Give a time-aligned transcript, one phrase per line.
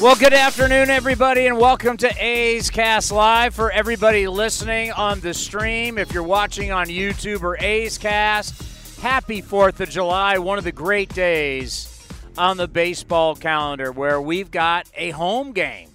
[0.00, 3.52] Well, good afternoon, everybody, and welcome to A's Cast Live.
[3.52, 9.42] For everybody listening on the stream, if you're watching on YouTube or A's Cast, happy
[9.42, 12.06] 4th of July, one of the great days
[12.38, 15.90] on the baseball calendar where we've got a home game.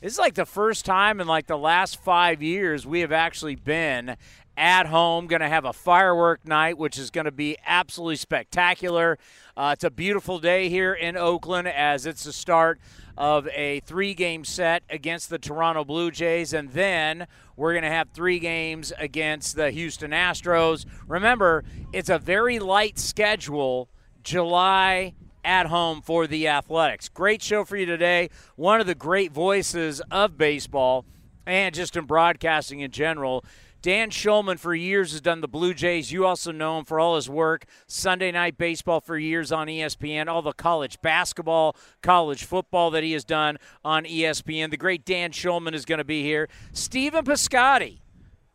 [0.00, 3.54] This is like the first time in like the last five years we have actually
[3.54, 4.16] been
[4.56, 5.28] at home.
[5.28, 9.18] Going to have a firework night, which is going to be absolutely spectacular.
[9.56, 12.80] Uh, it's a beautiful day here in Oakland as it's the start
[13.16, 17.90] of a three game set against the Toronto Blue Jays, and then we're going to
[17.90, 20.84] have three games against the Houston Astros.
[21.06, 23.88] Remember, it's a very light schedule,
[24.22, 27.08] July at home for the Athletics.
[27.08, 28.28] Great show for you today.
[28.56, 31.06] One of the great voices of baseball
[31.46, 33.44] and just in broadcasting in general.
[33.86, 36.10] Dan Shulman for years has done the Blue Jays.
[36.10, 40.26] You also know him for all his work Sunday Night Baseball for years on ESPN,
[40.26, 44.72] all the college basketball, college football that he has done on ESPN.
[44.72, 46.48] The great Dan Shulman is going to be here.
[46.72, 47.98] Stephen Piscotty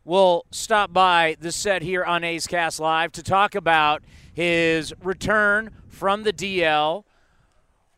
[0.04, 4.02] will stop by the set here on A's Cast Live to talk about
[4.34, 7.04] his return from the DL,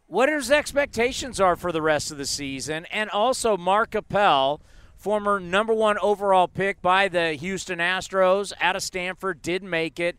[0.07, 4.61] what his expectations are for the rest of the season, and also Mark Appel,
[5.05, 10.17] former number one overall pick by the Houston Astros out of Stanford, did make it,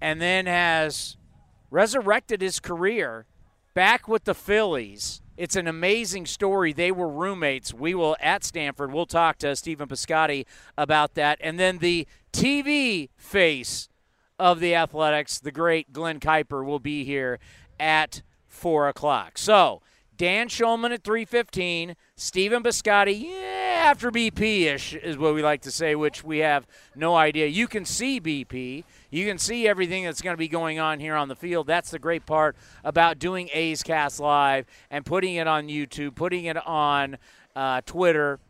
[0.00, 1.16] and then has
[1.70, 3.26] resurrected his career
[3.74, 5.22] back with the Phillies.
[5.36, 6.72] It's an amazing story.
[6.72, 7.72] They were roommates.
[7.72, 8.92] We will at Stanford.
[8.92, 10.46] We'll talk to Stephen Piscotty
[10.76, 11.38] about that.
[11.40, 13.88] And then the TV face
[14.36, 17.38] of the Athletics, the great Glen Kuiper, will be here
[17.78, 19.38] at four o'clock.
[19.38, 19.80] So
[20.18, 25.62] Dan Shulman at three fifteen, Stephen Piscotty, yeah, after BP ish is what we like
[25.62, 27.46] to say, which we have no idea.
[27.46, 28.82] You can see BP.
[29.10, 31.68] You can see everything that's going to be going on here on the field.
[31.68, 36.46] That's the great part about doing A's Cast Live and putting it on YouTube, putting
[36.46, 37.16] it on
[37.54, 38.40] uh, Twitter.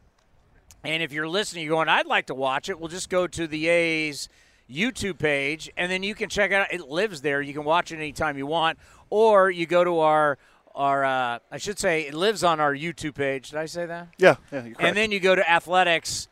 [0.82, 2.80] And if you're listening, you're going, I'd like to watch it.
[2.80, 4.30] We'll just go to the A's
[4.70, 6.72] YouTube page, and then you can check it out.
[6.72, 7.42] It lives there.
[7.42, 8.78] You can watch it anytime you want,
[9.10, 10.38] or you go to our
[10.78, 13.50] our uh, I should say it lives on our YouTube page.
[13.50, 14.08] Did I say that?
[14.16, 14.68] Yeah, yeah.
[14.78, 16.28] And then you go to Athletics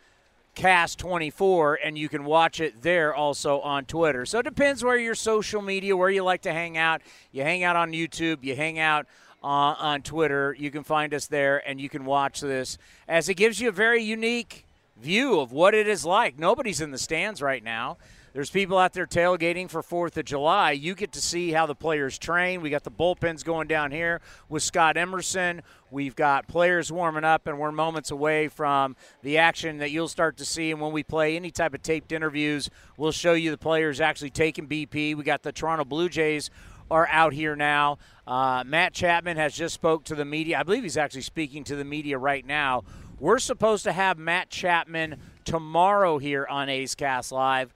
[0.54, 4.24] Cast 24 and you can watch it there also on Twitter.
[4.24, 7.02] So it depends where your social media, where you like to hang out.
[7.32, 9.06] You hang out on YouTube, you hang out
[9.42, 10.56] uh, on Twitter.
[10.58, 13.72] You can find us there and you can watch this as it gives you a
[13.72, 14.64] very unique
[14.98, 16.38] view of what it is like.
[16.38, 17.98] Nobody's in the stands right now.
[18.36, 20.72] There's people out there tailgating for 4th of July.
[20.72, 22.60] You get to see how the players train.
[22.60, 25.62] We got the bullpens going down here with Scott Emerson.
[25.90, 30.36] We've got players warming up, and we're moments away from the action that you'll start
[30.36, 30.70] to see.
[30.70, 32.68] And when we play any type of taped interviews,
[32.98, 35.16] we'll show you the players actually taking BP.
[35.16, 36.50] We got the Toronto Blue Jays
[36.90, 37.96] are out here now.
[38.26, 40.60] Uh, Matt Chapman has just spoke to the media.
[40.60, 42.84] I believe he's actually speaking to the media right now.
[43.18, 45.16] We're supposed to have Matt Chapman
[45.46, 47.72] tomorrow here on A's Cast Live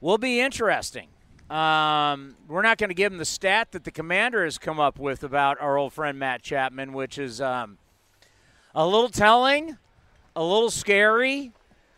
[0.00, 1.08] will be interesting.
[1.50, 4.98] Um, we're not going to give him the stat that the commander has come up
[4.98, 7.78] with about our old friend Matt Chapman, which is um,
[8.74, 9.78] a little telling,
[10.36, 11.52] a little scary.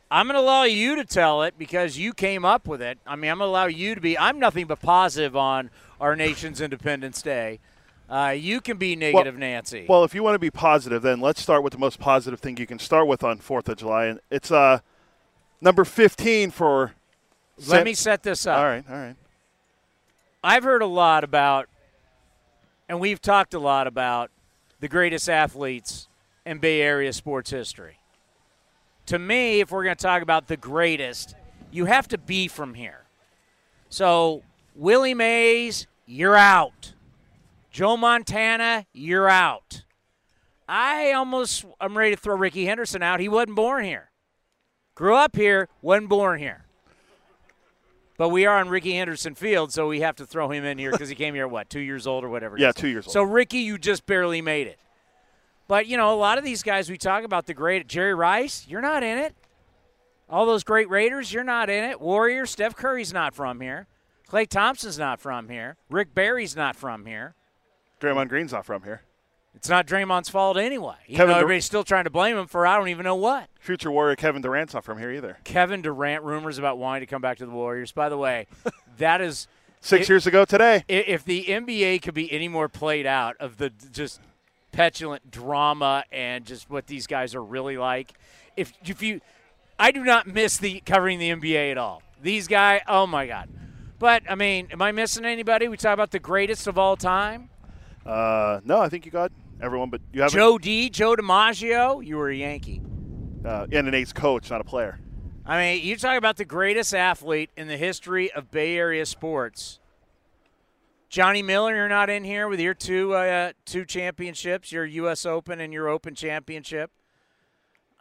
[0.09, 2.99] I'm going to allow you to tell it because you came up with it.
[3.07, 4.17] I mean, I'm going to allow you to be.
[4.17, 5.71] I'm nothing but positive on
[6.01, 7.59] our nation's Independence Day.
[8.09, 9.87] Uh, you can be negative, well, Nancy.
[9.89, 12.57] Well, if you want to be positive, then let's start with the most positive thing
[12.57, 14.81] you can start with on Fourth of July, and it's uh,
[15.61, 16.95] number 15 for.
[17.67, 18.59] Let me set this up.
[18.59, 19.17] All right, all right.
[20.43, 21.69] I've heard a lot about,
[22.89, 24.31] and we've talked a lot about
[24.81, 26.09] the greatest athletes
[26.47, 27.99] in Bay Area sports history.
[29.07, 31.35] To me, if we're going to talk about the greatest,
[31.71, 33.05] you have to be from here.
[33.89, 34.43] So,
[34.75, 36.95] Willie Mays, you're out.
[37.71, 39.83] Joe Montana, you're out.
[40.69, 43.21] I almost I'm ready to throw Rickey Henderson out.
[43.21, 44.11] He wasn't born here.
[44.95, 46.65] Grew up here, wasn't born here.
[48.21, 50.91] But we are on Rickey Henderson Field, so we have to throw him in here
[50.91, 52.59] because he came here, what, two years old or whatever?
[52.59, 53.15] Yeah, two years old.
[53.15, 54.79] So, Rickey, you just barely made it.
[55.69, 58.67] But, you know, a lot of these guys we talk about, the great Jerry Rice,
[58.69, 59.35] you're not in it.
[60.29, 61.99] All those great Raiders, you're not in it.
[61.99, 63.87] Warrior, Steph Curry's not from here.
[64.29, 65.79] Klay Thompson's not from here.
[65.89, 67.35] Rick Barry's not from here.
[68.03, 69.01] Draymond Green's not from here.
[69.55, 70.95] It's not Draymond's fault anyway.
[71.07, 73.17] Even Kevin though Dur- everybody's still trying to blame him for I don't even know
[73.17, 73.49] what.
[73.61, 75.37] Future Warrior Kevin Durant's not from here either.
[75.45, 77.93] Kevin Durant rumors about wanting to come back to the Warriors.
[77.93, 78.47] By the way,
[78.99, 79.49] that is
[79.83, 80.85] Six It- years ago today.
[80.89, 84.21] if the NBA could be any more played out of the just
[84.73, 88.13] petulant drama and just what these guys are really like.
[88.57, 89.21] If if you,
[89.79, 92.03] I do not miss the covering the NBA at all.
[92.23, 93.49] These guys, oh my god.
[93.99, 95.69] But I mean, am I missing anybody?
[95.69, 97.50] We talk about the greatest of all time.
[98.05, 99.31] Uh, no, I think you got
[99.61, 100.37] everyone, but you haven't.
[100.39, 102.05] Joe D, Joe DiMaggio.
[102.05, 102.81] You were a Yankee.
[103.45, 104.99] uh, and an ace coach, not a player.
[105.47, 109.79] I mean, you talk about the greatest athlete in the history of Bay Area sports.
[111.09, 115.27] Johnny Miller, you're not in here with your two uh, two championships, your U.S.
[115.27, 116.91] Open and your Open Championship.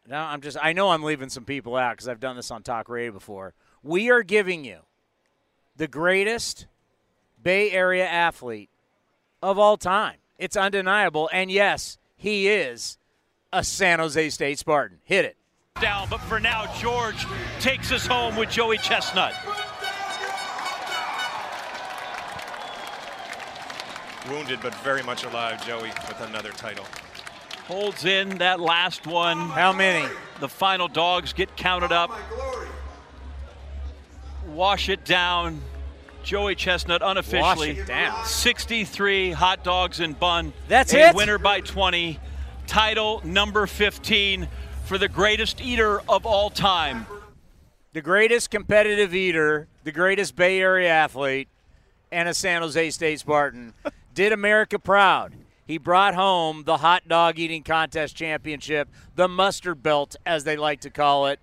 [0.08, 0.58] No, I'm just.
[0.62, 3.54] I know I'm leaving some people out because I've done this on talk radio before.
[3.82, 4.80] We are giving you
[5.76, 6.68] the greatest
[7.42, 8.70] Bay Area athlete
[9.42, 10.18] of all time.
[10.38, 12.98] It's undeniable, and yes, he is
[13.52, 15.00] a San Jose State Spartan.
[15.04, 15.38] Hit it.
[15.82, 17.26] Down, but for now, George
[17.60, 19.34] takes us home with Joey Chestnut.
[24.30, 26.86] Wounded but very much alive, Joey, with another title.
[27.68, 29.38] Holds in that last one.
[29.38, 30.08] How many?
[30.40, 32.12] The final dogs get counted up.
[34.48, 35.62] Wash it down.
[36.30, 37.74] Joey Chestnut unofficially.
[37.88, 38.24] Down.
[38.24, 40.54] 63 hot dogs and bun.
[40.68, 41.16] That's a it?
[41.16, 42.20] winner by 20.
[42.68, 44.48] Title number 15
[44.86, 47.08] for the greatest eater of all time.
[47.94, 51.48] the greatest competitive eater, the greatest Bay Area athlete,
[52.12, 53.74] and a San Jose State Spartan,
[54.14, 55.34] did America proud.
[55.66, 60.82] He brought home the hot dog eating contest championship, the mustard belt, as they like
[60.82, 61.40] to call it.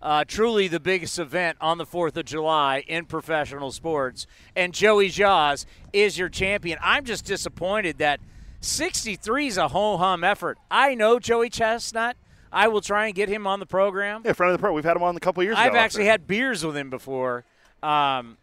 [0.00, 4.26] Uh, truly the biggest event on the 4th of July in professional sports.
[4.54, 6.78] And Joey Jaws is your champion.
[6.82, 8.20] I'm just disappointed that
[8.60, 10.58] 63 is a ho hum effort.
[10.70, 12.16] I know Joey Chestnut.
[12.52, 14.22] I will try and get him on the program.
[14.24, 14.72] Yeah, friend of the pro.
[14.72, 15.78] We've had him on a couple years I've ago.
[15.78, 17.44] actually had beers with him before.
[17.82, 18.38] Um,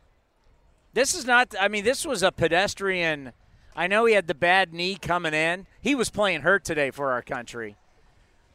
[0.94, 1.56] this is not.
[1.60, 3.34] I mean, this was a pedestrian.
[3.76, 5.68] I know he had the bad knee coming in.
[5.82, 7.76] He was playing hurt today for our country.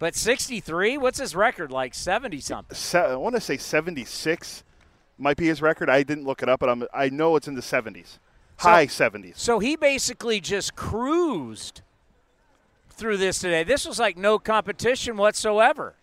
[0.01, 1.71] But 63, what's his record?
[1.71, 2.75] Like 70 something.
[2.75, 4.65] Se- I want to say 76
[5.19, 5.91] might be his record.
[5.91, 8.19] I didn't look it up, but I'm, I know it's in the 70s,
[8.57, 9.37] high 70s.
[9.37, 11.83] So he basically just cruised
[12.89, 13.63] through this today.
[13.63, 15.95] This was like no competition whatsoever.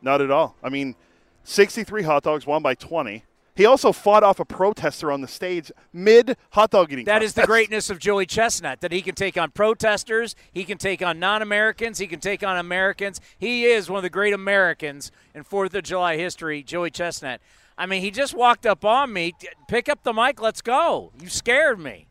[0.00, 0.54] Not at all.
[0.62, 0.94] I mean,
[1.42, 3.24] 63 hot dogs, won by 20.
[3.56, 7.04] He also fought off a protester on the stage mid hot dog eating.
[7.04, 10.76] That is the greatness of Joey Chestnut, that he can take on protesters, he can
[10.76, 13.20] take on non Americans, he can take on Americans.
[13.38, 17.40] He is one of the great Americans in 4th of July history, Joey Chestnut.
[17.78, 19.34] I mean, he just walked up on me.
[19.68, 21.12] Pick up the mic, let's go.
[21.20, 22.06] You scared me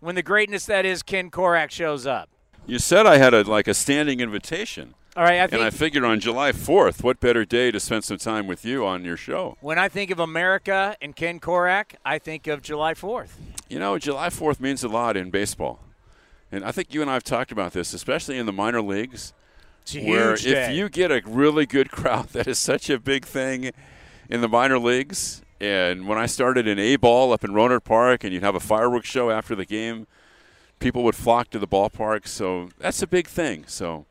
[0.00, 2.28] when the greatness that is Ken Korak shows up.
[2.66, 4.94] You said I had a like a standing invitation.
[5.16, 8.18] All right, I and I figured on July 4th, what better day to spend some
[8.18, 9.56] time with you on your show?
[9.62, 13.30] when I think of America and Ken Korak, I think of July 4th.
[13.70, 15.80] You know, July 4th means a lot in baseball.
[16.52, 19.32] And I think you and I have talked about this, especially in the minor leagues,
[19.84, 20.74] It's a where if day.
[20.74, 23.70] you get a really good crowd, that is such a big thing
[24.28, 25.40] in the minor leagues.
[25.62, 28.60] And when I started in A ball up in Rohnert Park, and you'd have a
[28.60, 30.06] fireworks show after the game,
[30.78, 32.28] people would flock to the ballpark.
[32.28, 33.64] So that's a big thing.
[33.66, 34.04] So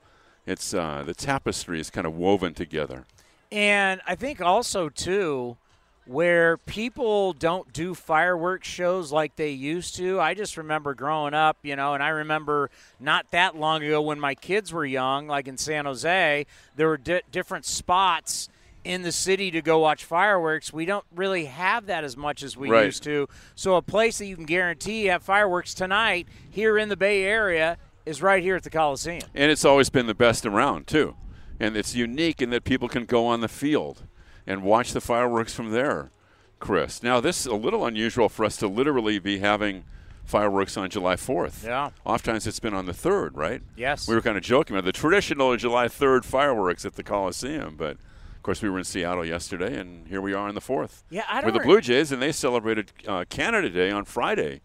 [0.45, 3.05] it's uh, the tapestry is kind of woven together.
[3.51, 5.57] And I think also too,
[6.05, 10.19] where people don't do fireworks shows like they used to.
[10.19, 14.19] I just remember growing up, you know, and I remember not that long ago when
[14.19, 18.49] my kids were young, like in San Jose, there were di- different spots
[18.83, 20.71] in the city to go watch fireworks.
[20.71, 22.85] We don't really have that as much as we Right.
[22.85, 23.27] used to.
[23.55, 27.23] So a place that you can guarantee you have fireworks tonight here in the Bay
[27.23, 29.23] Area is right here at the Coliseum.
[29.33, 31.15] And it's always been the best around, too.
[31.59, 34.03] And it's unique in that people can go on the field
[34.45, 36.11] and watch the fireworks from there,
[36.59, 37.01] Chris.
[37.01, 39.85] Now, this is a little unusual for us to literally be having
[40.25, 41.63] fireworks on July 4th.
[41.63, 41.91] Yeah.
[42.03, 43.61] Oftentimes it's been on the 3rd, right?
[43.75, 44.07] Yes.
[44.07, 47.91] We were kind of joking about the traditional July 3rd fireworks at the Coliseum, but
[47.91, 51.03] of course we were in Seattle yesterday, and here we are on the 4th.
[51.09, 54.61] Yeah, I With the Blue Jays, and they celebrated uh, Canada Day on Friday.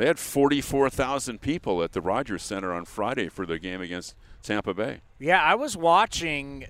[0.00, 4.72] They had 44,000 people at the Rogers Center on Friday for their game against Tampa
[4.72, 5.00] Bay.
[5.18, 6.64] Yeah, I was watching.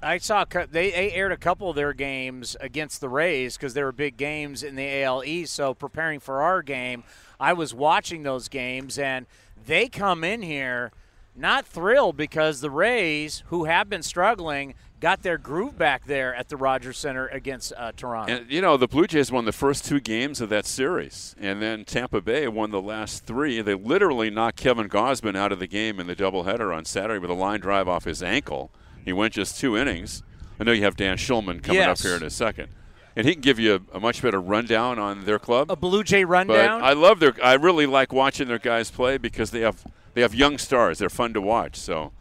[0.00, 3.90] I saw they, aired a couple of their games against the Rays because they were
[3.90, 5.54] big games in the AL East.
[5.54, 7.02] So preparing for our game,
[7.40, 9.26] I was watching those games, and
[9.66, 10.92] they come in here
[11.34, 16.48] not thrilled because the Rays, who have been struggling, got their groove back there at
[16.48, 18.32] the Rogers Center against uh, Toronto.
[18.32, 21.62] And you know, the Blue Jays won the first two games of that series, and
[21.62, 23.60] then Tampa Bay won the last three.
[23.60, 27.30] They literally knocked Kevin Gausman out of the game in the doubleheader on Saturday with
[27.30, 28.70] a line drive off his ankle.
[29.04, 30.22] He went just two innings.
[30.60, 32.00] I know you have Dan Shulman coming Yes.
[32.00, 32.68] up here in a second,
[33.14, 35.70] and he can give you a, a much better rundown on their club.
[35.70, 36.82] a Blue Jay But rundown.
[36.82, 37.34] I love their.
[37.42, 40.98] I really like watching their guys play because they have they have young stars.
[40.98, 41.76] They're fun to watch.
[41.76, 42.12] So.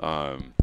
[0.00, 0.54] Um,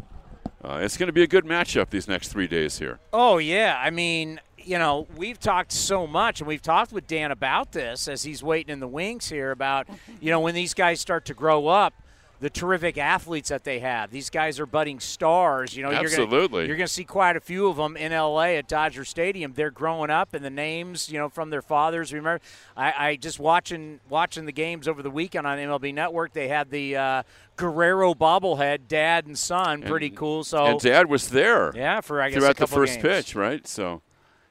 [0.64, 2.98] uh, it's going to be a good matchup these next three days here.
[3.12, 7.30] Oh yeah, I mean, you know, we've talked so much, and we've talked with Dan
[7.30, 9.88] about this as he's waiting in the wings here about,
[10.20, 11.94] you know, when these guys start to grow up,
[12.40, 14.10] the terrific athletes that they have.
[14.10, 15.76] These guys are budding stars.
[15.76, 16.66] You know, You're Absolutely.
[16.66, 18.56] you're going to see quite a few of them in L.A.
[18.56, 19.52] at Dodger Stadium.
[19.54, 22.12] They're growing up, and the names, you know, from their fathers.
[22.12, 22.40] Remember,
[22.76, 26.32] I, I just watching watching the games over the weekend on MLB Network.
[26.32, 27.22] They had the uh,
[27.56, 29.82] Guerrero bobblehead, dad and son.
[29.82, 30.42] Pretty And- cool.
[30.44, 31.72] So and Dad was there.
[31.76, 33.02] yeah, for I guess a throughout the first games.
[33.02, 33.66] pitch, right?
[33.66, 34.00] So,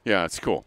[0.04, 0.64] yeah, it's cool.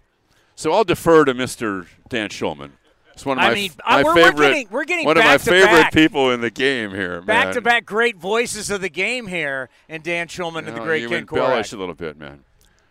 [0.55, 1.87] So I'll defer to Mr.
[2.09, 2.71] Dan Shulman.
[3.13, 4.47] It's one of I my, mean, uh, my we're- we're favorite.
[4.47, 5.93] getting- we're getting one of my favorite back.
[5.93, 7.21] people in the game here.
[7.21, 7.53] Back man.
[7.55, 11.09] to back great voices of the game here, and Dan Shulman and the great you
[11.09, 11.73] Ken embellish Korak.
[11.73, 12.43] a little bit, man.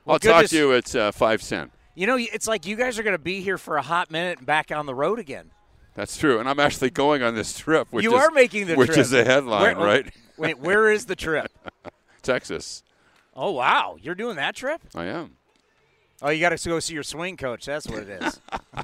[0.05, 1.73] Well, I'll talk to you at uh, cent.
[1.95, 4.39] You know, it's like you guys are going to be here for a hot minute
[4.39, 5.51] and back on the road again.
[5.95, 7.89] That's true, and I'm actually going on this trip.
[7.91, 8.99] Which you is, are making the which trip.
[9.01, 10.15] is a headline, Where- right?
[10.39, 11.51] Wait, where is the trip?
[12.23, 12.83] Texas.
[13.37, 14.81] Oh wow, you're doing that trip?
[14.95, 15.33] I am.
[16.23, 17.67] Oh, you got to go see your swing coach.
[17.67, 18.41] That's what it is.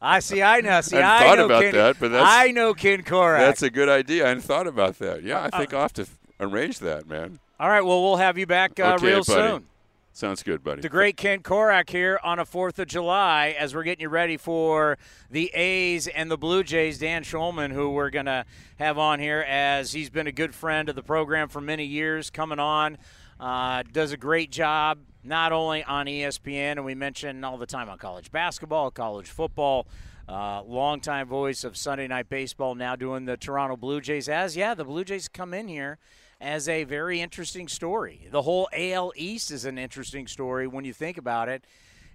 [0.00, 0.42] I see.
[0.42, 0.80] I know.
[0.80, 3.40] See, I thought know about Ken, that, but that's- I know Ken Korak.
[3.40, 4.24] That's a good idea.
[4.24, 5.22] I hadn't thought about that.
[5.22, 6.06] Yeah, Uh, I think I'll have to
[6.40, 7.40] arrange that, man.
[7.58, 7.82] All right.
[7.84, 9.48] Well, we'll have you back uh, okay, real buddy.
[9.48, 9.64] soon.
[10.12, 10.80] Sounds good, buddy.
[10.80, 14.36] The great Ken Korak here on a 4th of July as we're getting you ready
[14.36, 14.98] for
[15.30, 16.98] the A's and the Blue Jays.
[16.98, 18.44] Dan Shulman, who we're going to
[18.80, 22.30] have on here as he's been a good friend of the program for many years,
[22.30, 22.98] coming on.
[23.38, 27.88] Uh, does a great job not only on ESPN, and we mention all the time
[27.88, 29.86] on college basketball, college football.
[30.28, 34.28] Uh, longtime voice of Sunday Night Baseball, now doing the Toronto Blue Jays.
[34.28, 35.96] As yeah, the Blue Jays come in here
[36.38, 38.28] as a very interesting story.
[38.30, 41.64] The whole AL East is an interesting story when you think about it.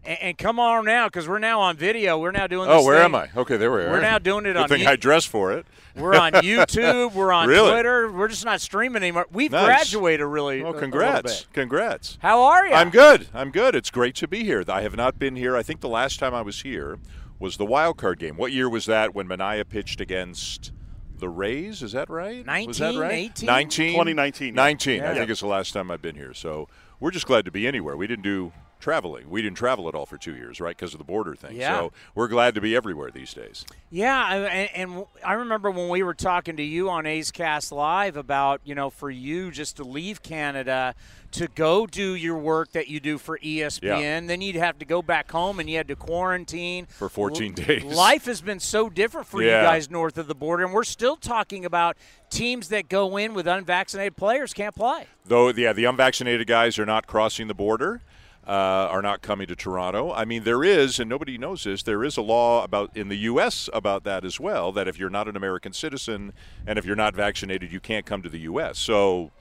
[0.05, 2.17] And, and come on now, because we're now on video.
[2.17, 2.69] We're now doing.
[2.69, 3.29] Oh, where thing- am I?
[3.35, 3.91] Okay, there we are.
[3.91, 4.67] We're now doing it Good on.
[4.69, 5.65] thing Yo- I dressed for it.
[5.95, 7.13] We're on YouTube.
[7.13, 7.71] We're on Really?
[7.71, 8.11] Twitter.
[8.11, 9.27] We're just not streaming anymore.
[9.31, 9.65] We've Nice.
[9.65, 10.59] graduated really.
[10.61, 11.23] a- Well, congrats.
[11.23, 11.47] little bit.
[11.53, 12.17] Congrats.
[12.21, 12.73] How are you?
[12.73, 13.27] I'm good.
[13.33, 13.75] I'm good.
[13.75, 14.63] It's great to be here.
[14.67, 15.55] I have not been here.
[15.55, 16.99] I think the last time I was here
[17.39, 18.35] was the wild card game.
[18.37, 20.71] What year was that when Manaea pitched against
[21.17, 21.81] the Rays?
[21.81, 22.45] Is that right?
[22.67, 23.13] was that right?
[23.37, 23.47] 18?
[23.47, 23.91] 19?
[23.93, 24.53] 2019.
[24.53, 24.97] 19.
[24.97, 25.11] Yeah.
[25.11, 26.33] I think it's the last time I've been here.
[26.33, 26.67] So
[26.99, 27.95] we're just glad to be anywhere.
[27.95, 28.51] We didn't do
[28.83, 29.29] traveling.
[29.29, 30.75] We didn't travel at all for two years, right?
[30.75, 31.55] Because of the border thing.
[31.55, 31.77] Yeah.
[31.79, 33.65] So we're glad to be everywhere these days.
[33.89, 38.17] Yeah, and, and I remember when we were talking to you on A's Cast Live
[38.17, 40.95] about, you know, for you just to leave Canada
[41.31, 45.01] to go do your work that you do for ESPN, then you'd have to go
[45.01, 47.83] back home and you had to quarantine For 14 days.
[47.85, 49.61] Life has been so different for Yeah.
[49.61, 51.97] you guys north of the border, and we're still talking about
[52.29, 55.05] teams that go in with unvaccinated players can't play.
[55.25, 58.01] Though, yeah, the unvaccinated guys are not crossing the border,
[58.47, 58.51] uh,
[58.91, 60.11] are not coming to Toronto.
[60.11, 63.17] I mean, there is, and nobody knows this, there is a law about in the
[63.17, 63.69] U.S.
[63.73, 64.71] about that as well.
[64.71, 66.33] That if you're not an American citizen
[66.67, 68.79] and if you're not vaccinated, you can't come to the U.S.
[68.79, 69.31] So.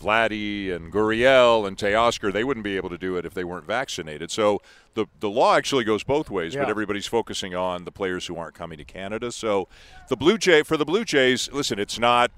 [0.00, 3.66] Vladdy and Gurriel and Teoscar, they wouldn't be able to do it if they weren't
[3.66, 4.30] vaccinated.
[4.30, 4.62] So
[4.94, 8.54] the the law actually goes both ways, but everybody's focusing on the players who aren't
[8.54, 9.32] coming to Canada.
[9.32, 9.66] So
[10.08, 12.30] the Blue Jay for the Blue Jays, listen, it's not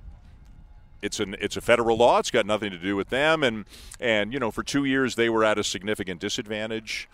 [1.03, 2.19] it's an it's a federal law.
[2.21, 3.43] It's got nothing to do with them.
[3.43, 3.65] And
[4.01, 7.09] and you know, for two years they were at a significant disadvantage,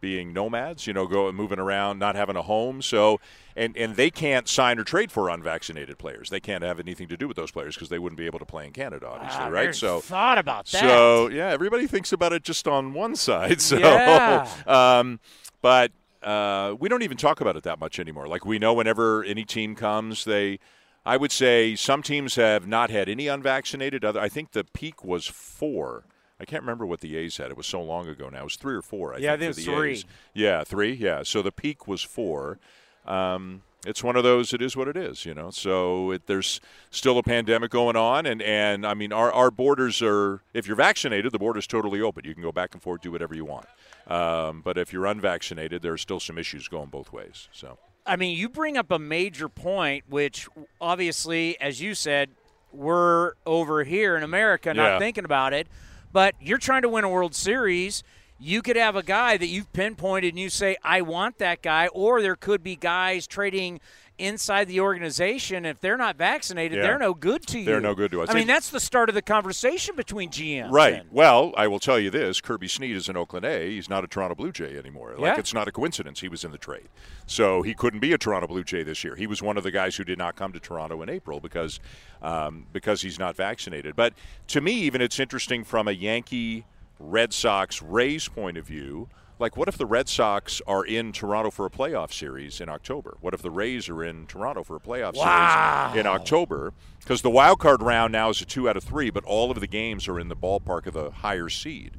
[0.00, 0.86] being nomads.
[0.86, 2.80] You know, go moving around, not having a home.
[2.82, 3.20] So
[3.56, 6.30] and and they can't sign or trade for unvaccinated players.
[6.30, 8.44] They can't have anything to do with those players because they wouldn't be able to
[8.46, 9.74] play in Canada, obviously, Ah, right?
[9.74, 10.80] So thought about that.
[10.80, 13.60] So yeah, everybody thinks about it just on one side.
[13.60, 14.48] So, Yeah.
[14.66, 15.18] um,
[15.60, 18.26] but uh, we don't even talk about it that much anymore.
[18.28, 20.58] Like we know whenever any team comes, they.
[21.06, 24.04] I would say some teams have not had any unvaccinated.
[24.04, 26.04] Other, I think the peak was four.
[26.40, 27.50] I can't remember what the A's had.
[27.50, 28.40] It was so long ago now.
[28.40, 29.14] It was three or four.
[29.14, 29.92] I Yeah, think, think for it was the three.
[29.92, 30.04] A's.
[30.34, 30.92] Yeah, three.
[30.92, 31.22] Yeah.
[31.22, 32.58] So the peak was four.
[33.06, 34.54] Um, it's one of those.
[34.54, 35.50] It is what it is, you know.
[35.50, 40.00] So it, there's still a pandemic going on, and and I mean, our our borders
[40.00, 40.40] are.
[40.54, 42.24] If you're vaccinated, the border's totally open.
[42.24, 43.66] You can go back and forth, do whatever you want.
[44.06, 47.48] Um, but if you're unvaccinated, there are still some issues going both ways.
[47.52, 50.46] So I mean, you bring up a major point, which
[50.80, 52.30] obviously, as you said,
[52.72, 54.98] we're over here in America not Yeah.
[54.98, 55.66] thinking about it.
[56.12, 58.04] But you're trying to win a World Series.
[58.38, 61.86] You could have a guy that you've pinpointed and you say, I want that guy.
[61.88, 63.80] Or there could be guys trading
[64.18, 65.64] inside the organization.
[65.64, 66.82] If they're not vaccinated, Yeah.
[66.84, 67.64] they're no good to you.
[67.64, 68.30] They're no good to us.
[68.30, 70.70] I mean, that's the start of the conversation between GMs.
[70.70, 70.94] Right.
[70.94, 73.70] and- Well, I will tell you this: Kirby Snead is an Oakland A.
[73.70, 75.14] He's not a Toronto Blue Jay anymore.
[75.18, 75.38] Like Yeah.
[75.40, 76.88] it's not a coincidence he was in the trade.
[77.26, 79.16] So he couldn't be a Toronto Blue Jay this year.
[79.16, 81.80] He was one of the guys who did not come to Toronto in April because
[82.22, 83.96] um, because he's not vaccinated.
[83.96, 84.14] But
[84.48, 86.64] to me, even it's interesting from a Yankee,
[87.00, 89.08] Red Sox, Rays point of view.
[89.38, 93.16] Like, what if the Red Sox are in Toronto for a playoff series in October?
[93.20, 95.90] What if the Rays are in Toronto for a playoff Wow.
[95.92, 96.72] series in October?
[97.00, 99.58] Because the wild card round now is a two out of three, but all of
[99.58, 101.92] the games are in the ballpark of the higher seed.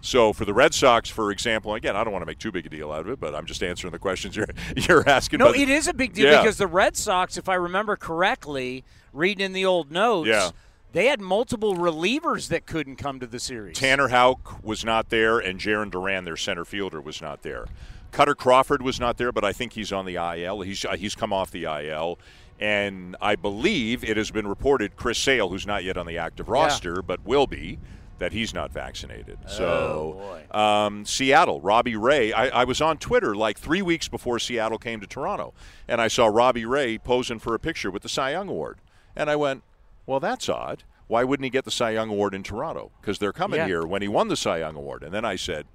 [0.00, 2.64] So for the Red Sox, for example, again, I don't want to make too big
[2.64, 5.40] a deal out of it, but I'm just answering the questions you're you're asking.
[5.40, 6.40] No, but- it is a big deal Yeah.
[6.40, 10.50] because the Red Sox, if I remember correctly, reading in the old notes, Yeah.
[10.92, 13.76] They had multiple relievers that couldn't come to the series.
[13.76, 17.66] Tanner Houck was not there, and Jarren Duran, their center fielder, was not there.
[18.10, 20.62] Kutter Crawford was not there, but I think he's on the IL.
[20.62, 22.18] He's uh, he's come off the IL,
[22.58, 26.48] and I believe it has been reported Chris Sale, who's not yet on the active
[26.48, 27.78] roster, but will be,
[28.18, 29.38] that he's not vaccinated.
[29.46, 32.32] so, um, Seattle, Robbie Ray.
[32.32, 35.52] I, I was on Twitter like three weeks before Seattle came to Toronto,
[35.86, 38.78] and I saw Robbie Ray posing for a picture with the Cy Young Award,
[39.14, 39.62] and I went,
[40.08, 40.84] "Well, that's odd.
[41.06, 42.90] Why wouldn't he get the Cy Young Award in Toronto?
[43.00, 43.66] Because they're coming Yeah.
[43.66, 45.66] here when he won the Cy Young Award." And then I said,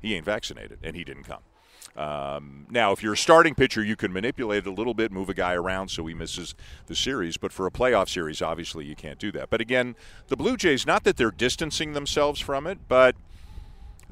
[0.00, 1.42] "He ain't vaccinated, and he didn't come."
[1.96, 5.28] Um, now, if you're a starting pitcher, you can manipulate it a little bit, move
[5.28, 6.54] a guy around so he misses
[6.86, 7.36] the series.
[7.36, 9.50] But for a playoff series, obviously you can't do that.
[9.50, 9.96] But again,
[10.28, 13.14] the Blue Jays, not that they're distancing themselves from it, but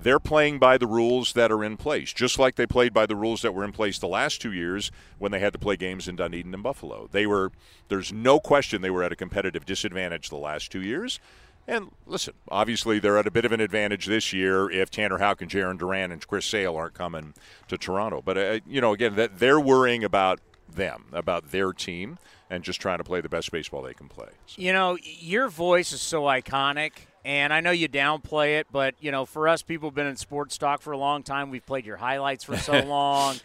[0.02, 3.16] they're playing by the rules that are in place, just like they played by the
[3.16, 6.08] rules that were in place the last two years when they had to play games
[6.08, 7.08] in Dunedin and Buffalo.
[7.10, 7.52] They were,
[7.88, 11.20] there's no question they were at a competitive disadvantage the last two years.
[11.68, 15.42] And listen, obviously they're at a bit of an advantage this year if Tanner Houck
[15.42, 17.34] and Jarren Duran and Chris Sale aren't coming
[17.68, 18.22] to Toronto.
[18.24, 22.80] But uh, you know, again, that they're worrying about them, about their team, and just
[22.80, 24.28] trying to play the best baseball they can play.
[24.56, 26.92] You know, your voice is so iconic,
[27.24, 30.16] and I know you downplay it, but you know, for us people who've been in
[30.16, 33.36] sports talk for a long time, we've played your highlights for so long.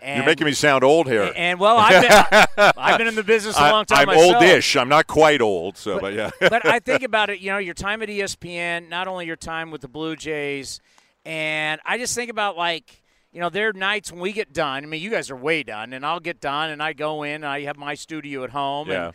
[0.00, 1.32] And, You're making me sound old here.
[1.34, 4.34] And well, I've been, I've been in the business a long time I'm myself.
[4.34, 4.76] oldish.
[4.76, 6.30] I'm not quite old, so but, yeah.
[6.40, 9.70] but I think about it, you know, your time at ESPN, not only your time
[9.70, 10.80] with the Blue Jays,
[11.24, 13.02] and I just think about like,
[13.34, 14.84] you know, there are nights when we get done.
[14.84, 17.34] I mean, you guys are way done, and I'll get done, and I go in,
[17.34, 19.06] and I have my studio at home, Yeah.
[19.06, 19.14] and,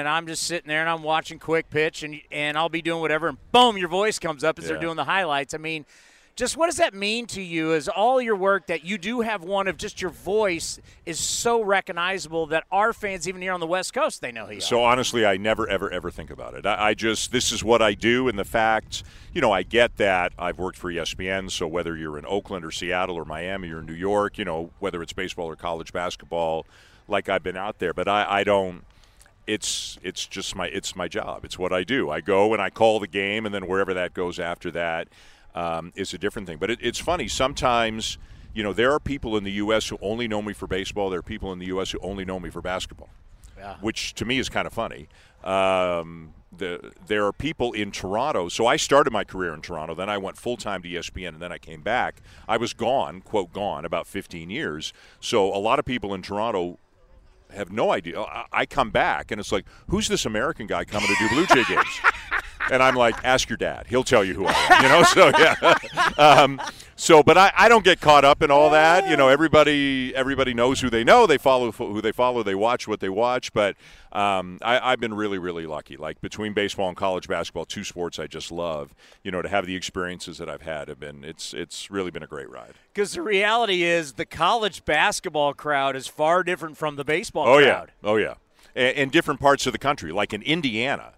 [0.00, 3.00] and I'm just sitting there, and I'm watching quick pitch, and and I'll be doing
[3.00, 5.52] whatever, and boom, your voice comes up as they're doing the highlights.
[5.52, 5.84] I mean.
[6.40, 7.74] Just what does that mean to you?
[7.74, 11.62] Is all your work that you do have one of just your voice is so
[11.62, 14.62] recognizable that our fans, even here on the West Coast, they know who you are.
[14.62, 16.64] So honestly, I never, ever, ever think about it.
[16.64, 19.02] I, I just this is what I do, and the fact,
[19.34, 21.50] you know, I get that I've worked for ESPN.
[21.50, 25.02] So whether you're in Oakland or Seattle or Miami or New York, you know, whether
[25.02, 26.64] it's baseball or college basketball,
[27.06, 28.86] like I've been out there, but I, I don't.
[29.46, 31.44] It's it's just my it's my job.
[31.44, 32.08] It's what I do.
[32.08, 35.06] I go and I call the game, and then wherever that goes after that
[35.54, 36.58] um, is a different thing.
[36.58, 38.18] But it, it's funny sometimes.
[38.52, 39.88] You know, there are people in the U.S.
[39.88, 41.08] who only know me for baseball.
[41.08, 41.92] There are people in the U.S.
[41.92, 43.08] who only know me for basketball
[43.56, 43.76] Yeah.
[43.80, 45.06] which to me is kind of funny.
[45.44, 48.48] Um, the, there are people in Toronto.
[48.48, 49.94] So I started my career in Toronto.
[49.94, 52.22] Then I went full time to ESPN, and then I came back.
[52.48, 54.92] I was gone, quote, gone, about 15 years.
[55.20, 56.78] So a lot of people in Toronto
[57.54, 58.20] have no idea.
[58.20, 61.46] I, I come back, and it's like, who's this American guy coming to do Blue
[61.46, 62.00] Jay games?
[62.70, 63.86] and I'm like, ask your dad.
[63.88, 64.82] He'll tell you who I am.
[64.82, 66.12] You know, so yeah.
[66.18, 66.60] um,
[67.00, 69.08] so, but I, I don't get caught up in all that.
[69.08, 71.26] You know, everybody everybody knows who they know.
[71.26, 72.42] They follow who they follow.
[72.42, 73.54] They watch what they watch.
[73.54, 73.76] But
[74.12, 75.96] um, I, I've been really really lucky.
[75.96, 78.94] Like between baseball and college basketball, two sports I just love.
[79.22, 82.22] You know, to have the experiences that I've had have been it's it's really been
[82.22, 82.74] a great ride.
[82.92, 87.58] Because the reality is, the college basketball crowd is far different from the baseball oh,
[87.62, 87.92] crowd.
[88.02, 88.10] yeah.
[88.10, 88.34] Oh, yeah.
[88.74, 90.12] And, in different parts of the country.
[90.12, 91.12] Like in Indiana,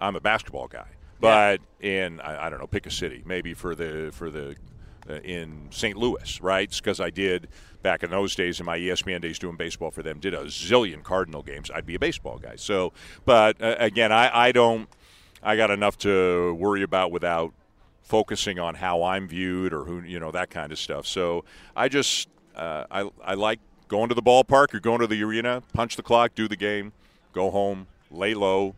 [0.00, 0.88] I'm a basketball guy.
[1.20, 4.54] But in, I, I don't know, pick a city, maybe for the, for the,
[5.08, 5.96] uh, in St.
[5.96, 6.70] Louis, right?
[6.70, 7.48] Because I did
[7.82, 11.02] back in those days in my ESPN days doing baseball for them, did a zillion
[11.02, 11.70] Cardinal games.
[11.74, 12.56] I'd be a baseball guy.
[12.56, 12.92] So,
[13.24, 14.88] but uh, again, I, I don't,
[15.42, 17.52] I got enough to worry about without
[18.02, 21.06] focusing on how I'm viewed or who, you know, that kind of stuff.
[21.06, 21.44] So
[21.76, 25.62] I just, uh, I, I like going to the ballpark or going to the arena,
[25.72, 26.92] punch the clock, do the game,
[27.32, 28.74] go home, lay low,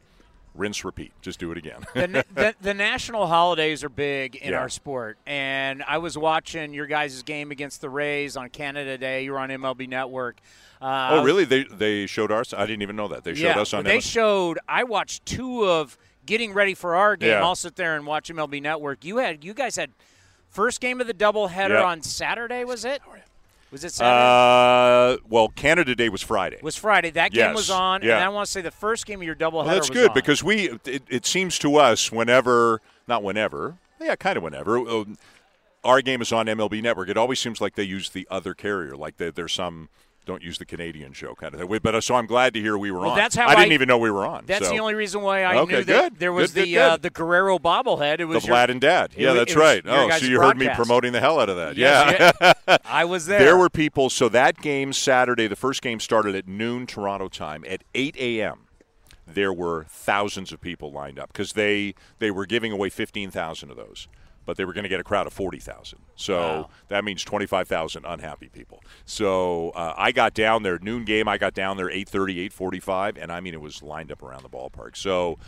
[0.55, 1.13] rinse, repeat.
[1.23, 1.85] Just do it again.
[1.95, 4.59] the, the, the national holidays are big in Yeah.
[4.61, 9.25] our sport, and I was watching your guys' game against the Rays on Canada Day.
[9.25, 10.39] You were on MLB Network.
[10.83, 11.45] Uh, oh, really?
[11.45, 12.55] They they showed ours?
[12.55, 13.23] I didn't even know that.
[13.25, 14.59] They showed yeah, us on They M- showed.
[14.69, 17.31] I watched two of getting ready for our game.
[17.31, 17.43] Yeah.
[17.43, 19.05] I'll sit there and watch MLB Network.
[19.05, 19.91] You had you guys had
[20.49, 21.85] first game of the doubleheader Yep.
[21.85, 22.65] on Saturday.
[22.65, 23.03] Was it?
[23.71, 25.21] Was it Saturday?
[25.21, 26.59] Uh, well, Canada Day was Friday.
[26.63, 27.11] was Friday.
[27.11, 28.17] That game yes, was on, yeah.
[28.17, 29.53] and I want to say the first game of your doubleheader.
[29.53, 30.15] Well, that's good on.
[30.15, 30.71] because we.
[30.85, 34.79] It, it seems to us whenever, not whenever, yeah, kind of whenever.
[34.79, 35.05] uh,
[35.85, 37.09] Our game is on MLB Network.
[37.09, 39.89] It always seems like they use the other carrier, like they, there's some
[40.31, 41.79] don't use the Canadian show kind of thing.
[41.83, 43.17] But uh, so I'm glad to hear we were Well, on.
[43.17, 44.45] that's how I didn't even know we were on.
[44.47, 44.71] That's so.
[44.73, 46.19] the only reason why I Okay, knew that good.
[46.21, 48.21] there was Good, the good, Uh, the Guerrero bobblehead.
[48.21, 49.13] It was the your- Vlad and Dad.
[49.17, 49.83] Yeah, that's right.
[49.85, 51.77] Oh, so you heard me promoting the hell out of that.
[51.77, 52.53] Yes, yeah.
[52.69, 52.77] yeah.
[52.85, 53.41] I was there.
[53.41, 54.09] There were people.
[54.11, 57.65] So that game Saturday, the first game started at noon Toronto time.
[57.69, 58.67] At 8 a.m.,
[59.27, 63.77] there were thousands of people lined up because they they were giving away 15,000 of
[63.77, 64.09] those,
[64.47, 65.99] but they were going to get a crowd of 40,000.
[66.17, 66.71] So Wow.
[66.89, 68.83] that means 25,000 unhappy people.
[69.05, 71.29] So uh, I got down there noon game.
[71.29, 74.49] I got down there 8:30, 8:45, and I mean it was lined up around the
[74.51, 74.97] ballpark.
[74.97, 75.39] So.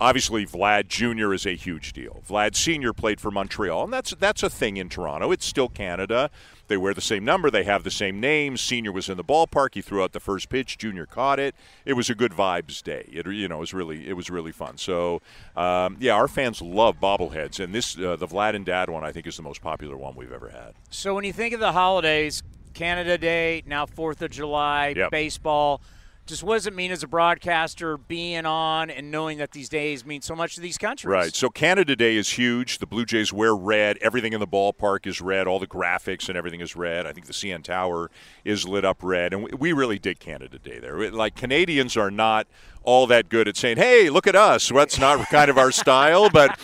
[0.00, 1.34] Obviously, Vlad Jr.
[1.34, 2.22] is a huge deal.
[2.28, 2.92] Vlad Sr.
[2.92, 5.32] played for Montreal, and that's that's a thing in Toronto.
[5.32, 6.30] It's still Canada.
[6.68, 7.50] They wear the same number.
[7.50, 8.60] They have the same names.
[8.60, 9.74] Senior was in the ballpark.
[9.74, 10.78] He threw out the first pitch.
[10.78, 11.54] Junior caught it.
[11.84, 13.08] It was a good vibes day.
[13.10, 14.76] It you know it was really it was really fun.
[14.78, 15.20] So
[15.56, 19.12] um, yeah, our fans love bobbleheads, and this uh, the Vlad and Dad one I
[19.12, 20.74] think is the most popular one we've ever had.
[20.90, 22.42] So when you think of the holidays,
[22.74, 25.10] Canada Day, now Fourth of July, Yep.
[25.10, 25.80] baseball,
[26.28, 30.04] just what does it mean as a broadcaster being on and knowing that these days
[30.04, 31.10] mean so much to these countries?
[31.10, 31.34] Right.
[31.34, 32.78] So Canada Day is huge.
[32.78, 33.96] The Blue Jays wear red.
[33.98, 35.46] Everything in the ballpark is red.
[35.46, 37.06] All the graphics and everything is red.
[37.06, 38.10] I think the CN Tower
[38.44, 41.10] is lit up red, and we, we really dig Canada Day there.
[41.10, 42.46] Like Canadians are not
[42.82, 46.28] all that good at saying, "Hey, look at us." That's not kind of our style,
[46.30, 46.58] but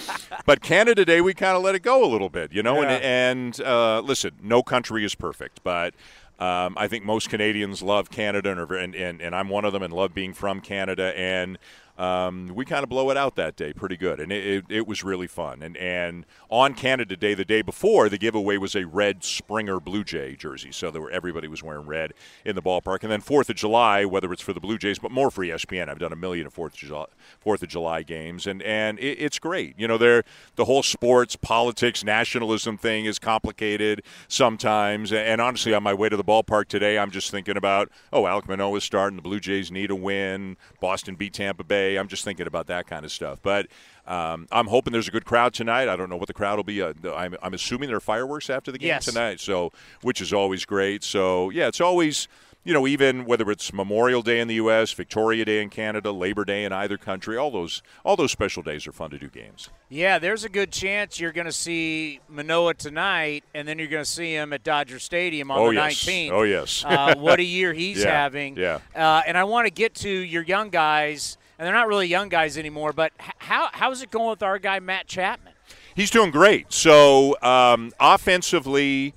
[0.45, 2.83] but Canada Day we kind of let it go a little bit, you know.
[2.83, 2.91] Yeah.
[2.93, 5.95] And and uh, listen, no country is perfect, but.
[6.39, 9.93] Um, I think most Canadians love Canada, and, and, and, I'm one of them, and
[9.93, 11.17] love being from Canada.
[11.17, 11.59] And
[11.99, 14.87] um, we kind of blow it out that day pretty good, and it, it, it
[14.87, 15.63] was really fun.
[15.63, 20.03] And and on Canada Day, the day before, the giveaway was a red Springer Blue
[20.03, 22.13] Jay jersey, so there were everybody was wearing red
[22.45, 23.03] in the ballpark.
[23.03, 25.89] And then Fourth of July, whether it's for the Blue Jays, but more for ESPN,
[25.89, 27.07] I've done a million of Fourth of July,
[27.39, 29.79] Fourth of July games, and and it, it's great.
[29.79, 30.25] You know, they're
[30.57, 35.13] the whole sports, politics, nationalism thing is complicated sometimes.
[35.13, 38.49] And honestly, on my way to the ballpark today, I'm just thinking about, oh, Alek
[38.49, 39.17] Manoah is starting.
[39.17, 40.57] The Blue Jays need a win.
[40.81, 41.84] Boston beat Tampa Bay.
[41.99, 43.39] I'm just thinking about that kind of stuff.
[43.43, 43.67] But
[44.07, 45.89] um, I'm hoping there's a good crowd tonight.
[45.89, 46.83] I don't know what the crowd will be.
[46.83, 49.05] Uh, I'm, I'm assuming there are fireworks after the game Yes.
[49.07, 49.71] tonight, so
[50.03, 51.03] which is always great.
[51.05, 52.29] So yeah, it's always
[52.67, 56.45] you know even whether it's Memorial Day in the U.S., Victoria Day in Canada, Labor
[56.47, 59.69] Day in either country, all those all those special days are fun to do games.
[59.91, 64.03] Yeah, there's a good chance you're going to see Manoah tonight, and then you're going
[64.05, 66.05] to see him at Dodger Stadium on Oh, the yes.
[66.05, 66.31] 19th.
[66.33, 66.85] Oh, yes.
[66.87, 68.57] uh, what a year he's Yeah, having.
[68.57, 68.79] yeah.
[68.97, 72.29] Uh, and I want to get to your young guys, and they're not really young
[72.29, 75.53] guys anymore, but how how's it going with our guy Matt Chapman?
[75.95, 76.73] He's doing great.
[76.73, 79.15] So um, offensively,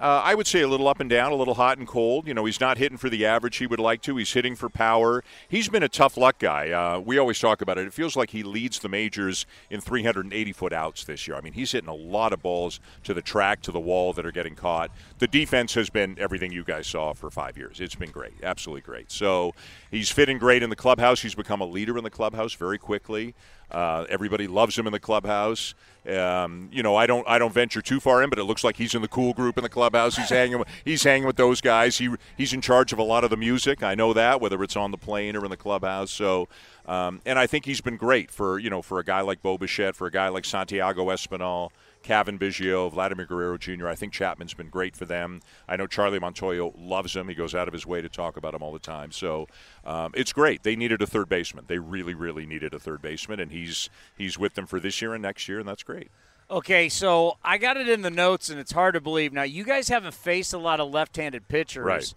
[0.00, 2.28] uh, I would say a little up and down, a little hot and cold.
[2.28, 4.16] You know, he's not hitting for the average he would like to.
[4.16, 5.24] He's hitting for power.
[5.48, 6.70] He's been a tough luck guy.
[6.70, 7.86] Uh, we always talk about it.
[7.86, 11.36] It feels like he leads the majors in 380 foot outs this year.
[11.36, 14.24] I mean, he's hitting a lot of balls to the track, to the wall that
[14.24, 14.90] are getting caught.
[15.18, 17.80] The defense has been everything you guys saw for five years.
[17.80, 19.10] It's been great, absolutely great.
[19.10, 19.54] So
[19.90, 21.22] he's fitting great in the clubhouse.
[21.22, 23.34] He's become a leader in the clubhouse very quickly.
[23.70, 25.74] Uh, everybody loves him in the clubhouse.
[26.08, 28.76] Um, you know, I don't I don't venture too far in, but it looks like
[28.76, 30.16] he's in the cool group in the clubhouse.
[30.16, 31.98] He's hanging he's hanging with those guys.
[31.98, 33.82] He he's in charge of a lot of the music.
[33.82, 36.10] I know that whether it's on the plane or in the clubhouse.
[36.10, 36.48] So,
[36.86, 39.58] um, and I think he's been great for you know for a guy like Bo
[39.58, 41.70] Bichette, for a guy like Santiago Espinal.
[42.08, 43.86] Cavan Biggio, Vladimir Guerrero Jr.
[43.86, 45.42] I think Chapman's been great for them.
[45.68, 47.28] I know Charlie Montoyo loves him.
[47.28, 49.12] He goes out of his way to talk about him all the time.
[49.12, 49.46] So
[49.84, 50.62] um, it's great.
[50.62, 51.66] They needed a third baseman.
[51.68, 55.12] They really, really needed a third baseman, and he's he's with them for this year
[55.12, 56.08] and next year, and that's great.
[56.50, 59.34] Okay, so I got it in the notes, and it's hard to believe.
[59.34, 62.14] Now, you guys haven't faced a lot of left-handed pitchers, right?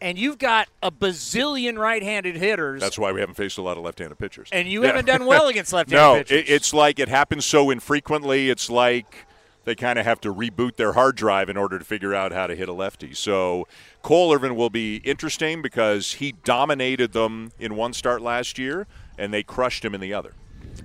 [0.00, 2.80] And you've got a bazillion right-handed hitters.
[2.80, 4.48] That's why we haven't faced a lot of left-handed pitchers.
[4.52, 4.88] And you yeah.
[4.88, 6.30] haven't done well against left-handed no, pitchers.
[6.30, 8.50] No, it, it's like it happens so infrequently.
[8.50, 9.26] It's like
[9.64, 12.46] they kind of have to reboot their hard drive in order to figure out how
[12.46, 13.14] to hit a lefty.
[13.14, 13.66] So
[14.02, 18.86] Cole Irvin will be interesting because he dominated them in one start last year,
[19.18, 20.34] and they crushed him in the other.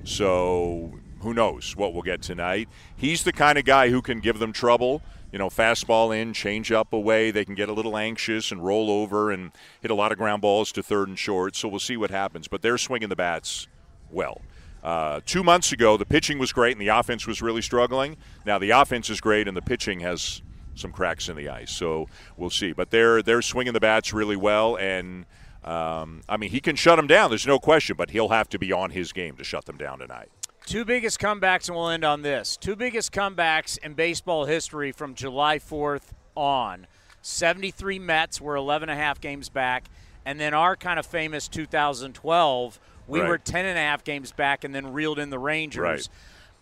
[0.03, 2.67] So who knows what we'll get tonight.
[2.95, 5.01] He's the kind of guy who can give them trouble.
[5.31, 7.31] You know, fastball in, change up away.
[7.31, 10.41] They can get a little anxious and roll over and hit a lot of ground
[10.41, 11.55] balls to third and short.
[11.55, 12.47] So we'll see what happens.
[12.47, 13.67] But they're swinging the bats
[14.09, 14.41] well.
[14.83, 18.17] Uh, two months ago, the pitching was great and the offense was really struggling.
[18.45, 20.41] Now the offense is great and the pitching has
[20.75, 21.71] some cracks in the ice.
[21.71, 22.73] So we'll see.
[22.73, 25.25] But they're they're swinging the bats really well and.
[25.63, 27.29] Um, I mean, he can shut them down.
[27.29, 29.99] There's no question, but he'll have to be on his game to shut them down
[29.99, 30.31] tonight.
[30.65, 32.55] Two biggest comebacks, and we'll end on this.
[32.55, 36.87] Two biggest comebacks in baseball history from July 4th on.
[37.21, 39.85] 73 Mets were 11 and a half games back,
[40.25, 43.29] and then our kind of famous 2012, we right.
[43.29, 45.81] were 10 and a half games back and then reeled in the Rangers.
[45.81, 46.09] Right.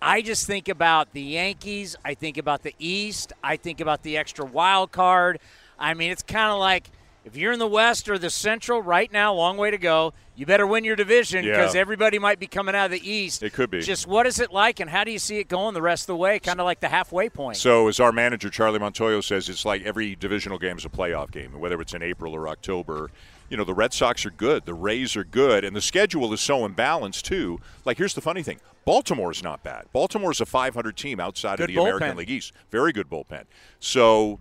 [0.01, 1.95] I just think about the Yankees.
[2.05, 3.33] I think about the East.
[3.43, 5.39] I think about the extra wild card.
[5.77, 6.89] I mean, it's kind of like
[7.25, 10.13] if you're in the West or the Central right now, long way to go.
[10.35, 11.81] You better win your division because yeah.
[11.81, 13.43] everybody might be coming out of the East.
[13.43, 13.81] It could be.
[13.81, 16.07] Just what is it like, and how do you see it going the rest of
[16.07, 16.39] the way?
[16.39, 17.57] Kind of like the halfway point.
[17.57, 21.29] So, as our manager Charlie Montoyo says, it's like every divisional game is a playoff
[21.31, 23.11] game, whether it's in April or October.
[23.49, 26.39] You know, the Red Sox are good, the Rays are good, and the schedule is
[26.39, 27.59] so imbalanced too.
[27.83, 29.87] Like, here's the funny thing: Baltimore's not bad.
[29.91, 31.97] Baltimore's a 500 team outside good of the bullpen.
[31.97, 32.53] American League East.
[32.71, 33.43] Very good bullpen.
[33.79, 34.39] So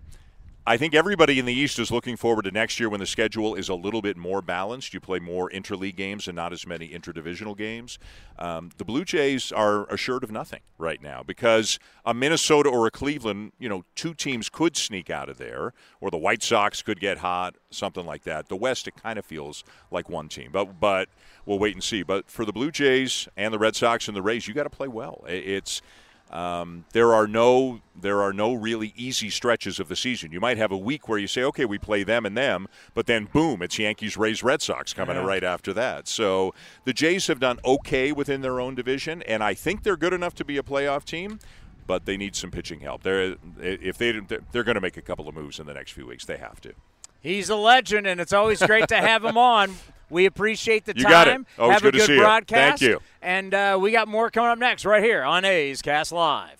[0.69, 3.55] I think everybody in the East is looking forward to next year when the schedule
[3.55, 4.93] is a little bit more balanced.
[4.93, 7.97] You play more interleague games and not as many interdivisional games.
[8.37, 12.91] Um, the Blue Jays are assured of nothing right now because a Minnesota or a
[12.91, 16.99] Cleveland, you know, two teams could sneak out of there, or the White Sox could
[16.99, 18.47] get hot, something like that.
[18.47, 21.09] The West, it kind of feels like one team, but but
[21.47, 22.03] we'll wait and see.
[22.03, 24.69] But for the Blue Jays and the Red Sox and the Rays, you got to
[24.69, 25.25] play well.
[25.27, 25.81] It's
[26.29, 30.31] um, there are no there are no really easy stretches of the season.
[30.31, 33.07] You might have a week where you say, okay, we play them and them, but
[33.07, 35.25] then boom, it's Yankees, Rays, Red Sox coming Yeah.
[35.25, 36.07] right after that.
[36.07, 36.53] So
[36.85, 40.35] the Jays have done okay within their own division, and I think they're good enough
[40.35, 41.39] to be a playoff team.
[41.87, 43.01] But they need some pitching help.
[43.01, 44.11] They're if they
[44.51, 46.23] they're going to make a couple of moves in the next few weeks.
[46.25, 46.73] They have to.
[47.19, 49.75] He's a legend, and it's always great to have him on.
[50.09, 51.11] We appreciate the You time.
[51.11, 51.41] got it.
[51.57, 52.19] Always have good a to good see you.
[52.21, 52.79] broadcast.
[52.79, 52.99] Thank you.
[53.21, 56.55] And uh, we got more coming up next right here on A's Cast Live.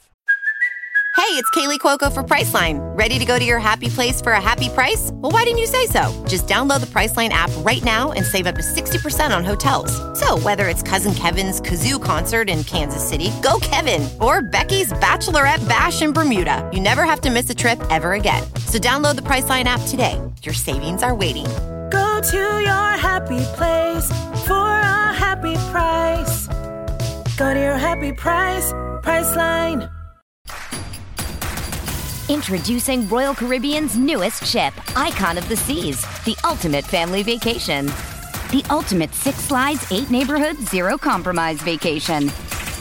[1.16, 2.80] Hey, it's Kaley Cuoco for Priceline.
[2.98, 5.12] Ready to go to your happy place for a happy price?
[5.16, 6.26] Well, why didn't you say so?
[6.28, 9.92] Just download the Priceline app right now and save up to 60% on hotels.
[10.18, 15.68] So, whether it's Cousin Kevin's Kazoo concert in Kansas City, go Kevin, or Becky's Bachelorette
[15.68, 18.42] Bash in Bermuda, you never have to miss a trip ever again.
[18.68, 20.20] So, download the Priceline app today.
[20.44, 21.48] Your savings are waiting.
[21.90, 24.08] Go to your happy place
[24.46, 26.48] for a happy price.
[27.36, 28.72] Go to your happy price,
[29.02, 29.90] Priceline.
[32.30, 37.88] Introducing Royal Caribbean's newest ship, Icon of the Seas, the ultimate family vacation.
[38.52, 42.28] The ultimate six slides, eight neighborhoods, zero compromise vacation.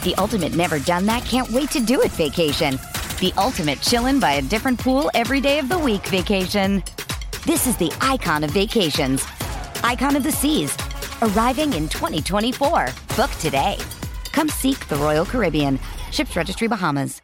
[0.03, 2.77] The ultimate never done that, can't wait to do it vacation.
[3.19, 6.83] The ultimate chillin' by a different pool every day of the week vacation.
[7.49, 9.25] This is the icon of vacations.
[9.83, 10.77] Icon of the Seas,
[11.23, 12.89] arriving in 2024.
[13.17, 13.75] Book today.
[14.31, 15.79] Come seek the Royal Caribbean.
[16.11, 17.23] Ships Registry Bahamas.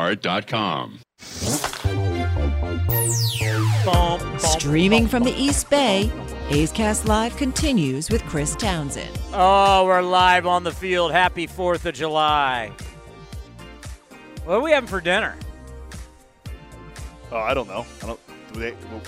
[0.01, 0.99] lastdivebar.com.
[4.39, 6.11] Streaming from the East Bay,
[6.49, 9.19] A's Cast Live continues with Chris Townsend.
[9.33, 11.11] Oh, we're live on the field.
[11.11, 12.71] Happy 4th of July.
[14.45, 15.35] What are we having for dinner?
[17.31, 17.85] Oh, I don't know.
[18.03, 18.19] I don't.
[18.53, 18.71] Do they?
[18.71, 19.01] Well,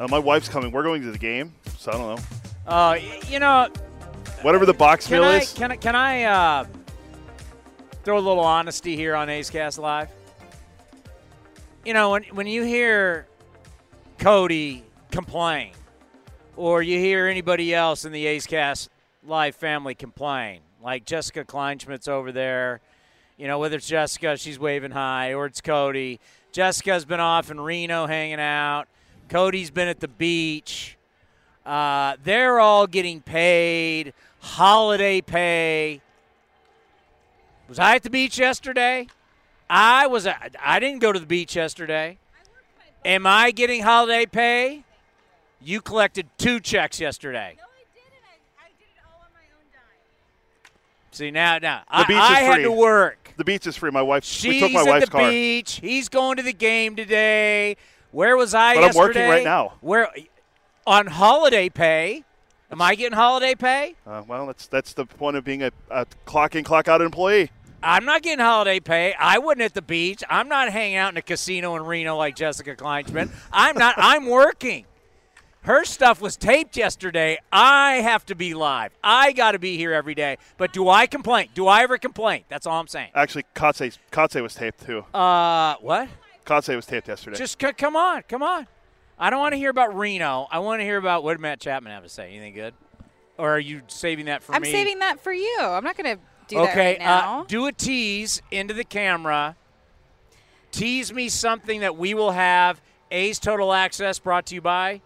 [0.00, 0.72] uh, my wife's coming.
[0.72, 2.22] We're going to the game, so I don't know.
[2.66, 3.68] Uh, you know,
[4.42, 5.52] Whatever the box meal I, is.
[5.52, 6.64] Can I, can I uh,
[8.04, 10.08] throw a little honesty here on A's Cast Live?
[11.84, 13.26] You know, when, when you hear
[14.18, 15.72] Cody complain,
[16.56, 18.90] or you hear anybody else in the A's Cast
[19.26, 22.80] Live family complain, like Jessica Kleinschmidt's over there,
[23.36, 26.20] you know, whether it's Jessica, she's waving high, or it's Cody.
[26.52, 28.86] Jessica's been off in Reno hanging out.
[29.28, 30.96] Cody's been at the beach.
[31.64, 36.00] Uh, they're all getting paid holiday pay.
[37.70, 39.06] Was I at the beach yesterday?
[39.70, 40.26] I was.
[40.26, 42.18] At, I didn't go to the beach yesterday.
[43.04, 44.82] Am I getting holiday pay?
[45.62, 47.54] You collected two checks yesterday.
[47.56, 48.12] No, I didn't.
[48.58, 50.72] I, I did it all on my own dime.
[51.12, 52.62] See now, now The beach I, I is had free.
[52.64, 53.34] to work.
[53.36, 53.92] The beach is free.
[53.92, 54.24] My wife.
[54.24, 55.30] She's we took my at wife's the car.
[55.30, 55.74] beach.
[55.80, 57.76] He's going to the game today.
[58.10, 59.74] Where was I But I'm working right now.
[59.80, 60.08] Where
[60.88, 62.24] on holiday pay?
[62.72, 63.94] Am I getting holiday pay?
[64.06, 67.50] Uh, well, that's that's the point of being a, a clock in, clock out employee.
[67.82, 69.14] I'm not getting holiday pay.
[69.18, 70.22] I wasn't at the beach.
[70.28, 73.30] I'm not hanging out in a casino in Reno like Jessica Kleinschmidt.
[73.52, 73.94] I'm not.
[73.98, 74.84] I'm working.
[75.62, 77.38] Her stuff was taped yesterday.
[77.52, 78.92] I have to be live.
[79.04, 80.38] I got to be here every day.
[80.56, 81.48] But do I complain?
[81.54, 82.44] Do I ever complain?
[82.48, 83.10] That's all I'm saying.
[83.14, 85.04] Actually, Kotsay Kotsay was taped too.
[85.12, 86.08] Uh, what?
[86.46, 87.36] Kotsay was taped yesterday.
[87.36, 88.66] Just c- come on, come on.
[89.18, 90.48] I don't want to hear about Reno.
[90.50, 92.30] I want to hear about what did Matt Chapman have to say.
[92.30, 92.74] Anything good?
[93.36, 94.56] Or are you saving that for me?
[94.56, 94.72] I'm me?
[94.72, 95.58] saving that for you.
[95.60, 97.40] I'm not going to do that okay, right now.
[97.40, 99.56] Uh, do a tease into the camera.
[100.72, 102.80] Tease me something that we will have.
[103.10, 105.00] A's Total Access brought to you by.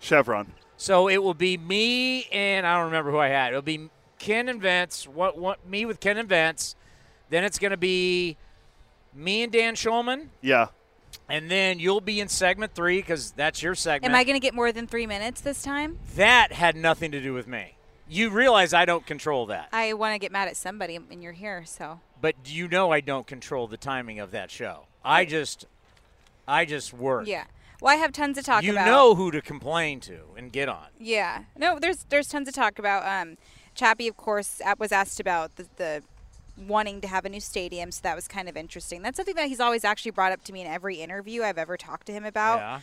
[0.00, 0.52] Chevron.
[0.76, 3.48] So it will be me and I don't remember who I had.
[3.48, 5.06] It'll be Ken and Vince.
[5.06, 6.74] What, what me with Ken and Vince.
[7.28, 8.36] Then it's going to be
[9.14, 10.28] me and Dan Shulman.
[10.40, 10.68] Yeah.
[11.28, 14.12] And then you'll be in segment three because that's your segment.
[14.12, 15.98] Am I going to get more than three minutes this time?
[16.16, 17.76] that had nothing to do with me.
[18.10, 19.68] You realize I don't control that.
[19.72, 22.00] I want to get mad at somebody, and you're here, so.
[22.20, 24.86] But you know I don't control the timing of that show.
[25.04, 25.66] I just
[26.46, 27.26] I just work.
[27.26, 27.44] Yeah.
[27.80, 28.86] Well, I have tons to talk you about.
[28.86, 30.88] know who to complain to and get on.
[30.98, 31.44] Yeah.
[31.56, 33.06] No, there's there's tons to talk about.
[33.06, 33.36] Um,
[33.74, 36.02] Chappie, of course, was asked about the, the
[36.68, 39.02] wanting to have a new stadium, so that was kind of interesting.
[39.02, 41.76] That's something that he's always actually brought up to me in every interview I've ever
[41.76, 42.58] talked to him about.
[42.58, 42.80] Yeah.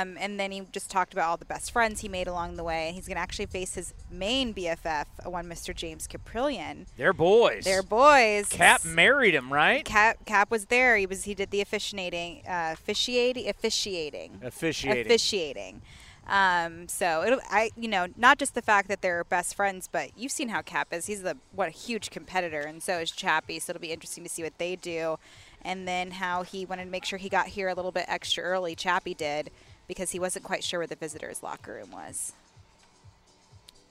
[0.00, 2.64] Um, and then he just talked about all the best friends he made along the
[2.64, 2.86] way.
[2.88, 5.74] and He's going to actually face his main BFF, one Mr.
[5.74, 6.86] James Kaprielian.
[6.96, 7.64] They're boys.
[7.64, 8.48] They're boys.
[8.48, 9.84] Cap married him, right?
[9.84, 10.96] Cap Cap was there.
[10.96, 15.06] He was he did the officiating, uh, officiating, officiating, Officiating.
[15.06, 15.82] officiating.
[16.28, 20.32] Um, so I, you know, not just the fact that they're best friends, but you've
[20.32, 21.06] seen how Cap is.
[21.06, 23.58] He's the what a huge competitor, and so is Chappie.
[23.58, 25.18] So it'll be interesting to see what they do,
[25.62, 28.44] and then how he wanted to make sure he got here a little bit extra
[28.44, 28.74] early.
[28.74, 29.50] Chappie did
[29.88, 32.32] because he wasn't quite sure where the visitors' locker room was.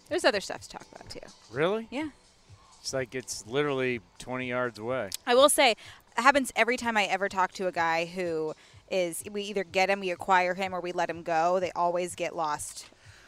[0.08, 1.20] There's other stuff to talk about too.
[1.52, 1.88] Really?
[1.90, 2.10] Yeah.
[2.82, 5.10] It's like it's literally 20 yards away.
[5.28, 5.78] I will say, it
[6.16, 8.54] happens every time I ever talk to a guy who
[8.92, 11.60] is we either get him, we acquire him, or we let him go.
[11.60, 12.86] They always get lost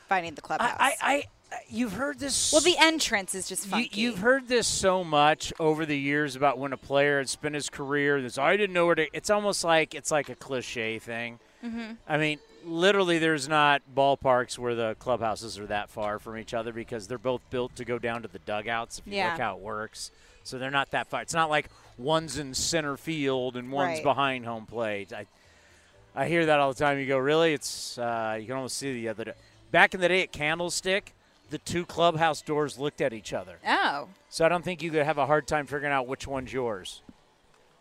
[0.10, 0.76] finding the clubhouse.
[0.80, 1.23] I, I,
[1.69, 2.52] you've heard this.
[2.52, 3.99] well, the entrance is just funky.
[4.02, 7.56] You, have heard this so much over the years about when a player had spent
[7.56, 8.21] his career.
[8.21, 9.08] This I didn't know where to.
[9.15, 11.39] It's almost like it's like a cliche thing.
[11.63, 11.97] Mhm.
[12.08, 16.73] I mean, literally, there's not ballparks where the clubhouses are that far from each other
[16.73, 18.99] because they're both built to go down to the dugouts.
[18.99, 19.32] If you Yeah.
[19.32, 20.12] look how it works,
[20.43, 21.21] so they're not that far.
[21.21, 24.04] It's not like one's in center field and one's Right.
[24.04, 25.13] behind home plate.
[25.13, 25.26] I,
[26.15, 26.99] I hear that all the time.
[26.99, 27.54] You go, really?
[27.54, 29.26] It's uh, you can almost see the other.
[29.26, 29.34] Day.
[29.71, 31.13] Back in the day at Candlestick,
[31.49, 33.58] the two clubhouse doors looked at each other.
[33.67, 34.08] Oh.
[34.30, 37.02] So I don't think you could have a hard time figuring out which one's yours.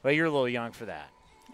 [0.02, 1.10] But you're a little young for that.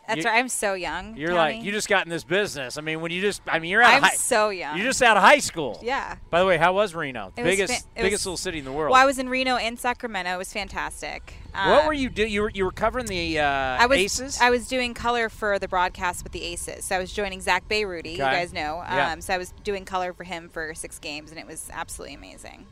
[0.09, 0.39] That's You- right.
[0.39, 1.17] I'm so young.
[1.17, 1.39] You're Tony.
[1.57, 2.79] like you just got in this business.
[2.79, 4.77] I mean, when you just I mean you're out I'm of high, so young.
[4.77, 5.79] You're just out of high school.
[5.83, 6.17] Yeah.
[6.31, 7.31] By the way, how was Reno?
[7.37, 8.91] The It biggest biggest was- little city in the world.
[8.93, 10.33] Well, I was in Reno and Sacramento.
[10.33, 11.35] It was fantastic.
[11.53, 12.33] what Um, were you doing?
[12.33, 14.41] You were you were covering the uh, I was Aces.
[14.41, 16.85] I was doing color for the broadcast with the Aces.
[16.87, 18.13] So I was joining Zach Bayrouty.
[18.13, 18.79] You guys know.
[18.87, 19.19] Um, Yeah.
[19.21, 22.67] So I was doing color for him for six games, and it was absolutely amazing.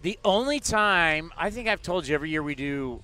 [0.00, 3.02] The only time I think I've told you every year we do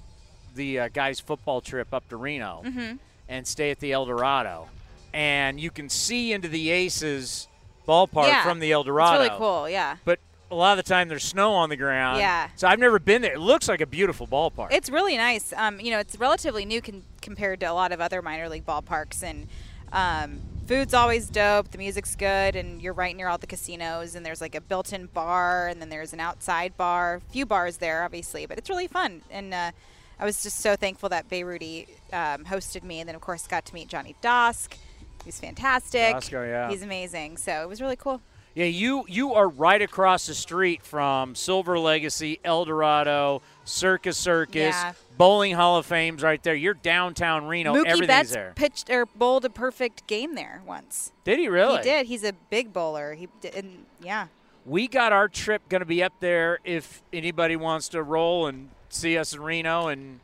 [0.55, 2.99] the uh, guys football trip up to Reno Mhm.
[3.29, 4.69] And stay at the El Dorado,
[5.13, 7.49] and you can see into the Aces
[7.87, 9.97] ballpark Yeah, from the El it's really cool, yeah.
[10.05, 10.19] But
[10.51, 12.19] a lot of the time there's snow on the ground.
[12.19, 12.49] Yeah.
[12.57, 13.35] So I've never been there.
[13.35, 14.69] It looks like a beautiful ballpark.
[14.73, 15.53] It's really nice.
[15.57, 18.67] Um, you know, it's relatively new con- compared to a lot of other minor league
[18.67, 19.49] ballparks, and
[19.93, 21.71] Um, food's always dope.
[21.71, 24.17] The music's good, and you're right near all the casinos.
[24.17, 27.21] And there's like a built-in bar, and then there's an outside bar.
[27.31, 29.23] Few bars there, obviously, but it's really fun.
[29.31, 29.71] And uh,
[30.19, 33.65] I was just so thankful that Bayrouty um, hosted me, and then of course got
[33.67, 34.77] to meet Johnny Doskow.
[35.25, 36.15] He's fantastic.
[36.17, 36.69] Doskow, yeah.
[36.71, 37.39] He's amazing.
[37.39, 38.21] So it was really cool.
[38.55, 44.75] Yeah, you you are right across the street from Silver Legacy, El Dorado, Circus Circus,
[44.75, 44.93] Yeah.
[45.17, 46.55] Bowling Hall of Fame's right there.
[46.55, 47.73] You're downtown Reno.
[47.73, 48.53] Mookie Everything's Betts there.
[48.55, 51.11] pitched or bowled a perfect game there once.
[51.25, 51.79] Did he really?
[51.79, 52.07] He did.
[52.07, 53.15] He's a big bowler.
[53.15, 54.27] He did, and yeah.
[54.67, 58.71] We got our trip going to be up there if anybody wants to roll and
[58.95, 60.21] see us in Reno and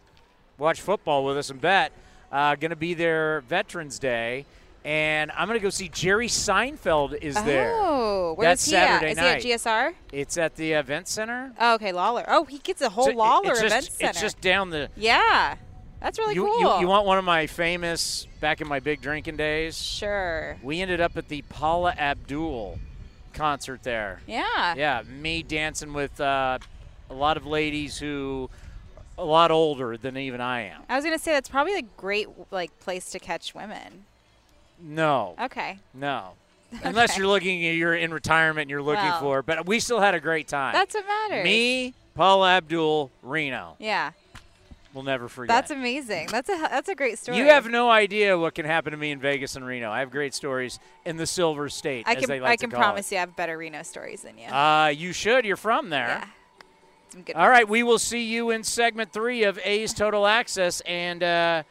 [0.59, 1.93] watch football with us and bet.
[2.31, 4.47] Uh, going to be there Veterans Day.
[4.85, 7.73] And I'm going to go see Jerry Seinfeld is there.
[7.75, 8.87] Oh, where That's is he at?
[8.87, 9.43] Saturday Is night.
[9.43, 9.95] he at GSR?
[10.11, 11.53] It's at the event center.
[11.61, 12.25] Oh, okay, Lawler.
[12.27, 14.11] Oh, he gets a whole So Lawler just, event center.
[14.11, 14.89] It's just down the.
[14.97, 15.57] yeah,
[16.01, 16.77] that's really you, cool.
[16.77, 19.77] you, you want one of my famous back in my big drinking days?
[19.77, 20.57] Sure.
[20.63, 22.79] We ended up at the Paula Abdul
[23.35, 24.21] concert there.
[24.27, 24.75] Yeah.
[24.77, 26.59] Yeah, me dancing with uh,
[27.11, 28.49] a lot of ladies who
[29.19, 30.83] a lot older than even I am.
[30.89, 34.05] I was gonna say that's probably a great like place to catch women.
[34.83, 35.35] No.
[35.41, 35.79] Okay.
[35.93, 36.31] No.
[36.85, 39.21] Unless you're looking, you're in retirement and you're looking Well.
[39.21, 39.43] for.
[39.43, 40.73] But we still had a great time.
[40.73, 41.45] That's what matters.
[41.45, 43.75] Me, Paula Abdul, Reno.
[43.79, 44.13] Yeah.
[44.95, 45.55] We'll never forget.
[45.55, 46.29] That's amazing.
[46.33, 47.39] That's a that's a great story.
[47.39, 49.91] You have no idea what can happen to me in Vegas and Reno.
[49.91, 52.61] I have great stories in the Silver State, I as can they like I to
[52.67, 54.45] can promise you I have better Reno stories than you.
[54.47, 54.51] it.
[54.53, 55.45] Uh, you should.
[55.45, 56.25] You're from there.
[57.11, 60.81] Some good All right, we will see you in segment three of A's Total Access,
[60.83, 61.63] and uh,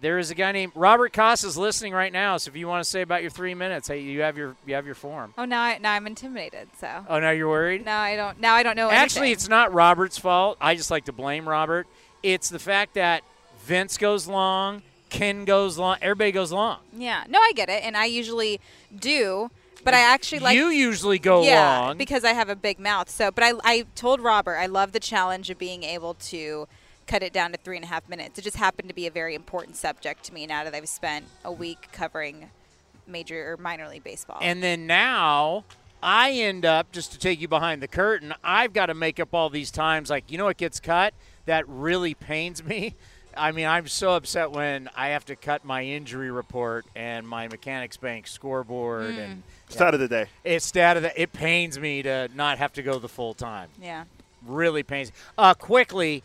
[0.00, 2.36] there is a guy named Robert Casas listening right now.
[2.36, 4.74] So if you want to say about your three minutes, hey, you have your you
[4.74, 5.32] have your form.
[5.38, 6.68] Oh, now I, now I'm intimidated.
[6.78, 7.06] So.
[7.08, 7.84] Oh, now you're worried.
[7.84, 8.40] Now I don't.
[8.40, 8.90] Now I don't know.
[8.90, 9.32] Actually, anything.
[9.34, 10.58] it's not Robert's fault.
[10.60, 11.86] I just like to blame Robert.
[12.22, 13.22] It's the fact that
[13.64, 16.78] Vince goes long, Ken goes long, everybody goes long.
[16.96, 17.24] Yeah.
[17.28, 18.60] No, I get it, and I usually
[18.94, 19.50] do,
[19.84, 20.56] but I actually like.
[20.56, 21.98] you usually go yeah, long.
[21.98, 23.08] because I have a big mouth.
[23.08, 26.68] So, but I I told Robert I love the challenge of being able to
[27.06, 28.38] cut it down to three and a half minutes.
[28.38, 31.26] It just happened to be a very important subject to me now that I've spent
[31.44, 32.50] a week covering
[33.06, 34.38] major or minor league baseball.
[34.40, 35.64] And then now
[36.02, 39.34] I end up, just to take you behind the curtain, I've got to make up
[39.34, 40.10] all these times.
[40.10, 41.12] Like, you know what gets cut?
[41.46, 42.94] That really pains me.
[43.36, 47.48] I mean, I'm so upset when I have to cut my injury report and my
[47.48, 49.24] Mechanics Bank scoreboard Mm.
[49.24, 49.42] and
[49.72, 50.26] Stat of the day.
[50.44, 51.20] It's stat of the.
[51.20, 53.68] It pains me to not have to go the full time.
[53.80, 54.04] yeah.
[54.44, 55.12] Really pains.
[55.38, 56.24] Uh, quickly,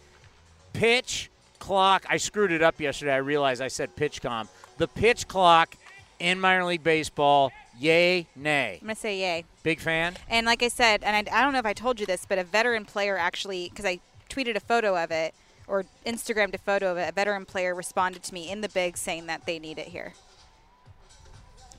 [0.74, 1.30] pitch
[1.60, 2.06] clock.
[2.10, 3.14] I screwed it up yesterday.
[3.14, 4.50] I realized I said pitch com.
[4.78, 5.76] The pitch clock
[6.20, 7.52] in minor league baseball.
[7.80, 8.80] Yay, nay.
[8.82, 9.46] I'm gonna say yay.
[9.62, 10.16] Big fan.
[10.30, 12.40] And like I said, and I, I don't know if I told you this, but
[12.40, 14.00] a veteran player actually, because I
[14.32, 15.36] tweeted a photo of it
[15.68, 18.98] or Instagrammed a photo of it, a veteran player responded to me in the big
[18.98, 20.14] saying that they need it here.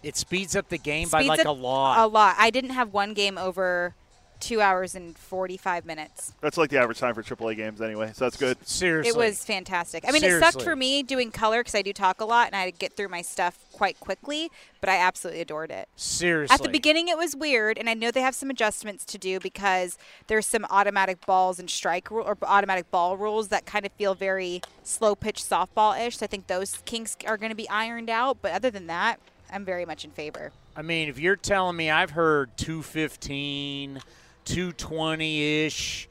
[0.03, 1.99] It speeds up the game by like a lot.
[1.99, 2.37] A lot.
[2.39, 3.95] I didn't have one game over
[4.41, 6.33] two hours and 45 minutes.
[6.41, 8.57] That's like the average time for AAA games anyway, so that's good.
[8.67, 9.11] Seriously.
[9.11, 10.05] It was fantastic.
[10.07, 12.57] I mean, it sucked for me doing color because I do talk a lot and
[12.57, 15.89] I get through my stuff quite quickly, but I absolutely adored it.
[15.97, 16.55] Seriously.
[16.55, 19.41] At the beginning, it was weird, and I know they have some adjustments to do
[19.41, 23.93] because there's some automatic balls and strike rule or automatic ball rules that kind of
[23.93, 26.19] feel very slow pitch softball ish.
[26.19, 28.39] So I think those kinks are going to be ironed out.
[28.41, 29.19] But other than that,
[29.51, 30.53] I'm very much in favor.
[30.77, 34.01] I mean, if you're telling me I've heard 215,
[34.45, 36.09] 220 ish,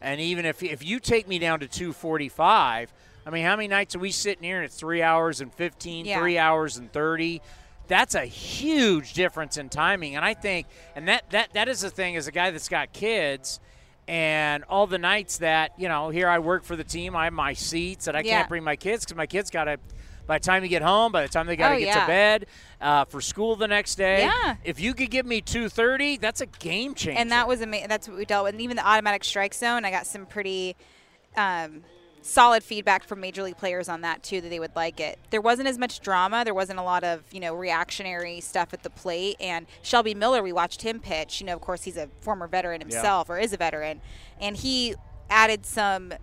[0.00, 2.92] and even if if you take me down to 245,
[3.24, 6.06] I mean, how many nights are we sitting here and it's three hours and 15,
[6.06, 6.18] Yeah.
[6.18, 7.40] three hours and 30?
[7.86, 10.66] That's a huge difference in timing, and I think,
[10.96, 13.60] and that that that is the thing as a guy that's got kids.
[14.08, 17.32] And all the nights that you know, here I work for the team, I have
[17.32, 18.38] my seats, and I Yeah.
[18.38, 19.78] can't bring my kids because my kids got to.
[20.32, 22.00] By the time you get home, by the time they got to Oh, get yeah.
[22.00, 22.46] to bed
[22.80, 24.56] uh, for school the next day, Yeah.
[24.64, 27.20] if you could give me 230, that's a game changer.
[27.20, 27.88] And that was amazing.
[27.88, 28.54] That's what we dealt with.
[28.54, 30.74] And even the automatic strike zone, I got some pretty
[31.36, 31.82] um,
[32.22, 35.18] solid feedback from major league players on that too, that they would like it.
[35.28, 36.44] There wasn't as much drama.
[36.44, 39.36] There wasn't a lot of you know reactionary stuff at the plate.
[39.38, 41.42] And Shelby Miller, we watched him pitch.
[41.42, 42.86] You know, of course, he's a former veteran Yeah.
[42.86, 44.00] himself, or is a veteran,
[44.40, 44.94] and he
[45.28, 46.14] added some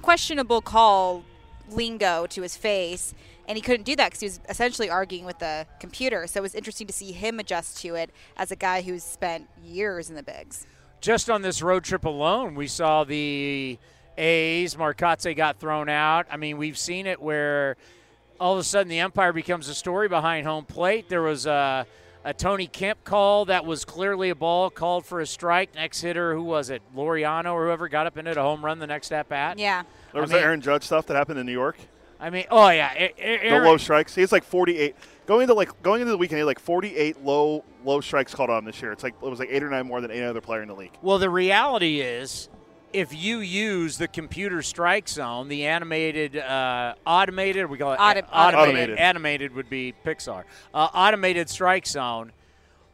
[0.00, 1.24] questionable call
[1.70, 3.14] lingo to his face
[3.48, 6.42] and he couldn't do that because he was essentially arguing with the computer so it
[6.42, 10.16] was interesting to see him adjust to it as a guy who's spent years in
[10.16, 10.66] the bigs
[11.00, 13.78] Just on this road trip alone, we saw the
[14.16, 14.78] A's.
[14.78, 16.26] Marcotte got thrown out.
[16.30, 17.76] I mean, we've seen it where
[18.40, 21.08] all of a sudden the umpire becomes a story behind home plate.
[21.10, 21.84] There was a,
[22.24, 25.74] a Tony Kemp call that was clearly a ball called for a strike.
[25.74, 26.80] Next hitter, who was it?
[26.96, 29.58] Laureano or whoever got up into a home run the next at bat.
[29.58, 29.82] Yeah.
[30.12, 31.76] There was I mean- the Aaron Judge stuff that happened in New York.
[32.24, 34.14] I mean, oh yeah, A- A- The low strikes.
[34.14, 34.96] He has like 48.
[35.26, 38.50] Going into like going into the weekend, he had like 48 low low strikes called
[38.50, 38.92] on this year.
[38.92, 40.74] It's like it was like eight or nine more than any other player in the
[40.74, 40.92] league.
[41.02, 42.48] Well, the reality is,
[42.92, 48.20] if you use the computer strike zone, the animated, uh, automated, we call it Auto-
[48.32, 48.54] automated.
[48.68, 48.98] automated.
[48.98, 50.44] Animated would be Pixar.
[50.72, 52.32] Uh, automated strike zone.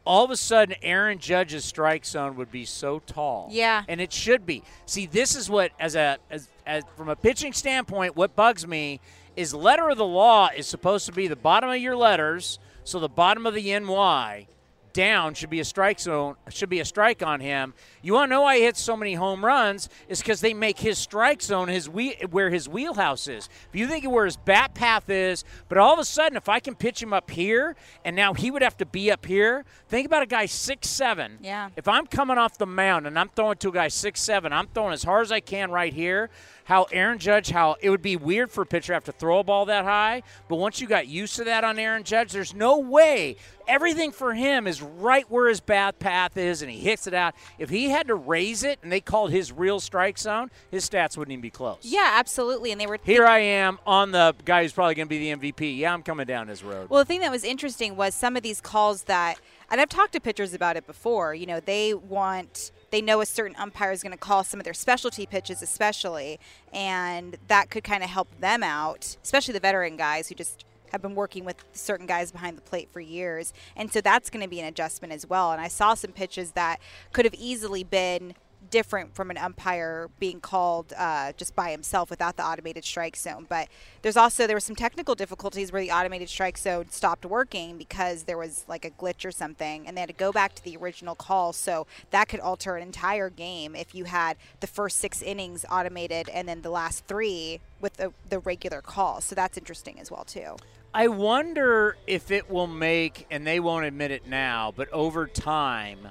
[0.03, 3.49] All of a sudden, Aaron Judge's strike zone would be so tall.
[3.51, 3.83] Yeah.
[3.87, 4.63] and it should be.
[4.87, 8.99] See, this is what, as a as, as from a pitching standpoint, what bugs me
[9.35, 12.59] is letter of the law is supposed to be the bottom of your letters.
[12.83, 14.47] So the bottom of the NY
[14.93, 17.73] down should be a strike zone should be a strike on him.
[18.01, 19.89] You want to know why he hits so many home runs?
[20.07, 23.49] Is because they make his strike zone his wheel, where his wheelhouse is.
[23.69, 26.49] If you think of where his bat path is, but all of a sudden, if
[26.49, 29.65] I can pitch him up here, and now he would have to be up here.
[29.87, 31.37] Think about a guy six seven.
[31.41, 31.69] Yeah.
[31.75, 34.67] If I'm coming off the mound and I'm throwing to a guy six seven, I'm
[34.67, 36.29] throwing as hard as I can right here.
[36.65, 39.39] How Aaron Judge, how it would be weird for a pitcher to have to throw
[39.39, 42.53] a ball that high, but once you got used to that on Aaron Judge, there's
[42.53, 43.35] no way.
[43.67, 47.35] Everything for him is right where his bat path is, and he hits it out.
[47.57, 51.17] If he had to raise it and they called his real strike zone, his stats
[51.17, 51.79] wouldn't even be close.
[51.83, 52.71] Yeah, absolutely.
[52.71, 55.51] And they were Here I am on the guy who's probably going to be the
[55.51, 55.77] MVP.
[55.77, 56.89] Yeah, I'm coming down his road.
[56.89, 59.39] Well, the thing that was interesting was some of these calls that,
[59.69, 61.33] and I've talked to pitchers about it before.
[61.33, 64.63] You know, they want, they know a certain umpire is going to call some of
[64.63, 66.39] their specialty pitches, especially,
[66.73, 71.01] and that could kind of help them out, especially the veteran guys who just have
[71.01, 73.53] been working with certain guys behind the plate for years.
[73.75, 75.51] And so that's going to be an adjustment as well.
[75.53, 76.79] And I saw some pitches that
[77.13, 78.35] could have easily been
[78.71, 83.45] different from an umpire being called uh, just by himself without the automated strike zone.
[83.47, 83.67] But
[84.01, 88.23] there's also there were some technical difficulties where the automated strike zone stopped working because
[88.23, 90.77] there was like a glitch or something, and they had to go back to the
[90.77, 91.53] original call.
[91.53, 96.29] So that could alter an entire game if you had the first six innings automated
[96.29, 99.21] and then the last three with the, the regular call.
[99.21, 100.55] So that's interesting as well too.
[100.93, 106.09] I wonder if it will make, and they won't admit it now, but over time,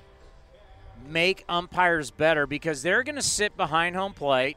[1.09, 4.57] make umpires better because they're going to sit behind home plate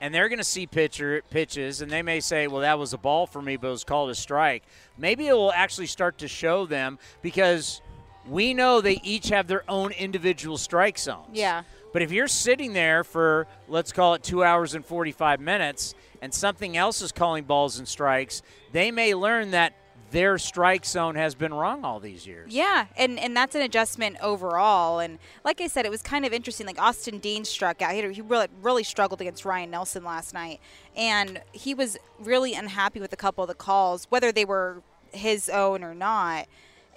[0.00, 2.98] and they're going to see pitcher pitches and they may say, "Well, that was a
[2.98, 4.62] ball for me, but it was called a strike."
[4.96, 7.82] Maybe it will actually start to show them because
[8.28, 11.28] we know they each have their own individual strike zones.
[11.32, 11.62] Yeah.
[11.92, 16.32] But if you're sitting there for let's call it 2 hours and 45 minutes and
[16.32, 19.74] something else is calling balls and strikes, they may learn that
[20.10, 22.52] their strike zone has been wrong all these years.
[22.52, 24.98] Yeah, and and that's an adjustment overall.
[24.98, 26.66] And like I said, it was kind of interesting.
[26.66, 27.94] Like Austin Dean struck out.
[27.94, 30.60] He, he really really struggled against Ryan Nelson last night,
[30.96, 34.82] and he was really unhappy with a couple of the calls, whether they were
[35.12, 36.46] his own or not.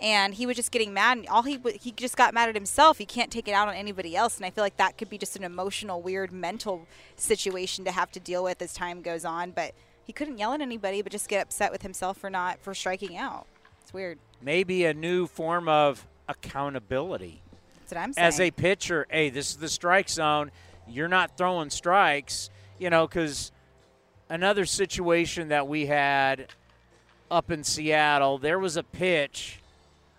[0.02, 1.20] And he was just getting mad.
[1.20, 2.98] And all he he just got mad at himself.
[2.98, 4.38] He can't take it out on anybody else.
[4.38, 8.12] And I feel like that could be just an emotional, weird, mental situation to have
[8.12, 9.52] to deal with as time goes on.
[9.52, 9.74] But
[10.06, 13.18] he couldn't yell at anybody, but just get upset with himself for not for striking
[13.18, 13.46] out.
[13.82, 14.20] It's weird.
[14.42, 17.42] Maybe a new form of accountability.
[17.80, 18.28] That's what I'm saying.
[18.28, 20.52] As a pitcher, hey, this is the strike zone.
[20.88, 22.50] You're not throwing strikes,
[22.80, 23.52] you know, because
[24.30, 26.48] another situation that we had
[27.32, 29.60] up in Seattle, there was a pitch.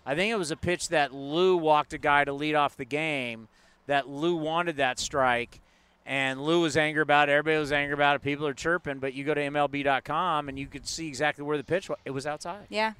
[0.05, 2.85] I think it was a pitch that Lou walked a guy to lead off the
[2.85, 3.47] game.
[3.87, 5.61] That Lou wanted that strike,
[6.05, 7.33] and Lou was angry about it.
[7.33, 8.21] Everybody was angry about it.
[8.21, 11.63] People are chirping, but you go to MLB.com and you could see exactly where the
[11.63, 11.97] pitch was.
[12.05, 12.67] It was outside.
[12.69, 12.93] Yeah.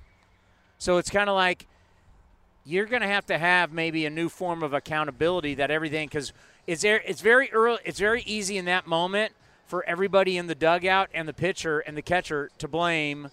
[0.79, 1.67] So it's kind of like
[2.65, 6.33] you're going to have to have maybe a new form of accountability that everything because
[6.65, 7.01] it's there.
[7.05, 7.79] It's very early.
[7.85, 9.33] It's very easy in that moment
[9.67, 13.29] for everybody in the dugout and the pitcher and the catcher to blame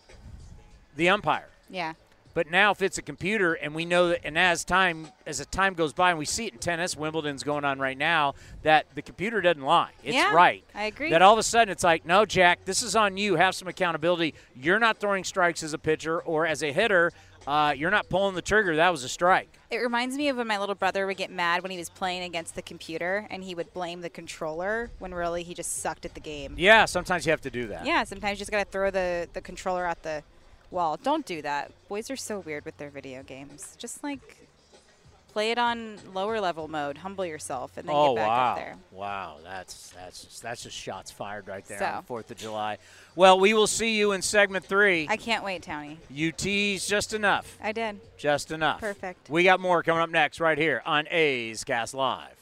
[0.97, 1.49] the umpire.
[1.70, 1.95] Yeah.
[2.35, 5.45] But now, if it's a computer, and we know that, and as time as the
[5.45, 8.87] time goes by, and we see it in tennis, Wimbledon's going on right now, that
[8.95, 9.91] the computer doesn't lie.
[10.03, 10.64] It's Yeah, right.
[10.74, 11.11] I agree.
[11.11, 13.37] That all of a sudden it's like, no, Jack, this is on you.
[13.37, 14.35] Have some accountability.
[14.57, 17.12] You're not throwing strikes as a pitcher or as a hitter.
[17.47, 18.76] Uh, you're not pulling the trigger.
[18.76, 19.49] That was a strike.
[19.70, 22.22] It reminds me of when my little brother would get mad when he was playing
[22.22, 26.14] against the computer and he would blame the controller when really he just sucked at
[26.14, 26.55] the game.
[26.57, 27.85] Yeah, sometimes you have to do that.
[27.85, 30.22] Yeah, sometimes you just got to throw the, the controller out the
[30.73, 30.99] wall.
[31.03, 31.70] Don't do that.
[31.89, 33.77] Boys are so weird with their video games.
[33.79, 34.39] Just like
[35.33, 38.51] play it on lower level mode, humble yourself, and then oh get back wow!
[38.51, 38.77] up there.
[38.91, 41.85] Wow, that's that's just, that's just shots fired right there So.
[41.87, 42.79] on the Fourth of July.
[43.16, 45.07] Well, we will see you in segment three.
[45.09, 45.97] I can't wait, Townie.
[46.11, 47.57] You teased just enough.
[47.62, 48.01] I did.
[48.16, 48.81] Just enough.
[48.81, 49.31] Perfect.
[49.31, 52.41] We got more coming up next right here on A's Cast Live.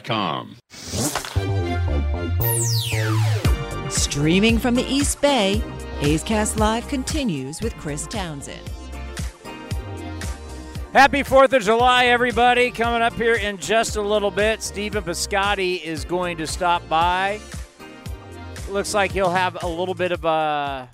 [3.89, 5.61] Streaming from the East Bay,
[6.01, 8.69] A's Cast Live continues with Chris Townsend.
[10.93, 12.69] Happy 4th of July, everybody.
[12.69, 17.39] Coming up here in just a little bit, Stephen Piscotty is going to stop by.
[18.69, 20.89] Looks like he'll have a little bit of a,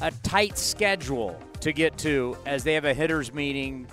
[0.00, 3.88] a tight schedule to get to as they have a hitters meeting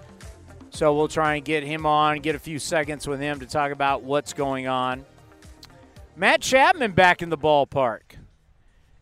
[0.75, 3.71] so we'll try and get him on, get a few seconds with him to talk
[3.71, 5.05] about what's going on.
[6.17, 8.01] Matt Chapman back in the ballpark.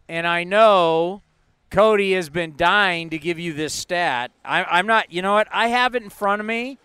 [0.08, 1.24] And I know
[1.72, 4.32] Cody has been dying to give you this stat.
[4.46, 5.48] I, am not, you know what?
[5.52, 6.78] I have it in front of me.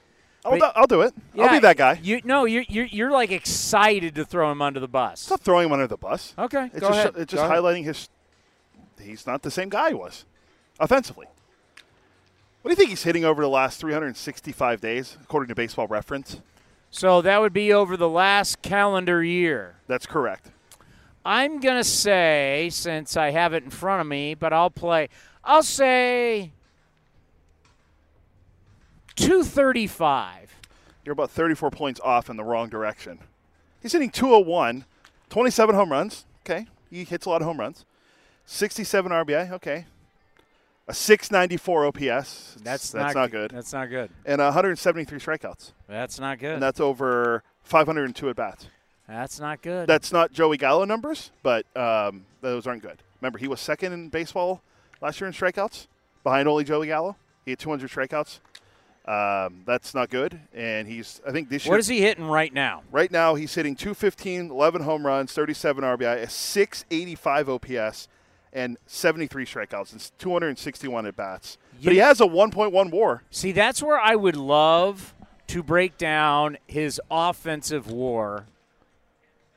[0.42, 1.14] I'll, do, I'll do it.
[1.34, 2.00] Yeah, I'll be that guy.
[2.02, 5.22] You no, you're, you're you're like excited to throw him under the bus.
[5.22, 6.32] It's not throwing him under the bus.
[6.38, 7.14] Okay, it's go just, ahead.
[7.16, 7.96] It's just go highlighting ahead.
[7.96, 8.08] his.
[9.02, 10.24] He's not the same guy he was,
[10.80, 11.26] offensively.
[12.62, 16.40] What do you think he's hitting over the last 365 days, according to Baseball Reference?
[16.90, 19.76] So that would be over the last calendar year.
[19.86, 20.50] That's correct.
[21.24, 25.08] I'm going to say, since I have it in front of me, but I'll play,
[25.44, 26.52] I'll say
[29.16, 30.54] 235.
[31.04, 33.18] You're about 34 points off in the wrong direction.
[33.80, 34.84] He's hitting 201,
[35.28, 36.24] 27 home runs.
[36.44, 36.66] Okay.
[36.90, 37.84] He hits a lot of home runs.
[38.46, 39.52] 67 RBI.
[39.52, 39.86] Okay.
[40.88, 42.56] A 694 OPS.
[42.62, 43.50] That's, that's not, not, good.
[43.50, 44.10] That's not good.
[44.24, 45.72] And 173 strikeouts.
[45.86, 46.54] That's not good.
[46.54, 48.68] And that's over 502 at bats.
[49.06, 49.86] That's not good.
[49.86, 53.02] That's not Joey Gallo numbers, but um, those aren't good.
[53.20, 54.62] Remember, he was second in baseball
[55.00, 55.86] last year in strikeouts,
[56.24, 57.16] behind only Joey Gallo.
[57.44, 58.40] He had 200 strikeouts.
[59.06, 60.38] Um, that's not good.
[60.52, 61.72] And he's, I think this year.
[61.72, 62.82] What is he hitting right now?
[62.90, 68.08] Right now, he's hitting 215, 11 home runs, 37 RBI, a 685 OPS,
[68.52, 71.58] and 73 strikeouts and 261 at bats.
[71.82, 73.22] But he has a 1.1 WAR.
[73.30, 75.14] See, that's where I would love
[75.48, 78.46] to break down his offensive WAR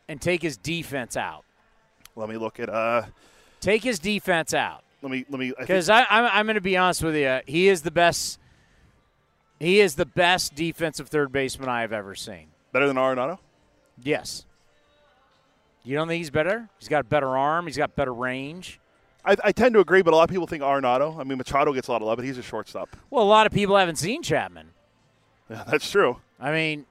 [0.07, 1.43] and take his defense out.
[2.15, 3.03] Let me look at uh.
[3.59, 4.83] Take his defense out.
[5.01, 7.39] Let me let me because I'm I'm going to be honest with you.
[7.47, 8.39] He is the best.
[9.59, 12.47] He is the best defensive third baseman I have ever seen.
[12.71, 13.39] Better than Arenado?
[14.03, 14.45] Yes.
[15.83, 16.69] You don't think he's better?
[16.79, 17.65] He's got a better arm.
[17.65, 18.79] He's got better range.
[19.23, 21.19] I, I, tend to agree, but a lot of people think Arenado.
[21.19, 22.95] I mean, Machado gets a lot of love, but he's a shortstop.
[23.09, 24.71] Well, a lot of people haven't seen Chapman.
[25.49, 26.17] Yeah, that's true.
[26.39, 26.85] I mean,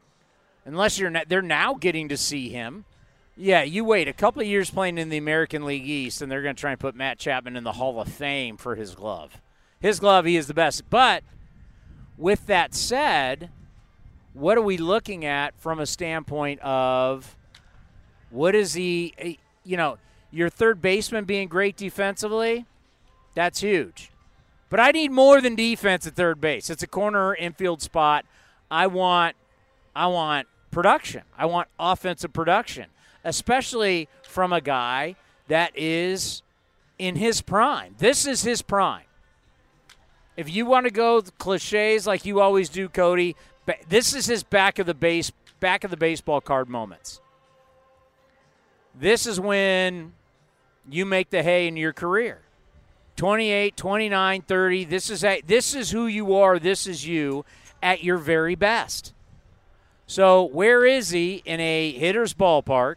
[0.64, 2.84] unless you're they're now getting to see him.
[3.36, 6.42] Yeah, you wait a couple of years playing in the American League East, and they're
[6.42, 9.40] going to try and put Matt Chapman in the Hall of Fame for his glove.
[9.80, 10.90] His glove, he is the best.
[10.90, 11.24] But
[12.18, 13.50] with that said,
[14.34, 17.34] what are we looking at from a standpoint of
[18.28, 19.96] what is he, eh, you know,
[20.30, 22.66] your third baseman being great defensively?
[23.34, 24.10] That's huge.
[24.68, 26.70] But I need more than defense at third base.
[26.70, 28.24] It's a corner infield spot.
[28.70, 29.36] I want
[29.94, 31.22] I want production.
[31.36, 32.86] I want offensive production,
[33.24, 35.16] especially from a guy
[35.48, 36.42] that is
[36.98, 37.96] in his prime.
[37.98, 39.04] This is his prime.
[40.36, 43.34] If you want to go cliches like you always do, Cody,
[43.88, 47.20] this is his back of the base back of the baseball card moments.
[48.94, 50.12] This is when
[50.88, 52.40] you make the hay in your career.
[53.16, 57.44] 28, 29, 30, this is a, this is who you are, this is you
[57.82, 59.12] at your very best.
[60.06, 62.96] So, where is he in a hitter's ballpark?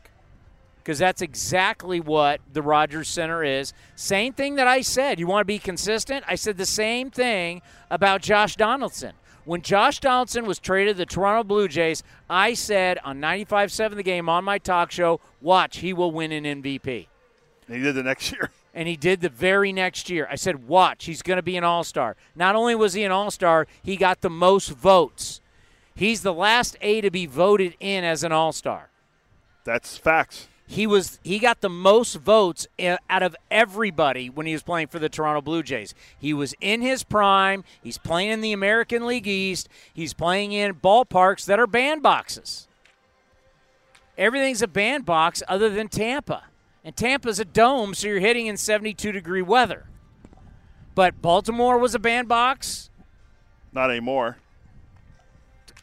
[0.77, 3.73] Because that's exactly what the Rogers Center is.
[3.95, 5.19] Same thing that I said.
[5.19, 6.25] You want to be consistent?
[6.27, 9.13] I said the same thing about Josh Donaldson.
[9.45, 14.03] When Josh Donaldson was traded to the Toronto Blue Jays, I said on 95.7 the
[14.03, 17.07] game on my talk show, watch, he will win an MVP.
[17.67, 18.51] And he did the next year.
[18.75, 20.27] And he did the very next year.
[20.31, 22.15] I said, watch, he's going to be an all star.
[22.35, 25.41] Not only was he an all star, he got the most votes.
[25.93, 28.89] He's the last A to be voted in as an all star.
[29.63, 30.47] That's facts.
[30.65, 34.97] He was he got the most votes out of everybody when he was playing for
[34.97, 35.93] the Toronto Blue Jays.
[36.17, 37.63] He was in his prime.
[37.83, 39.69] He's playing in the American League East.
[39.93, 42.67] He's playing in ballparks that are bandboxes.
[44.17, 46.43] Everything's a bandbox other than Tampa.
[46.83, 49.85] And Tampa's a dome, so you're hitting in 72 degree weather.
[50.95, 52.89] But Baltimore was a bandbox.
[53.71, 54.37] Not anymore.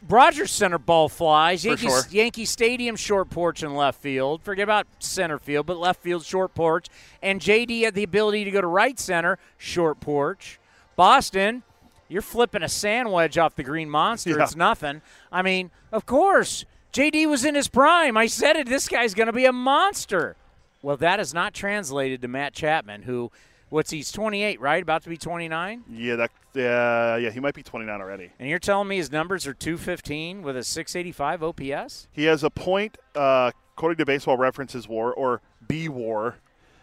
[0.07, 1.63] Rogers Center ball flies.
[1.63, 2.01] Yankee, sure.
[2.09, 4.41] Yankee Stadium short porch and left field.
[4.41, 6.87] Forget about center field, but left field short porch.
[7.21, 10.59] And JD had the ability to go to right center short porch.
[10.95, 11.63] Boston,
[12.07, 14.31] you're flipping a sand wedge off the Green Monster.
[14.31, 14.43] Yeah.
[14.43, 15.01] It's nothing.
[15.31, 18.17] I mean, of course, JD was in his prime.
[18.17, 18.67] I said it.
[18.67, 20.35] This guy's going to be a monster.
[20.81, 23.31] Well, that is not translated to Matt Chapman, who,
[23.69, 24.81] what's he's 28, right?
[24.81, 25.83] About to be 29.
[25.91, 26.31] Yeah, that.
[26.53, 28.31] Uh, yeah, he might be 29 already.
[28.39, 32.07] And you're telling me his numbers are 215 with a 685 OPS?
[32.11, 36.35] He has a point, uh, according to Baseball References WAR or B WAR.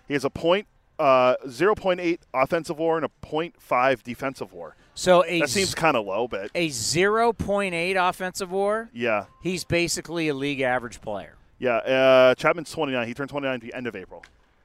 [0.06, 0.66] He has a point,
[0.98, 4.74] uh, 0.8 offensive WAR and a 0.5 defensive WAR.
[4.94, 8.88] So a that seems kind of low, but a 0.8 offensive WAR.
[8.92, 11.34] yeah, He's basically a league average player.
[11.58, 11.76] Yeah.
[11.76, 13.06] Uh, Chapman's 29.
[13.06, 14.24] He turned 29 at the end of April,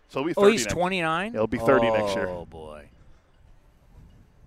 [0.10, 0.48] so he'll be 30.
[0.48, 1.32] Oh, he's 29.
[1.34, 2.28] He'll be 30 next year.
[2.28, 2.90] Oh boy.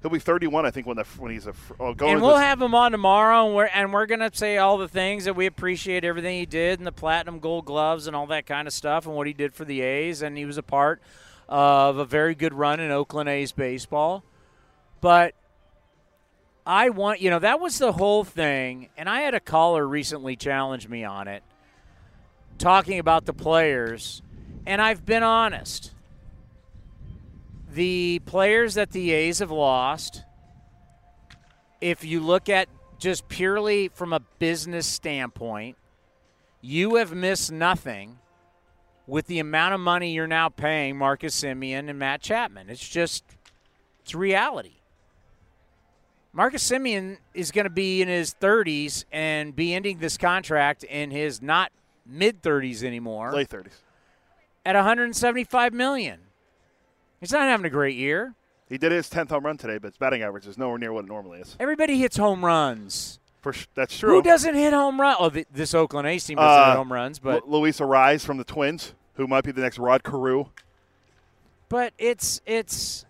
[0.02, 1.54] He'll be 31, I think, when the when he's a.
[1.80, 4.78] Oh, going And we'll have him on tomorrow, and we're and we're gonna say all
[4.78, 8.26] the things that we appreciate everything he did, and the platinum gold gloves, and all
[8.28, 10.62] that kind of stuff, and what he did for the A's, and he was a
[10.62, 11.02] part
[11.48, 14.22] of a very good run in Oakland A's baseball.
[15.00, 15.34] But
[16.66, 20.36] I want, you know, that was the whole thing, and I had a caller recently
[20.36, 21.42] challenge me on it,
[22.58, 24.22] talking about the players,
[24.66, 25.92] and I've been honest.
[27.72, 30.22] The players that the A's have lost
[31.80, 35.76] if you look at just purely from a business standpoint,
[36.60, 38.18] you have missed nothing
[39.06, 42.68] with the amount of money you're now paying Marcus Semien and Matt Chapman.
[42.70, 43.24] It's just,
[44.02, 44.72] it's reality.
[46.32, 51.10] Marcus Semien is going to be in his 30s and be ending this contract in
[51.10, 51.70] his not
[52.08, 53.72] mid 30s anymore late 30s.
[54.64, 56.20] at 175 million.
[57.20, 58.34] He's not having a great year.
[58.68, 61.04] He did his 10th home run today, but his batting average is nowhere near what
[61.04, 61.56] it normally is.
[61.60, 63.18] Everybody hits home runs.
[63.40, 64.10] For sh- that's true.
[64.10, 65.16] Who doesn't hit home runs?
[65.20, 68.24] Oh, th- this Oakland A's team doesn't Uh, hit home runs, but Lu- Luis Arraez
[68.24, 70.46] from the Twins, who might be the next Rod Carew.
[71.68, 73.04] but it's it's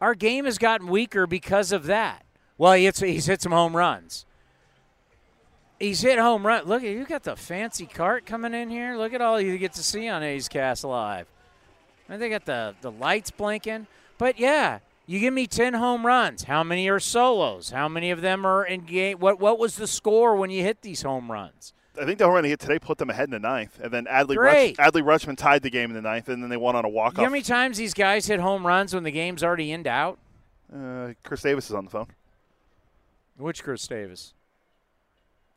[0.00, 2.24] our game has gotten weaker because of that.
[2.56, 4.26] Well, he hits, he's hit some home runs.
[5.78, 6.64] He's hit home run.
[6.64, 8.96] Look, at you got the fancy cart coming in here.
[8.96, 11.26] Look at all you get to see on A's Cast Live.
[12.08, 13.86] And they got the the lights blinking.
[14.16, 16.44] But yeah, you give me ten home runs.
[16.44, 17.70] How many are solos?
[17.70, 19.18] How many of them are in game?
[19.18, 21.72] What what was the score when you hit these home runs?
[22.00, 23.92] I think the home run he hit today put them ahead in the ninth, and
[23.92, 24.36] then Adley.
[24.36, 26.88] Rutsch, Adley Rutschman tied the game in the ninth, and then they won on a
[26.88, 29.72] walk You know how many times these guys hit home runs when the game's already
[29.72, 30.18] in out?
[30.74, 32.06] Uh, Chris Davis is on the phone.
[33.36, 34.34] Which Chris Davis?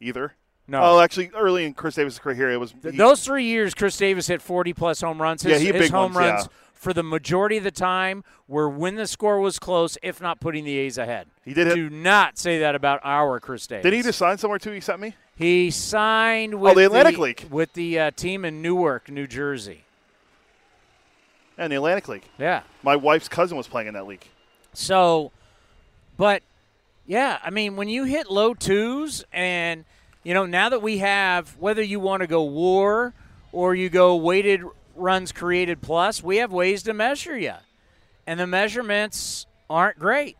[0.02, 0.34] Either.
[0.68, 0.82] No.
[0.82, 4.28] Oh, actually, early in Chris Davis' career, it was he- Those three years, Chris Davis
[4.28, 5.44] hit 40 plus home runs.
[5.44, 6.48] His, Yeah, he his big home ones, runs yeah.
[6.74, 10.64] for the majority of the time were when the score was close, if not putting
[10.64, 11.28] the A's ahead.
[11.44, 13.84] He did hit- Do not say that about our Chris Davis.
[13.84, 14.72] Did he just sign somewhere too?
[14.72, 15.16] He sent me.
[15.36, 17.48] He signed with Oh, the Atlantic League.
[17.50, 19.84] with the uh, team in Newark, New Jersey.
[21.58, 22.24] And the Atlantic League.
[22.40, 22.62] Yeah.
[22.84, 24.26] My wife's cousin was playing in that league.
[24.74, 25.32] So,
[26.18, 26.44] but
[27.06, 29.86] yeah, I mean, when you hit low twos, and
[30.24, 33.14] you know, now that we have whether you want to go war
[33.52, 34.62] or you go weighted
[34.96, 37.56] runs created plus, we have ways to measure you,
[38.28, 40.38] and the measurements aren't great.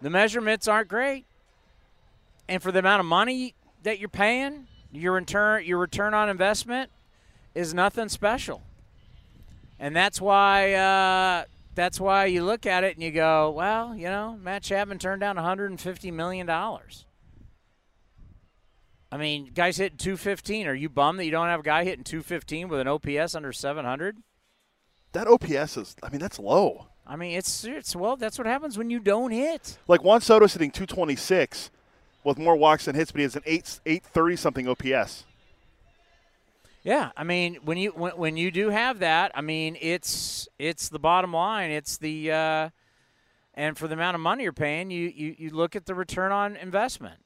[0.00, 1.24] The measurements aren't great,
[2.48, 6.90] and for the amount of money that you're paying, your return your return on investment
[7.54, 8.62] is nothing special.
[9.78, 11.44] And that's why uh,
[11.74, 15.20] that's why you look at it and you go, well, you know, Matt Chapman turned
[15.20, 17.04] down 150 million dollars.
[19.10, 20.66] I mean, guys hitting 215.
[20.66, 23.52] Are you bummed that you don't have a guy hitting 215 with an OPS under
[23.52, 24.16] 700?
[25.12, 26.88] That OPS is, I mean, that's low.
[27.06, 29.78] I mean, it's it's well, that's what happens when you don't hit.
[29.86, 31.70] Like Juan Soto's hitting 226
[32.24, 35.24] with more walks than hits, but he has an 8 830 something OPS.
[36.84, 40.90] Yeah, I mean, when you when, when you do have that, I mean, it's it's
[40.90, 41.70] the bottom line.
[41.70, 42.70] It's the uh,
[43.54, 46.30] and for the amount of money you're paying, you you, you look at the return
[46.30, 47.16] on investment.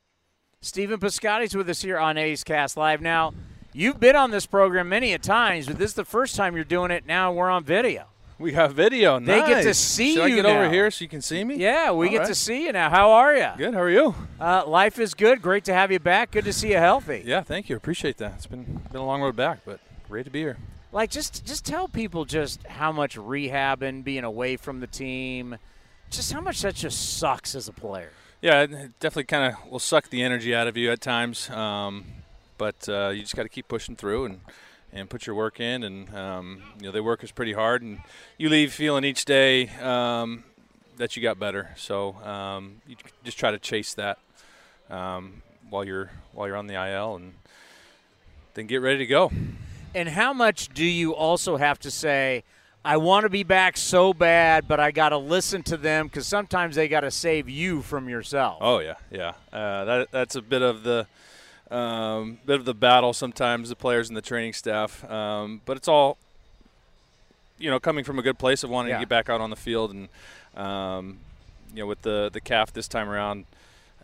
[0.61, 3.00] Stephen Piscotty's with us here on A's Cast Live.
[3.00, 3.32] Now,
[3.72, 6.64] you've been on this program many a times, but this is the first time you're
[6.64, 7.04] doing it.
[7.04, 8.06] Now we're on video.
[8.39, 9.18] We got video.
[9.18, 9.26] Now.
[9.26, 9.78] They get to Nice.
[9.78, 10.61] see Should I you get now.
[10.61, 11.57] over here so you can see me?
[11.57, 12.28] Yeah, we All get right.
[12.28, 12.89] to see you now.
[12.89, 13.49] How are you?
[13.57, 13.74] Good.
[13.74, 14.14] How are you?
[14.41, 15.43] Uh, life is good.
[15.43, 16.30] Great to have you back.
[16.30, 17.22] Good to see you healthy.
[17.26, 17.76] Yeah, thank you.
[17.76, 18.34] Appreciate that.
[18.36, 20.57] It's been been a long road back, but great to be here.
[20.93, 25.59] like just just tell people just how much rehabbing being away from the team
[26.09, 28.11] just how much that just sucks as a player
[28.41, 31.51] Yeah, it it definitely kind of will suck the energy out of you at times,
[31.51, 32.05] um,
[32.57, 34.41] but uh, you just got to keep pushing through and
[34.93, 35.82] and put your work in.
[35.82, 38.01] And um, you know, they work us pretty hard, and
[38.36, 40.45] you leave feeling each day um,
[40.97, 41.70] that you got better.
[41.76, 44.18] So um, you just try to chase that
[44.91, 47.34] um, while you're while you're on the IL, and
[48.55, 49.30] then get ready to go.
[49.95, 52.45] And how much do you also have to say?
[52.84, 56.26] I want to be back so bad, but I got to listen to them because
[56.26, 58.59] sometimes they got to save you from yourself.
[58.61, 59.32] Oh yeah, yeah.
[59.53, 61.07] Uh, that that's a bit of the
[61.70, 65.88] um, bit of the battle sometimes the players and the training staff, um, but it's
[65.88, 66.16] all
[67.58, 68.96] you know coming from a good place of wanting Yeah.
[68.98, 70.08] to get back out on the field and
[70.56, 71.18] um,
[71.74, 73.44] you know with the the calf this time around.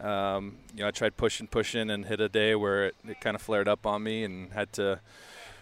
[0.01, 3.37] Um, you know, I tried pushing, pushing, and hit a day where it, it kind
[3.37, 4.99] of flared up on me, and had to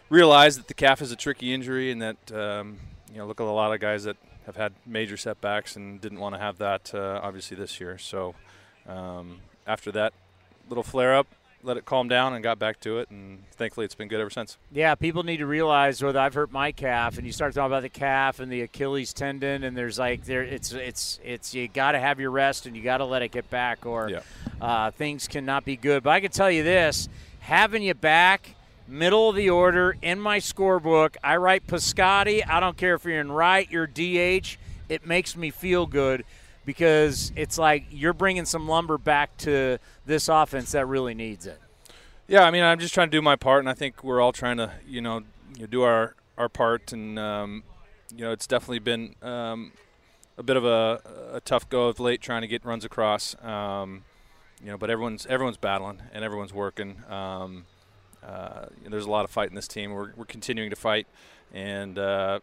[0.09, 2.78] realize that the calf is a tricky injury, and that um,
[3.12, 6.18] you know, look at a lot of guys that have had major setbacks and didn't
[6.18, 7.98] want to have that uh, obviously this year.
[7.98, 8.34] So
[8.88, 10.14] um, after that
[10.70, 11.26] little flare up,
[11.63, 14.31] let it calm down and got back to it, and thankfully it's been good ever
[14.31, 14.59] since.
[14.73, 17.83] Yeah, people need to realize whether I've hurt my calf, and you start talking about
[17.83, 21.93] the calf and the Achilles tendon, and there's like there, it's it's it's you got
[21.93, 24.11] to have your rest and you got to let it get back, or
[24.61, 26.03] uh, things cannot be good.
[26.03, 27.09] But I can tell you this:
[27.41, 28.55] having you back,
[28.89, 32.43] middle of the order in my scorebook, I write Piscotty.
[32.47, 34.59] I don't care if you're in right, you're DH.
[34.89, 36.25] It makes me feel good
[36.65, 41.61] because it's like you're bringing some lumber back to this offense that really needs it.
[42.29, 44.33] Yeah, I mean, I'm just trying to do my part, and I think we're all
[44.33, 45.23] trying to, you know,
[45.69, 47.63] do our our part, and um,
[48.15, 49.73] you know, it's definitely been um,
[50.39, 51.03] a bit of a,
[51.35, 53.37] a tough go of late trying to get runs across.
[53.45, 54.05] Um,
[54.63, 57.03] you know, but everyone's everyone's battling and everyone's working.
[57.11, 57.65] Um,
[58.25, 59.93] uh, there's a lot of fight in this team.
[59.93, 61.07] We're we're continuing to fight,
[61.53, 62.41] and uh,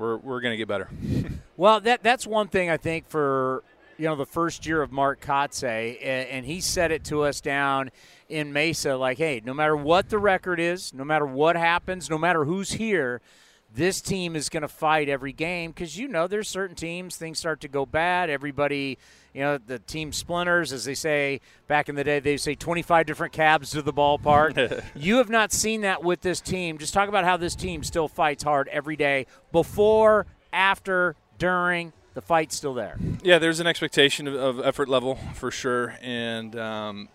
[0.00, 0.88] we're we're going to get better.
[1.56, 3.62] Well, that that's one thing I think for
[3.98, 7.90] you know the first year of Mark Kotsay, and he said it to us down
[8.30, 12.16] in Mesa, like, hey, no matter what the record is, no matter what happens, no
[12.16, 13.20] matter who's here,
[13.74, 17.38] this team is going to fight every game because you know there's certain teams things
[17.38, 18.28] start to go bad.
[18.28, 18.98] Everybody,
[19.32, 23.06] you know, the team splinters, as they say back in the day, they say 25
[23.06, 24.84] different cabs to the ballpark.
[24.94, 26.78] you have not seen that with this team.
[26.78, 31.92] Just talk about how this team still fights hard every day, before, after, during.
[32.14, 32.98] The fight's still there.
[33.22, 37.08] Yeah, there's an expectation of, of effort level for sure, and um,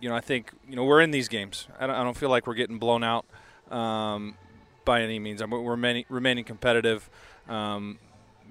[0.00, 1.66] you know I think you know we're in these games.
[1.80, 3.26] I don't, I don't feel like we're getting blown out
[3.72, 4.36] um,
[4.86, 5.42] by any means.
[5.42, 7.10] I mean, we're remaining, remaining competitive.
[7.46, 7.98] Um,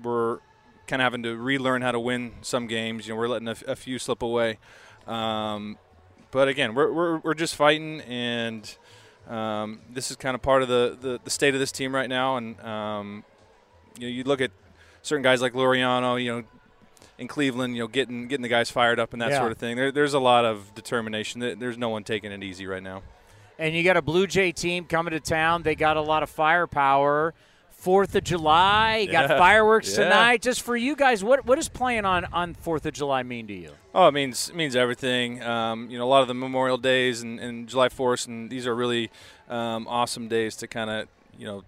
[0.04, 0.38] we're
[0.86, 3.08] kind of having to relearn how to win some games.
[3.08, 4.60] You know, we're letting a few slip away,
[5.08, 5.80] um,
[6.30, 8.78] but again, we're, we're we're just fighting, and
[9.28, 12.10] um, this is kind of part of the, the, the state of this team right
[12.10, 12.38] now.
[12.38, 13.24] And um,
[13.98, 14.52] you know, you look at
[15.02, 16.44] certain guys like Laureano, you know,
[17.18, 19.40] in Cleveland, you know, getting getting the guys fired up and that Yeah.
[19.40, 19.76] sort of thing.
[19.78, 21.40] There, there's a lot of determination.
[21.60, 23.02] There's no one taking it easy right now.
[23.58, 25.64] And you got a Blue Jay team coming to town.
[25.64, 27.34] They got a lot of firepower.
[27.72, 29.38] Fourth of July, you got Yeah.
[29.38, 30.06] fireworks Yeah.
[30.06, 30.42] tonight.
[30.42, 33.54] Just for you guys, what what does playing on on Fourth of July mean to
[33.54, 33.72] you?
[33.94, 35.44] Oh, it means it means everything.
[35.44, 38.66] Um, you know, a lot of the Memorial Days and, and July Fourth, and these
[38.66, 39.12] are really
[39.50, 41.64] um, awesome days to kind of you know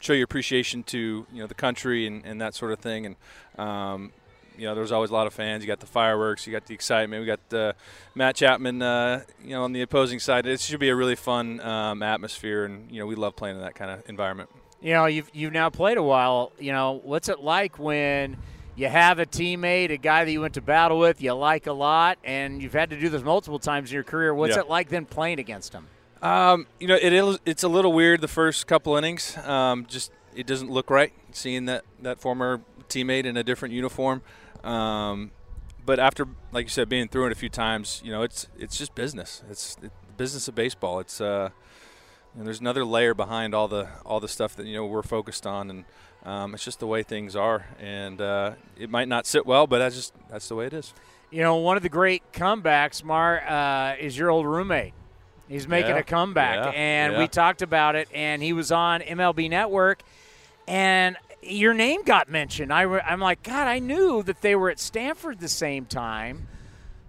[0.00, 3.06] show your appreciation to you know the country and, and that sort of thing.
[3.06, 3.16] And
[3.56, 4.12] um,
[4.58, 5.62] you know, there's always a lot of fans.
[5.62, 7.20] You got the fireworks, you got the excitement.
[7.20, 7.72] We got uh,
[8.14, 10.46] Matt Chapman, uh, you know, on the opposing side.
[10.46, 13.62] It should be a really fun um, atmosphere, and you know, we love playing in
[13.62, 14.50] that kind of environment.
[14.82, 16.52] You know, you've you've now played a while.
[16.58, 18.36] You know, what's it like when
[18.76, 21.72] you have a teammate, a guy that you went to battle with, you like a
[21.72, 24.32] lot, and you've had to do this multiple times in your career.
[24.34, 24.62] What's Yeah.
[24.62, 25.86] it like then playing against him?
[26.22, 29.36] Um, you know, it it's a little weird the first couple innings.
[29.38, 34.22] Um, just it doesn't look right seeing that that former teammate in a different uniform.
[34.64, 35.30] Um,
[35.84, 38.76] but after, like you said, being through it a few times, you know, it's it's
[38.76, 39.42] just business.
[39.50, 41.00] It's the business of baseball.
[41.00, 41.50] It's uh,
[42.36, 45.46] know, there's another layer behind all the all the stuff that you know we're focused
[45.46, 45.84] on, and
[46.24, 47.66] um, it's just the way things are.
[47.78, 50.94] And uh, it might not sit well, but that's just that's the way it is.
[51.30, 54.94] You know, one of the great comebacks, Mar, uh, is your old roommate.
[55.48, 57.18] He's making Yeah, a comeback, yeah, and yeah.
[57.18, 58.08] we talked about it.
[58.14, 60.02] And he was on MLB Network,
[60.68, 62.72] and your name got mentioned.
[62.72, 66.48] I, re- I'm like, God, I knew that they were at Stanford the same time,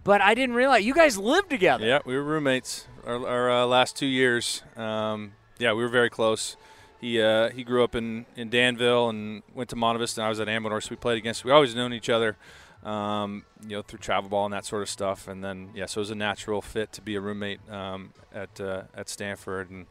[0.04, 1.86] but I didn't realize you guys lived together.
[1.86, 4.64] Yeah, we were roommates our, our uh, last two years.
[4.76, 6.58] Um, yeah, we were very close.
[7.00, 10.30] He uh, he grew up in, in Danville and went to Monte Vista, and I
[10.30, 11.44] was at Amador, so we played against.
[11.44, 12.38] We always known each other,
[12.84, 15.28] um, you know, through travel ball and that sort of stuff.
[15.28, 18.62] And then yeah, so it was a natural fit to be a roommate um, at
[18.62, 19.72] uh, at Stanford.
[19.72, 19.88] And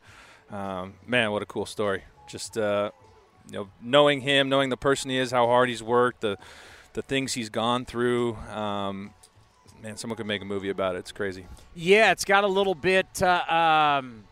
[0.56, 2.04] um, man, what a cool story!
[2.28, 2.92] Just uh,
[3.50, 6.38] you know, knowing him, knowing the person he is, how hard he's worked, the
[6.92, 8.34] the things he's gone through.
[8.52, 9.10] Um,
[9.82, 10.98] man, someone could make a movie about it.
[11.00, 11.46] It's crazy.
[11.74, 14.24] Yeah, it's got a little bit uh, um,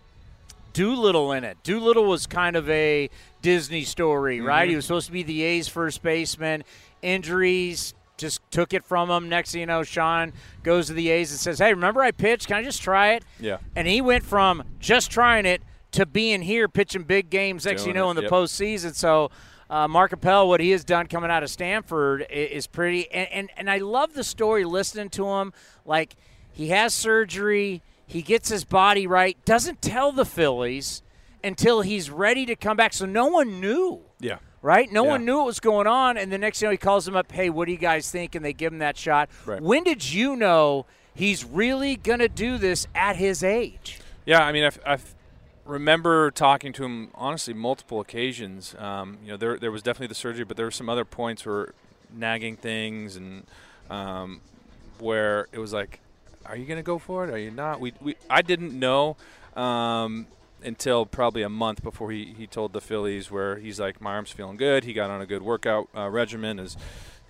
[0.72, 1.56] Doolittle in it.
[1.62, 3.10] Doolittle was kind of a
[3.42, 4.66] Disney story, right?
[4.66, 4.70] Mhm.
[4.70, 6.64] He was supposed to be the A's first baseman.
[7.00, 9.28] injuries just took it from him.
[9.28, 10.32] Next thing you know, Sean
[10.64, 12.48] goes to the A's and says, "Hey, remember I pitched?
[12.48, 13.58] Can I just try it?" Yeah.
[13.76, 15.62] And he went from just trying it
[15.98, 17.64] to being here pitching big games.
[17.64, 18.30] Next you know, it, in the yep.
[18.30, 18.94] postseason.
[18.94, 19.30] So.
[19.70, 23.50] Uh, Mark Appel, what he has done coming out of Stanford is pretty, and, and
[23.58, 25.52] and I love the story listening to him.
[25.84, 26.16] Like
[26.50, 31.02] he has surgery, he gets his body right, doesn't tell the Phillies
[31.44, 32.94] until he's ready to come back.
[32.94, 34.38] So no one knew Yeah.
[34.62, 34.90] right?
[34.90, 35.10] No Yeah.
[35.10, 37.14] one knew what was going on, and the next thing you know, he calls them
[37.14, 37.30] up.
[37.30, 38.34] Hey, what do you guys think?
[38.34, 39.28] And they give him that shot.
[39.44, 39.60] Right.
[39.60, 44.00] When did you know he's really gonna do this at his age?
[44.24, 45.14] Yeah, I mean, I've, I've
[45.68, 48.74] remember talking to him honestly multiple occasions.
[48.78, 51.46] Um, you know, there there was definitely the surgery, but there were some other points
[51.46, 51.74] where
[52.12, 53.44] nagging things and
[53.90, 54.40] um,
[54.98, 56.00] where it was like,
[56.46, 57.30] "Are you going to go for it?
[57.30, 59.16] Are you not?" We, we I didn't know
[59.54, 60.26] um,
[60.64, 64.30] until probably a month before he, he told the Phillies where he's like, "My arm's
[64.30, 64.84] feeling good.
[64.84, 66.58] He got on a good workout uh, regimen.
[66.58, 66.76] His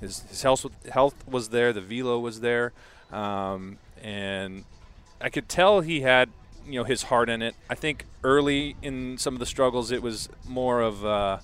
[0.01, 1.73] his his health health was there.
[1.73, 2.73] The velo was there,
[3.11, 4.65] um, and
[5.21, 6.31] I could tell he had
[6.69, 7.55] you know his heart in it.
[7.69, 11.39] I think early in some of the struggles, it was more of uh,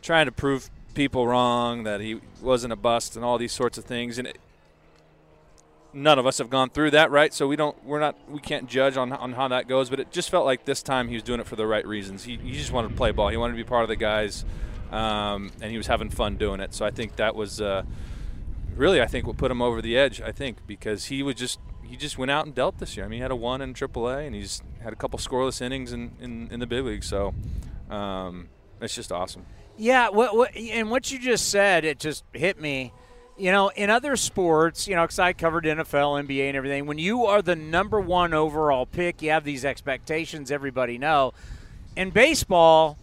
[0.00, 3.84] trying to prove people wrong that he wasn't a bust and all these sorts of
[3.84, 4.18] things.
[4.18, 4.38] And it,
[5.92, 7.32] none of us have gone through that, right?
[7.32, 9.90] So we don't, we're not, we can't judge on on how that goes.
[9.90, 12.24] But it just felt like this time he was doing it for the right reasons.
[12.24, 13.28] He, he just wanted to play ball.
[13.28, 14.44] He wanted to be part of the guys,
[14.90, 16.74] um, and he was having fun doing it.
[16.74, 17.60] So I think that was.
[17.60, 17.84] Uh,
[18.76, 20.20] really, I think what put him over the edge.
[20.20, 23.04] I think because he was just he just went out and dealt this year.
[23.04, 25.92] I mean, he had a one in AAA, and he's had a couple scoreless innings
[25.92, 27.04] in, in, in the big league.
[27.04, 27.34] So
[27.90, 28.48] um,
[28.80, 29.44] it's just awesome.
[29.76, 32.92] Yeah, what, what, and what you just said, it just hit me.
[33.38, 36.98] You know, in other sports, you know, because I covered NFL, NBA, and everything, when
[36.98, 41.32] you are the number one overall pick, you have these expectations, everybody know.
[41.96, 42.98] In baseball,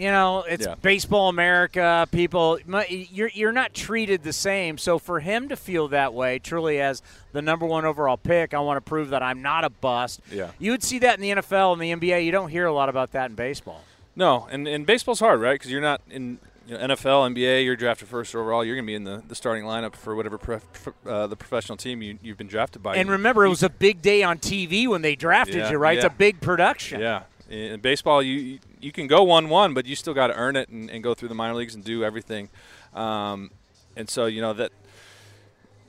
[0.00, 0.74] you know, it's Yeah.
[0.80, 2.08] baseball America.
[2.10, 4.78] People, you're you're not treated the same.
[4.78, 8.60] So for him to feel that way, truly as the number one overall pick, I
[8.60, 10.20] want to prove that I'm not a bust.
[10.32, 10.50] Yeah.
[10.58, 12.24] You would see that in the NFL and the NBA.
[12.24, 13.82] You don't hear a lot about that in baseball.
[14.16, 15.54] No, and, and baseball's hard, right?
[15.54, 17.64] Because you're not in you know, NFL, NBA.
[17.64, 18.64] You're drafted first overall.
[18.64, 20.64] You're going to be in the, the starting lineup for whatever prof,
[21.06, 22.96] uh, the professional team you, you've been drafted by.
[22.96, 25.96] And remember, it was a big day on TV when they drafted Yeah, you, right?
[25.96, 27.00] It's a big production.
[27.00, 27.22] Yeah.
[27.48, 30.68] In baseball, you you can go one one, but you still got to earn it
[30.68, 32.48] and, and go through the minor leagues and do everything.
[32.94, 33.50] Um,
[33.96, 34.72] and so you know that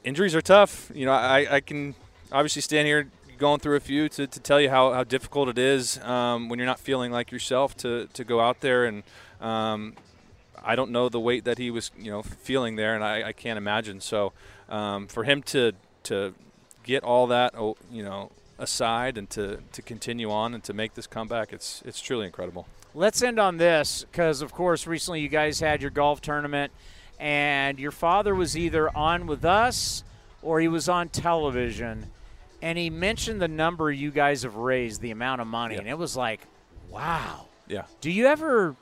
[0.03, 0.91] injuries are tough.
[0.93, 1.95] You know, I, I can
[2.31, 3.09] obviously stand here
[3.41, 6.59] going through a few to, to tell you how, how difficult it is um, when
[6.59, 9.01] you're not feeling like yourself to, to go out there and
[9.41, 9.95] um,
[10.63, 13.33] I don't know the weight that he was you know feeling there and I, I
[13.33, 14.31] can't imagine so
[14.69, 15.73] um, for him to
[16.03, 16.35] to
[16.83, 20.93] get all that oh, you know aside and to, to continue on and to make
[20.93, 25.29] this comeback it's it's truly incredible Let's end on this because, of course, recently you
[25.29, 26.71] guys had your golf tournament,
[27.19, 30.03] and your father was either on with us
[30.41, 32.07] or he was on television,
[32.61, 35.97] and he mentioned the number you guys have raised, the amount of money, and it
[35.97, 36.41] was like,
[36.89, 37.45] wow.
[37.67, 38.75] yeah Do you ever?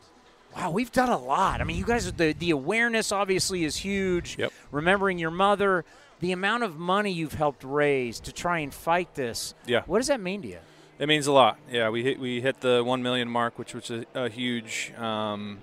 [0.55, 1.61] Wow, we've done a lot.
[1.61, 4.37] I mean, you guys, the the awareness obviously is huge.
[4.39, 4.51] Yep.
[4.71, 5.85] Remembering your mother,
[6.19, 9.53] the amount of money you've helped raise to try and fight this.
[9.67, 9.83] Yeah.
[9.85, 10.59] What does that mean to you?
[10.99, 11.57] It means a lot.
[11.71, 15.59] Yeah, we hit we hit the one million mark, which was a, a huge um,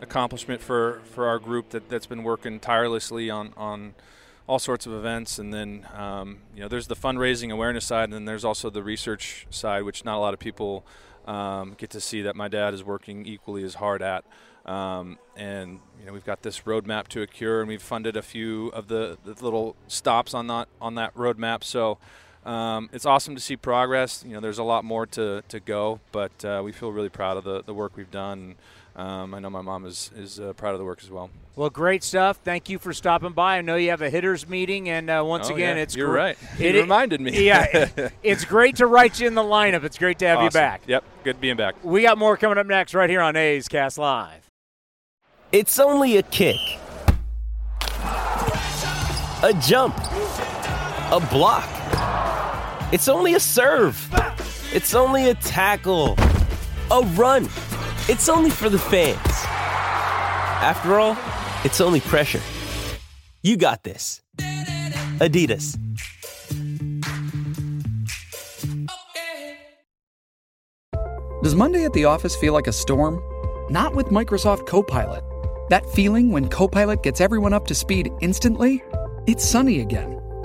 [0.00, 3.94] accomplishment for, for our group that that's been working tirelessly on on
[4.46, 5.40] all sorts of events.
[5.40, 8.84] And then um, you know, there's the fundraising awareness side, and then there's also the
[8.84, 10.86] research side, which not a lot of people
[11.26, 14.24] um, get to see that my dad is working equally as hard at.
[14.66, 18.22] Um, and you know, we've got this roadmap to a cure, and we've funded a
[18.22, 21.64] few of the, the little stops on that on that roadmap.
[21.64, 21.98] So.
[22.44, 24.24] Um, it's awesome to see progress.
[24.26, 27.36] You know, there's a lot more to, to go, but uh, we feel really proud
[27.36, 28.54] of the, the work we've done.
[28.96, 31.30] Um, I know my mom is is uh, proud of the work as well.
[31.54, 32.38] Well, great stuff.
[32.42, 33.58] Thank you for stopping by.
[33.58, 35.82] I know you have a hitters meeting, and uh, once Oh, again, yeah.
[35.84, 36.38] it's You're gr- right.
[36.58, 37.46] You It- reminded me.
[37.46, 37.88] Yeah,
[38.22, 39.84] it's great to write you in the lineup.
[39.84, 40.82] It's great to have you back.
[40.88, 41.76] Yep, good being back.
[41.84, 44.50] We got more coming up next right here on A's Cast Live.
[45.52, 46.56] It's only a kick,
[49.42, 51.68] a jump, a block.
[52.92, 53.96] It's only a serve.
[54.72, 56.16] It's only a tackle,
[56.90, 57.44] a run.
[58.08, 59.16] It's only for the fans.
[60.60, 61.16] After all,
[61.64, 62.40] it's only pressure.
[63.42, 64.22] You got this.
[65.20, 65.78] Adidas.
[71.44, 73.22] Does Monday at the office feel like a storm?
[73.70, 75.22] Not with Microsoft Copilot.
[75.68, 78.82] That feeling when Copilot gets everyone up to speed instantly?
[79.28, 80.19] It's sunny again.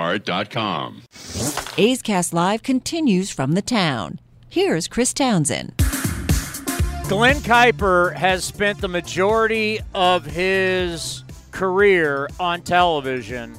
[0.00, 1.02] lastdivebar.com.
[1.76, 4.18] A's Cast Live continues from the town.
[4.48, 5.74] Here's Chris Townsend.
[7.08, 13.56] Glen Kuiper has spent the majority of his career on television,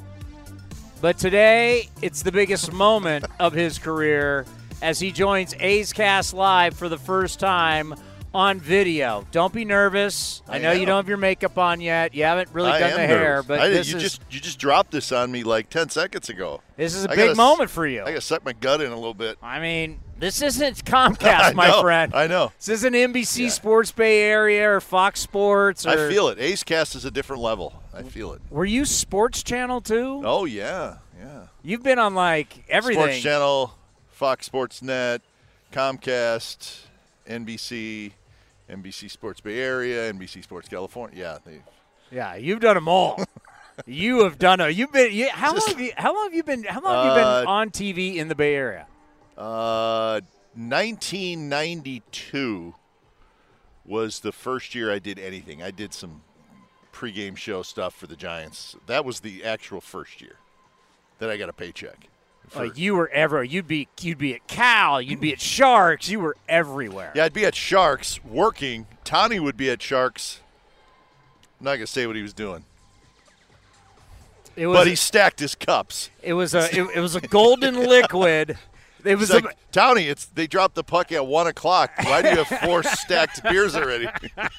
[1.00, 4.46] but today it's the biggest moment of his career
[4.80, 7.94] as he joins A's Cast Live for the first time
[8.34, 9.26] on video.
[9.30, 10.42] Don't be nervous.
[10.48, 12.14] I, I know you don't have your makeup on yet.
[12.14, 14.40] You haven't really I done am the hair, but I this you is just you
[14.40, 16.62] just dropped this on me like ten seconds ago.
[16.76, 18.02] This is a I big gotta moment for you.
[18.02, 19.38] I got to suck my gut in a little bit.
[19.42, 22.14] I mean, this isn't Comcast, my know, friend.
[22.14, 22.52] I know.
[22.58, 25.84] This isn't NBC Sports Bay Area or Fox Sports.
[25.84, 26.38] Or, I feel it.
[26.38, 27.82] A's Cast is a different level.
[27.92, 28.40] I feel it.
[28.50, 30.22] Were you Sports Channel too?
[30.24, 31.46] Oh yeah, yeah.
[31.62, 33.02] You've been on like everything.
[33.02, 33.74] Sports Channel,
[34.08, 35.20] Fox Sports Net,
[35.72, 36.80] Comcast,
[37.28, 38.12] NBC,
[38.70, 41.18] NBC Sports Bay Area, NBC Sports California.
[41.18, 41.62] Yeah, they,
[42.10, 43.22] Yeah, you've done them all.
[43.86, 44.74] you have done it.
[44.76, 45.12] You've been.
[45.12, 45.62] You, how long?
[45.66, 46.64] Have you, how long have you been?
[46.64, 48.86] How long have you Uh, been on TV in the Bay Area?
[49.36, 50.20] Uh,
[50.54, 52.74] 1992
[53.84, 55.62] was the first year I did anything.
[55.62, 56.22] I did some
[56.92, 58.76] pregame show stuff for the Giants.
[58.86, 60.36] That was the actual first year
[61.18, 62.08] that I got a paycheck.
[62.52, 63.42] For- Like you were ever.
[63.42, 63.88] You'd be.
[64.00, 65.00] You'd be at Cal.
[65.00, 66.08] You'd be at Sharks.
[66.08, 67.12] You were everywhere.
[67.14, 68.86] yeah, I'd be at Sharks working.
[69.04, 70.40] Tony would be at Sharks.
[71.60, 72.64] I'm not gonna say what he was doing,
[74.56, 74.76] It was.
[74.78, 76.10] but he stacked his cups.
[76.22, 76.64] it was a.
[76.76, 78.58] It, it was a golden liquid.
[79.04, 81.90] It was like, Tony, it's they dropped the puck at one o'clock.
[82.02, 84.08] Why do you have four stacked beers already?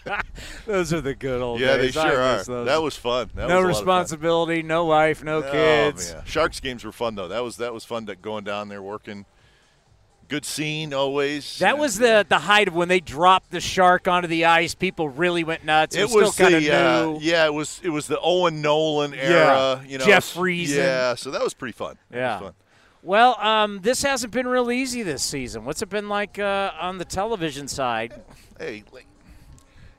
[0.65, 1.93] Those are the good old yeah, days.
[1.93, 2.43] they sure are.
[2.43, 2.65] those.
[2.65, 3.29] That was fun.
[3.35, 6.11] That no was responsibility, no wife, no kids.
[6.11, 6.25] Oh, man.
[6.25, 7.27] Sharks games were fun though.
[7.27, 9.25] That was that was fun to going down there working.
[10.29, 11.59] Good scene always.
[11.59, 14.73] That was the the height of when they dropped the shark onto the ice.
[14.73, 15.95] People really went nuts.
[15.95, 17.19] It, It was, was still kind of the uh, new.
[17.21, 17.45] yeah.
[17.45, 19.83] It was it was the Owen Nolan era.
[19.85, 20.77] You know, Jeff Friesen.
[20.77, 21.97] Yeah, so that was pretty fun.
[22.11, 22.51] Yeah.
[23.03, 25.65] Well, um, this hasn't been real easy this season.
[25.65, 28.13] What's it been like uh, on the television side?
[28.57, 29.07] Hey, like,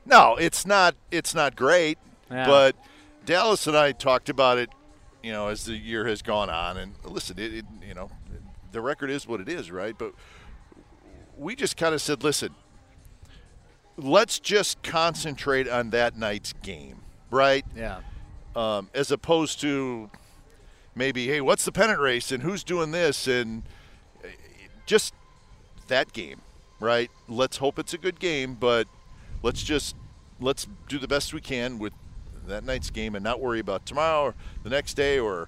[0.05, 0.95] no, it's not.
[1.11, 1.99] It's not great.
[2.31, 2.47] Yeah.
[2.47, 2.75] But
[3.25, 4.69] Dallas and I talked about it.
[5.21, 8.09] You know, as the year has gone on, and listen, it, it you know,
[8.71, 9.95] the record is what it is, right?
[9.97, 10.13] But
[11.37, 12.55] we just kind of said, listen,
[13.97, 17.65] let's just concentrate on that night's game, right?
[17.75, 17.99] Yeah.
[18.55, 20.09] Um, as opposed to
[20.95, 23.63] maybe, hey, what's the pennant race and who's doing this and
[24.85, 25.13] just
[25.87, 26.41] that game,
[26.79, 27.11] right?
[27.27, 28.87] Let's hope it's a good game, but
[29.43, 29.95] let's just
[30.39, 31.93] let's do the best we can with
[32.47, 35.47] that night's game and not worry about tomorrow or the next day or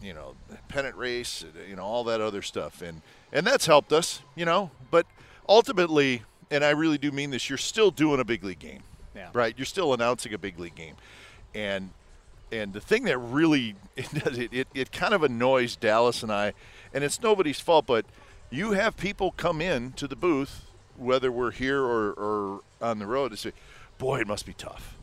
[0.00, 0.34] you know
[0.68, 3.02] pennant race, you know all that other stuff, and
[3.32, 4.70] and that's helped us, you know.
[4.90, 5.06] But
[5.48, 8.82] ultimately, and I really do mean this, you're still doing a big league game,
[9.14, 9.28] Yeah.
[9.32, 9.54] right?
[9.56, 10.96] You're still announcing a big league game,
[11.54, 11.90] and
[12.52, 16.30] and the thing that really it, does- it, it, it kind of annoys Dallas and
[16.30, 16.52] I,
[16.94, 18.04] and it's nobody's fault, but
[18.50, 23.06] you have people come in to the booth, whether we're here or, or on the
[23.06, 23.52] road, and say,
[23.98, 24.98] "Boy, it must be tough."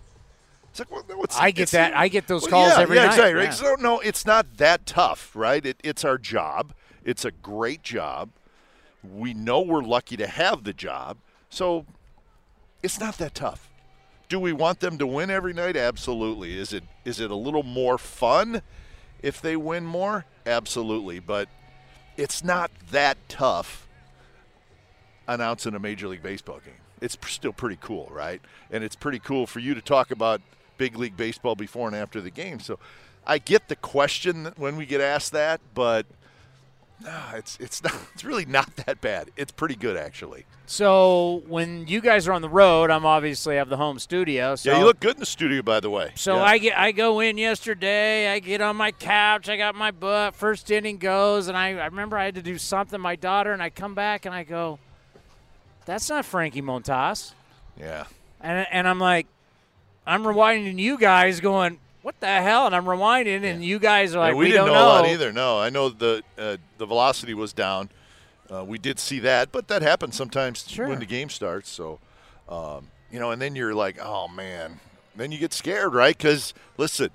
[0.70, 1.95] It's like, well, it's, I get that.
[1.97, 3.14] I get those well, calls yeah, every yeah, night.
[3.14, 3.43] Exactly, right?
[3.45, 3.50] Yeah.
[3.52, 5.66] So no, it's not that tough, right?
[5.66, 6.74] It, it's our job.
[7.04, 8.30] It's a great job.
[9.04, 11.18] We know we're lucky to have the job,
[11.50, 11.86] so
[12.84, 13.70] it's not that tough.
[14.30, 15.75] Do we want them to win every night?
[15.75, 16.57] Absolutely.
[16.57, 18.61] Is it is it a little more fun
[19.21, 20.25] if they win more?
[20.45, 21.19] Absolutely.
[21.19, 21.49] But
[22.15, 23.88] it's not that tough
[25.27, 26.75] announcing a Major League Baseball game.
[27.01, 28.41] It's still pretty cool, right?
[28.69, 30.41] And it's pretty cool for you to talk about
[30.77, 32.59] big league baseball before and after the game.
[32.59, 32.77] So
[33.25, 36.05] I get the question when we get asked that, but
[37.04, 39.32] no, it's it's not it's really not that bad.
[39.38, 40.45] It's pretty good actually.
[40.66, 44.56] So when you guys are on the road, I'm obviously have the home studio.
[44.56, 46.12] So yeah, you look good in the studio by the way.
[46.16, 46.43] So Yeah.
[46.43, 48.28] I get I go in yesterday.
[48.32, 49.49] I get on my couch.
[49.49, 50.36] I got my butt.
[50.36, 52.99] First inning goes, and I, I remember I had to do something.
[53.02, 54.78] My daughter and I come back and I go,
[55.86, 57.34] "That's not Frankie Montas."
[57.80, 58.06] Yeah.
[58.41, 59.26] And and I'm like,
[60.06, 64.19] I'm rewinding you guys, going, "What the hell?" And I'm rewinding, and you guys are
[64.19, 65.31] like, Yeah, we, "We, didn't don't know, know." a lot either.
[65.34, 67.89] No, I know the uh, the velocity was down.
[68.51, 71.69] Uh, we did see that, but that happens sometimes when the game starts.
[71.69, 71.99] So,
[72.47, 74.80] Um, you know, and then you're like, oh man,
[75.15, 76.17] then you get scared, right?
[76.17, 77.09] Because listen,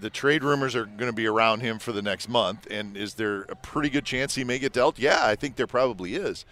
[0.00, 3.14] the trade rumors are going to be around him for the next month, and is
[3.14, 4.98] there a pretty good chance he may get dealt?
[4.98, 6.44] Yeah, I think there probably is.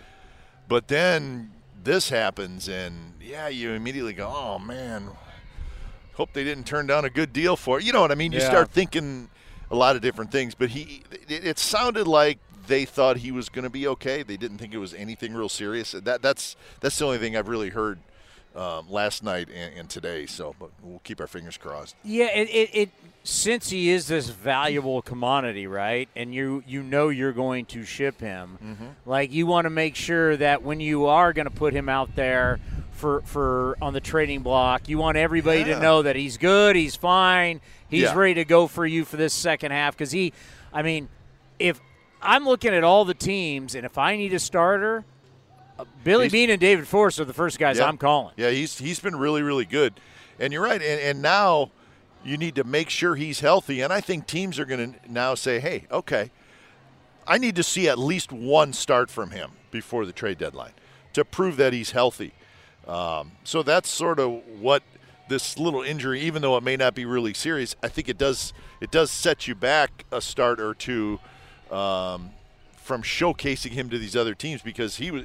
[0.68, 1.50] But then
[1.82, 5.08] this happens, and yeah, you immediately go, oh man,
[6.14, 7.84] hope they didn't turn down a good deal for it.
[7.84, 8.32] You know what I mean?
[8.32, 8.48] You Yeah.
[8.48, 9.28] start thinking
[9.70, 10.54] a lot of different things.
[10.54, 14.22] But he, it, it sounded like they thought he was going to be okay.
[14.22, 15.92] They didn't think it was anything real serious.
[15.92, 17.98] That that's that's the only thing I've really heard
[18.54, 20.26] um, last night and, and today.
[20.26, 21.96] So, but we'll keep our fingers crossed.
[22.04, 22.90] Yeah, it, it, it
[23.24, 26.08] since he is this valuable commodity, right?
[26.14, 28.58] And you you know you're going to ship him.
[28.62, 28.94] Mhm.
[29.06, 32.14] Like you want to make sure that when you are going to put him out
[32.14, 32.60] there
[33.02, 35.74] for for on the trading block, you want everybody Yeah.
[35.74, 38.14] to know that he's good, he's fine, he's Yeah.
[38.14, 40.32] ready to go for you for this second half cuz he
[40.72, 41.08] I mean,
[41.58, 41.80] if
[42.22, 45.04] I'm looking at all the teams and if I need a starter,
[45.80, 47.86] uh, Billy He's- Beane and David Forst are the first guys Yeah.
[47.86, 48.34] I'm calling.
[48.36, 49.94] Yeah, he's he's been really really good,
[50.38, 50.80] and you're right.
[50.80, 51.72] And, and now
[52.24, 53.80] you need to make sure he's healthy.
[53.80, 56.30] And I think teams are going to now say, hey, okay,
[57.26, 60.70] I need to see at least one start from him before the trade deadline
[61.14, 62.32] to prove that he's healthy.
[62.86, 64.82] Um, so that's sort of what
[65.28, 68.52] this little injury, even though it may not be really serious, I think it does
[68.80, 71.20] it does set you back a start or two
[71.70, 72.30] um,
[72.76, 75.24] from showcasing him to these other teams because he was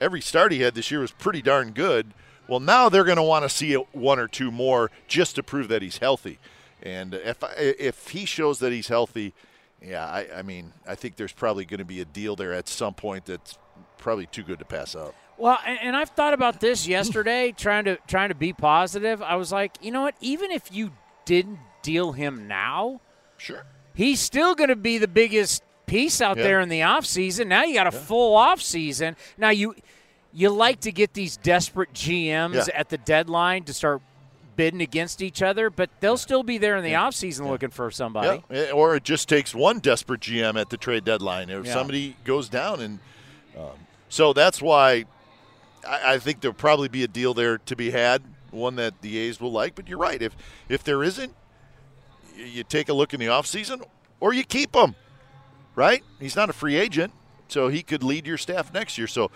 [0.00, 2.12] every start he had this year was pretty darn good.
[2.48, 5.68] Well, now they're going to want to see one or two more just to prove
[5.68, 6.38] that he's healthy.
[6.82, 9.34] And if I, if he shows that he's healthy,
[9.82, 12.68] yeah, I, I mean, I think there's probably going to be a deal there at
[12.68, 13.58] some point that's
[13.98, 15.14] probably too good to pass up.
[15.38, 19.22] Well, and, and I've thought about this yesterday, trying to trying to be positive.
[19.22, 20.14] I was like, you know what?
[20.20, 20.92] Even if you
[21.24, 23.00] didn't deal him now,
[23.36, 23.64] sure,
[23.94, 26.42] he's still going to be the biggest piece out Yeah.
[26.44, 27.46] there in the offseason.
[27.48, 29.14] Now you got a full offseason.
[29.38, 29.74] Now you
[30.32, 32.74] you like to get these desperate GMs Yeah.
[32.74, 34.02] at the deadline to start
[34.56, 38.42] bidding against each other, but they'll still be there in the offseason looking for somebody.
[38.50, 41.72] Yeah, or it just takes one desperate GM at the trade deadline if Yeah.
[41.74, 42.98] somebody goes down, and
[43.56, 43.70] um,
[44.08, 45.04] so that's why
[45.86, 49.18] I, I think there'll probably be a deal there to be had, one that the
[49.18, 49.74] A's will like.
[49.74, 50.36] But you're right, if
[50.68, 51.34] if there isn't,
[52.36, 53.82] you take a look in the offseason
[54.20, 54.94] or you keep him.
[55.74, 56.02] Right?
[56.18, 57.12] He's not a free agent,
[57.48, 59.06] so he could lead your staff next year.
[59.06, 59.30] So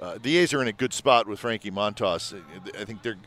[0.00, 2.34] uh, the A's are in a good spot with Frankie Montas.
[2.80, 3.18] I think they're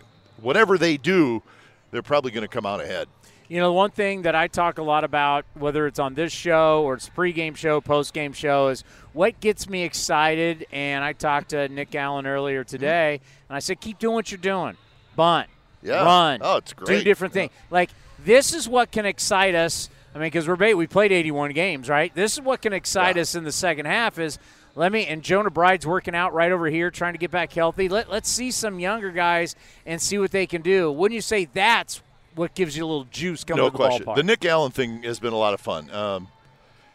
[0.42, 1.44] whatever they do,
[1.92, 3.08] they're probably going to come out ahead.
[3.48, 6.82] You know, one thing that I talk a lot about, whether it's on this show
[6.84, 10.66] or it's pregame show, postgame show, is what gets me excited.
[10.72, 12.70] And I talked to Nick Allen earlier mm-hmm.
[12.70, 14.78] today, and I said, keep doing what you're doing.
[15.16, 15.48] Bunt,
[15.84, 16.04] Yeah.
[16.04, 17.00] run, Oh, it's great.
[17.00, 17.52] do different things.
[17.70, 17.92] Like
[18.24, 19.90] this is what can excite us.
[20.14, 22.14] I mean, because we're we played 81 games, right?
[22.16, 24.18] This is what can excite us in the second half.
[24.18, 24.40] Is
[24.74, 27.90] let me and Jonah Bride's working out right over here, trying to get back healthy.
[27.90, 29.56] Let let's see some younger guys
[29.86, 30.92] and see what they can do.
[30.92, 32.02] Wouldn't you say that's
[32.36, 34.06] what gives you a little juice coming no to the question.
[34.06, 34.16] ballpark?
[34.16, 35.90] The Nick Allen thing has been a lot of fun.
[35.92, 36.28] Um,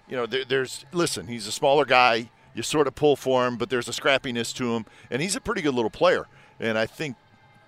[0.09, 1.27] you know, there, there's listen.
[1.27, 2.31] He's a smaller guy.
[2.55, 5.41] You sort of pull for him, but there's a scrappiness to him, and he's a
[5.41, 6.27] pretty good little player.
[6.59, 7.17] And I think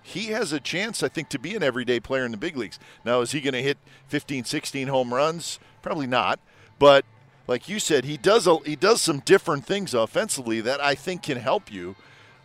[0.03, 2.77] he has a chance, I think, to be an everyday player in the big leagues.
[3.05, 3.77] Now, is he going to hit
[4.07, 5.59] 15, 16 home runs?
[5.81, 6.39] Probably not.
[6.77, 7.05] But
[7.47, 11.23] like you said, he does a, he does some different things offensively that I think
[11.23, 11.95] can help you.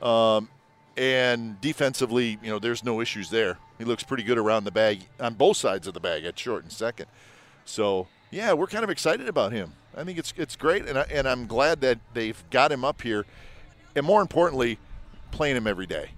[0.00, 0.48] Um,
[0.96, 3.58] and defensively, you know, there's no issues there.
[3.78, 6.64] He looks pretty good around the bag on both sides of the bag at short
[6.64, 7.06] and second.
[7.64, 9.72] So yeah, we're kind of excited about him.
[9.96, 13.02] I think it's it's great, and I, and I'm glad that they've got him up
[13.02, 13.24] here,
[13.96, 14.78] and more importantly,
[15.30, 16.10] playing him every day.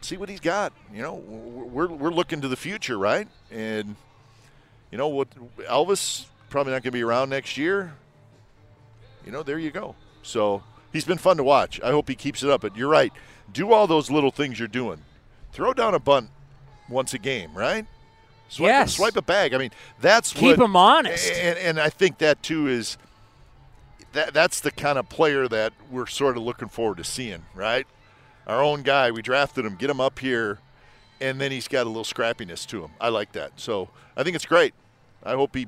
[0.00, 0.72] See what he's got.
[0.92, 3.28] You know, we're we're looking to the future, right?
[3.50, 3.96] And
[4.90, 5.28] you know what,
[5.58, 7.94] Elvis probably not going to be around next year.
[9.24, 9.94] You know, there you go.
[10.22, 10.62] So
[10.92, 11.80] he's been fun to watch.
[11.82, 12.60] I hope he keeps it up.
[12.60, 13.12] But you're right.
[13.52, 15.00] Do all those little things you're doing.
[15.52, 16.30] Throw down a bunt
[16.88, 17.86] once a game, right?
[18.48, 18.92] Swipe, Yes.
[18.92, 19.54] A, swipe a bag.
[19.54, 19.70] I mean,
[20.00, 21.32] that's Keep what, 'em honest.
[21.32, 22.98] And, and I think that too is
[24.12, 27.86] that that's the kind of player that we're sort of looking forward to seeing, right?
[28.46, 30.58] Our own guy, we drafted him, get him up here,
[31.20, 32.90] and then he's got a little scrappiness to him.
[33.00, 33.52] I like that.
[33.56, 34.74] So I think it's great.
[35.24, 35.66] I hope he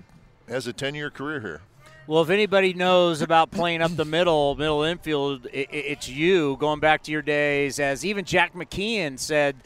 [0.49, 1.61] has a 10 year career here.
[2.07, 6.57] Well, if anybody knows about playing up the middle, middle infield, i i- it's you.
[6.61, 9.57] Going back to your days, as even Jack McKeon said,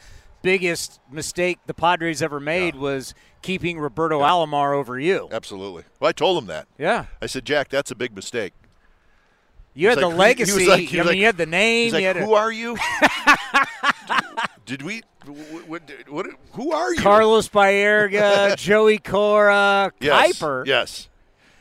[0.43, 5.29] biggest mistake the Padres ever made was keeping Roberto Alomar over you.
[5.33, 5.85] Absolutely.
[5.99, 6.67] Well, I told him that.
[6.79, 7.07] Yeah.
[7.23, 8.53] I said, Jack, that's a big mistake.
[9.75, 10.67] You had the like- he- he legacy.
[10.69, 11.93] like- I mean, like- you had the name.
[11.93, 12.77] Like, had a- who are you?
[14.67, 15.03] Did we?
[15.67, 17.01] What, what, who are you?
[17.01, 20.67] Carlos Baerga, Joey Cora, Yes, Kuiper.
[20.67, 21.09] Yes.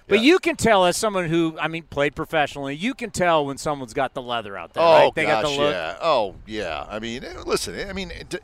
[0.07, 3.59] But you can tell as someone who, I mean, played professionally, you can tell when
[3.59, 4.81] someone's got the leather out there.
[4.81, 5.13] Oh right?
[5.15, 5.71] They gosh, got the look.
[5.73, 5.97] yeah.
[6.01, 6.85] Oh yeah.
[6.89, 7.87] I mean, eh, listen.
[7.87, 8.41] I mean, it,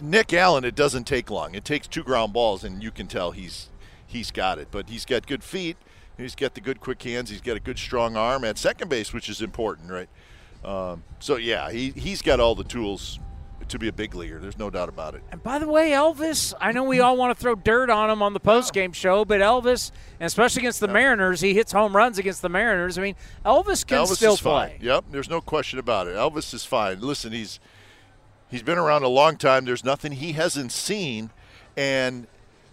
[0.00, 0.64] Nick Allen.
[0.64, 1.54] It doesn't take long.
[1.54, 3.68] It takes two ground balls, and you can tell he's
[4.06, 4.68] he's got it.
[4.70, 5.76] But he's got good feet.
[6.16, 7.30] He's got the good quick hands.
[7.30, 10.08] He's got a good strong arm at second base, which is important, right?
[10.64, 13.18] Um, so yeah, he he's got all the tools
[13.68, 14.38] to be a big leaguer.
[14.38, 15.22] There's no doubt about it.
[15.32, 18.22] And by the way, Elvis, I know we all want to throw dirt on him
[18.22, 19.90] on the post game show, but Elvis,
[20.20, 22.96] and especially against the Mariners, he hits home runs against the Mariners.
[22.96, 24.76] I mean, Elvis can Elvis still is play.
[24.78, 24.86] fine.
[24.86, 26.14] Yep, there's no question about it.
[26.14, 27.00] Elvis is fine.
[27.00, 27.58] Listen, he's
[28.50, 29.64] he's been around a long time.
[29.64, 31.30] There's nothing he hasn't seen,
[31.76, 32.26] and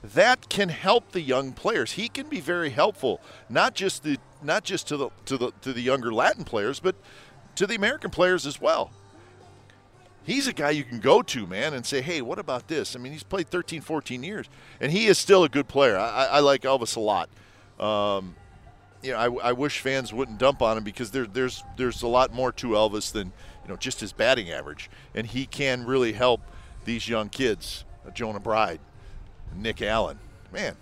[0.04, 1.94] that can help the young players.
[1.94, 5.74] He can be very helpful, not just the not just to the to the to
[5.74, 6.96] the younger Latin players, but
[7.56, 8.92] to the American players as well.
[10.26, 12.96] He's a guy you can go to, man, and say, hey, what about this?
[12.96, 15.98] I mean, he's played 13, 14 years, and he is still a good player.
[15.98, 17.30] I, I, like Elvis a lot.
[17.78, 18.34] Um,
[19.02, 22.08] you know, I, I wish fans wouldn't dump on him because there, there's there's a
[22.08, 23.34] lot more to Elvis than
[23.64, 26.42] you know just his batting average, and he can really help
[26.86, 28.80] these young kids, uh, Jonah Bride,
[29.56, 30.20] Nick Allen.
[30.52, 30.76] Man,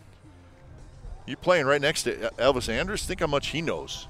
[1.25, 3.05] you're playing right next to Elvis Andrus.
[3.05, 4.07] Think how much he knows,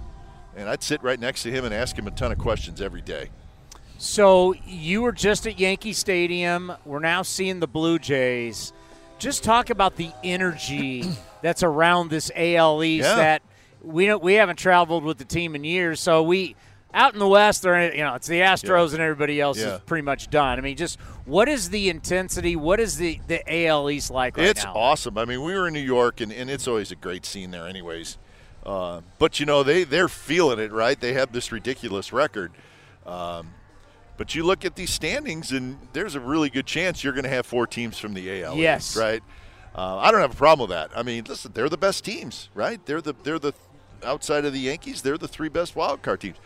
[0.56, 3.02] and I'd sit right next to him and ask him a ton of questions every
[3.02, 3.30] day.
[3.98, 6.73] So you were just at Yankee Stadium.
[6.85, 8.73] We're now seeing the Blue Jays.
[9.19, 11.06] Just talk about the energy
[11.43, 13.07] that's around this AL East.
[13.07, 13.15] Yeah.
[13.15, 13.41] That
[13.84, 16.56] we don't, we haven't traveled with the team in years, so we
[16.93, 17.61] out in the West.
[17.61, 19.76] They're you know it's the Astros and everybody else Yeah.
[19.76, 20.57] is pretty much done.
[20.57, 22.55] I mean, just what is the intensity?
[22.55, 24.73] What is the the AL East like right it's now?
[24.76, 25.18] awesome.
[25.18, 27.68] I mean, we were in New York, and, and it's always a great scene there,
[27.68, 28.18] anyways.
[28.65, 30.99] Uh, but you know, they they're feeling it, right?
[30.99, 32.51] They have this ridiculous record.
[33.05, 33.53] Um,
[34.18, 37.30] but you look at these standings, and there's a really good chance you're going to
[37.30, 38.53] have four teams from the AL.
[38.53, 38.95] East, Yes.
[38.97, 39.23] right.
[39.73, 40.95] Uh, I don't have a problem with that.
[40.95, 42.85] I mean, listen, they're the best teams, right?
[42.85, 43.53] They're the they're the
[44.03, 46.38] outside of the Yankees, they're the three best wild card teams.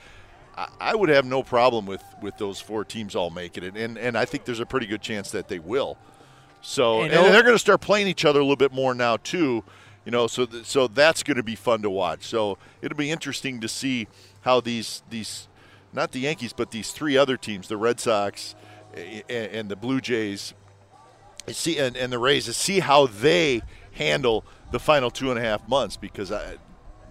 [0.79, 4.17] I, would have no problem with with those four teams all making it, and and
[4.17, 5.97] I think there's a pretty good chance that they will.
[6.61, 9.17] So And and they're going to start playing each other a little bit more now
[9.17, 9.63] too.
[10.05, 12.25] You know, so th- so that's going to be fun to watch.
[12.25, 14.07] So it'll be interesting to see
[14.41, 15.47] how these these
[15.93, 18.55] not the Yankees but these three other teams, the Red Sox
[18.95, 20.53] a- a- and the Blue Jays,
[21.49, 23.61] see and, and the Rays, to see how they
[23.93, 26.57] handle the final two and a half months because I.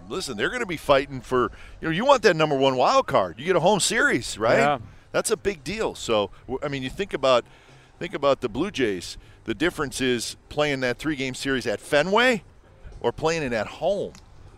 [0.09, 1.51] Listen, they're going to be fighting for
[1.81, 3.39] you know you want that number one wild card.
[3.39, 4.59] You get a home series, right?
[4.59, 4.77] Yeah.
[5.11, 5.95] That's a big deal.
[5.95, 7.45] So I mean, you think about
[7.99, 9.17] think about the Blue Jays.
[9.45, 12.43] The difference is playing that three game series at Fenway
[12.99, 14.13] or playing it at home.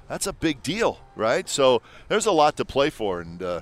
[0.08, 1.48] That's a big deal, right?
[1.50, 3.62] So there's a lot to play for, and uh,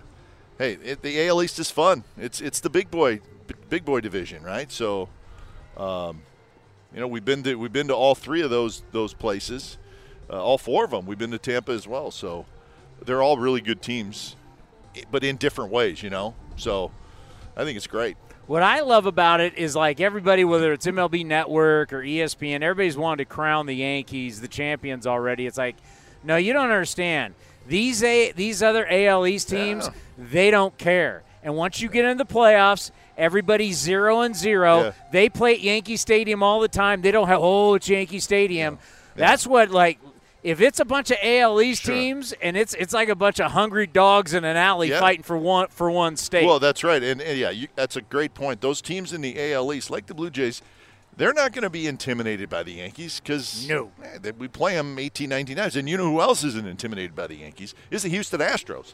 [0.60, 2.04] hey, it, the AL East is fun.
[2.18, 4.72] It's it's the big boy b- big boy division, right?
[4.72, 5.10] So,
[5.76, 6.22] um,
[6.94, 9.78] you know, we've been to we've been to all three of those those places,
[10.30, 11.06] uh, all four of them.
[11.06, 12.12] We've been to Tampa as well.
[12.12, 12.46] So
[13.04, 14.36] they're all really good teams,
[15.12, 16.36] but in different ways, you know.
[16.58, 16.92] So
[17.56, 18.18] I think it's great.
[18.48, 22.96] What I love about it is like everybody, whether it's MLB Network or ESPN, everybody's
[22.96, 25.48] wanted to crown the Yankees the champions already.
[25.48, 25.78] It's like,
[26.24, 27.34] no, you don't understand.
[27.68, 31.24] These a these other AL East teams, they don't care.
[31.42, 34.84] And once you get into the playoffs, everybody's zero and zero.
[34.84, 34.92] Yeah.
[35.12, 37.02] They play at Yankee Stadium all the time.
[37.02, 38.78] They don't have oh, it's Yankee Stadium.
[39.16, 40.00] That's what like.
[40.46, 41.96] If it's a bunch of AL East Sure.
[41.96, 45.00] teams and it's it's like a bunch of hungry dogs in an alley Yeah.
[45.00, 46.46] fighting for one for one state.
[46.46, 48.62] Well, that's right, and, and yeah, you, that's a great point.
[48.62, 50.62] Those teams in the AL East, like the Blue Jays,
[51.18, 53.92] they're not going to be intimidated by the Yankees because No.
[54.04, 57.26] Eh, we play them 18, 19 times, and you know who else isn't intimidated by
[57.26, 57.74] the Yankees?
[57.90, 58.94] Is the Houston Astros,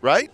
[0.00, 0.30] right?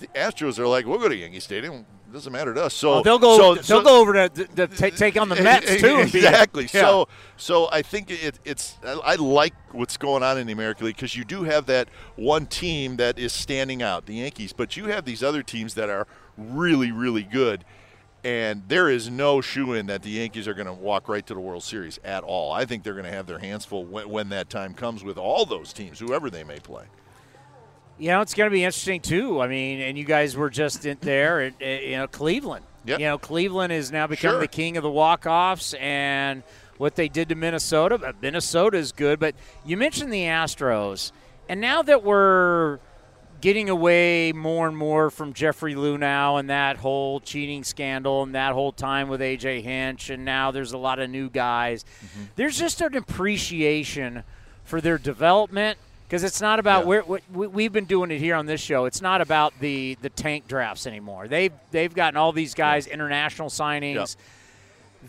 [0.00, 1.86] The Astros are like, we'll go to Yankee Stadium.
[2.08, 2.72] It doesn't matter to us.
[2.74, 3.36] So Oh, they'll go.
[3.36, 5.96] so- they'll so- go over to, to, ta- take on the Mets too.
[5.98, 6.32] and beat 'em.
[6.32, 6.62] exactly.
[6.64, 6.80] Yeah.
[6.80, 8.78] So, so I think it, it's.
[8.82, 11.88] I I like what's going on in the American League because you do have that
[12.16, 15.90] one team that is standing out, the Yankees, but you have these other teams that
[15.90, 16.06] are
[16.38, 17.64] really, really good.
[18.24, 21.34] And there is no shoe in that the Yankees are going to walk right to
[21.34, 22.50] the World Series at all.
[22.52, 25.16] I think they're going to have their hands full when, when that time comes with
[25.18, 26.84] all those teams, whoever they may play.
[27.98, 29.40] You know, it's going to be interesting too.
[29.40, 32.64] I mean, and you guys were just in there at, at, you know Cleveland.
[32.84, 33.00] Yep.
[33.00, 34.40] You know, Cleveland is now become Sure.
[34.40, 36.42] the king of the walk-offs, and
[36.78, 37.98] what they did to Minnesota.
[37.98, 39.34] But Minnesota is good, but
[39.66, 41.12] you mentioned the Astros,
[41.48, 42.78] and now that we're
[43.40, 48.52] getting away more and more from Jeffrey Luhnow and that whole cheating scandal and that
[48.52, 51.84] whole time with AJ Hinch, and now there's a lot of new guys.
[51.84, 52.22] Mm-hmm.
[52.36, 54.24] There's just an appreciation
[54.64, 55.78] for their development
[56.08, 58.86] because it's not about where we, we've been doing it here on this show.
[58.86, 61.28] It's not about the the tank drafts anymore.
[61.28, 64.16] They've they've gotten all these guys international signings.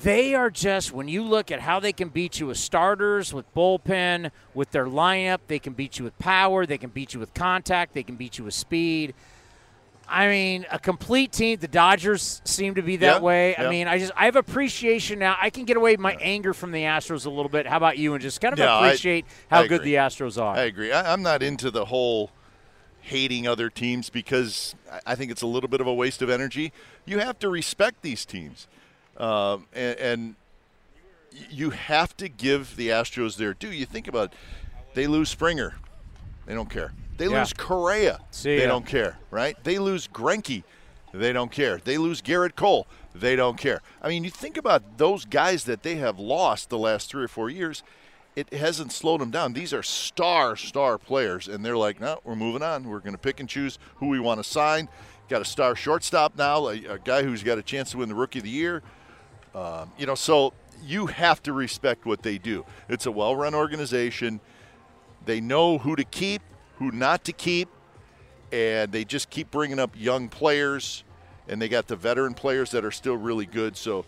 [0.04, 3.52] they are just when you look at how they can beat you with starters, with
[3.56, 7.34] bullpen, with their lineup, they can beat you with power, they can beat you with
[7.34, 9.14] contact, they can beat you with speed.
[10.10, 11.60] I mean, a complete team.
[11.60, 13.52] The Dodgers seem to be that Yeah, way.
[13.58, 13.68] yeah.
[13.68, 15.38] I mean, I just I have appreciation now.
[15.42, 17.68] I can get away my anger from the Astros a little bit.
[17.68, 18.14] How about you?
[18.14, 20.56] And just kind of No, I- appreciate how I good the Astros are.
[20.56, 20.92] I agree.
[20.92, 22.32] I, I'm not into the whole
[23.02, 26.30] hating other teams because I- I think it's a little bit of a waste of
[26.30, 26.74] energy.
[27.06, 28.68] You have to respect these teams,
[29.18, 30.36] um, and, and
[31.50, 33.72] you have to give the Astros their due.
[33.72, 34.38] You think about, it,
[34.96, 35.76] they lose Springer,
[36.46, 36.92] they don't care.
[37.20, 37.40] They Yeah.
[37.42, 38.70] lose Correa, See they ya.
[38.70, 39.20] don't care.
[39.30, 39.56] Right?
[39.64, 40.64] They lose Greinke,
[41.14, 41.78] they don't care.
[41.78, 43.82] They lose Gerrit Cole, they don't care.
[44.02, 47.28] I mean, you think about those guys that they have lost the last three or
[47.28, 47.84] four years
[48.36, 49.52] it hasn't slowed them down.
[49.52, 52.88] These are star, star players, and they're like, no, we're moving on.
[52.88, 54.88] We're going to pick and choose who we want to sign.
[55.28, 58.16] Got a star shortstop now, a, a guy who's got a chance to win the
[58.16, 58.82] Rookie of the Year.
[59.54, 62.66] Um, you know, so you have to respect what they do.
[62.88, 64.40] It's a well-run organization.
[65.26, 66.42] They know who to keep,
[66.80, 67.70] who not to keep,
[68.52, 71.04] and they just keep bringing up young players,
[71.48, 73.78] and they got the veteran players that are still really good.
[73.78, 74.06] So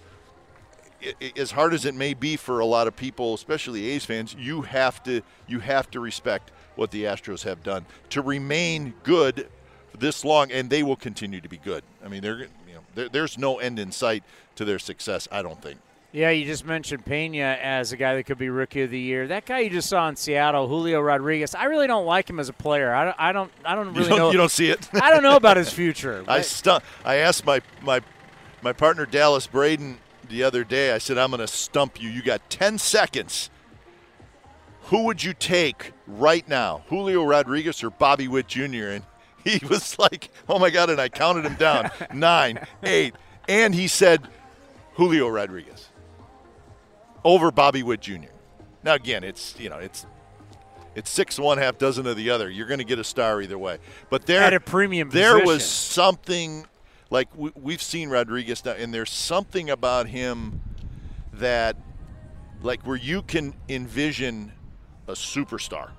[1.03, 4.06] i- i- as hard as it may be for a lot of people, especially A's
[4.06, 8.93] fans, you have to you have to respect what the Astros have done to remain
[9.03, 9.49] good
[9.98, 11.84] this long, and they will continue to be good.
[12.03, 14.23] I mean, they're you know there, there's no end in sight
[14.56, 15.27] to their success.
[15.31, 15.80] I don't think.
[16.13, 19.27] Yeah, you just mentioned Pena as a guy that could be rookie of the year.
[19.27, 21.55] That guy you just saw in Seattle, Julio Rodriguez.
[21.55, 22.93] I really don't like him as a player.
[22.93, 23.15] I don't.
[23.17, 23.51] I don't.
[23.63, 24.31] I don't really you don't, know.
[24.31, 24.89] you don't see it.
[24.93, 26.25] I don't know about his future.
[26.27, 28.01] I stu- I asked my my
[28.61, 30.91] my partner Dallas Braden the other day.
[30.91, 32.09] I said, "I'm going to stump you.
[32.09, 33.49] You got 10 seconds.
[34.85, 38.59] Who would you take right now, Julio Rodriguez or Bobby Witt Jr.?"
[38.89, 39.03] And
[39.45, 43.15] he was like, "Oh my God!" And I counted him down nine, eight,
[43.47, 44.27] and he said,
[44.95, 45.88] "Julio Rodriguez
[47.23, 48.31] over Bobby Witt Jr."
[48.84, 50.06] Now again, it's you know it's
[50.95, 52.49] it's six one half dozen of the other.
[52.49, 53.77] You're going to get a star either way.
[54.10, 56.65] But there At a premium there was something
[57.10, 60.61] like we, we've seen Rodriguez now, and there's something about him
[61.34, 61.77] that
[62.61, 64.52] like where you can envision
[65.07, 65.91] a superstar.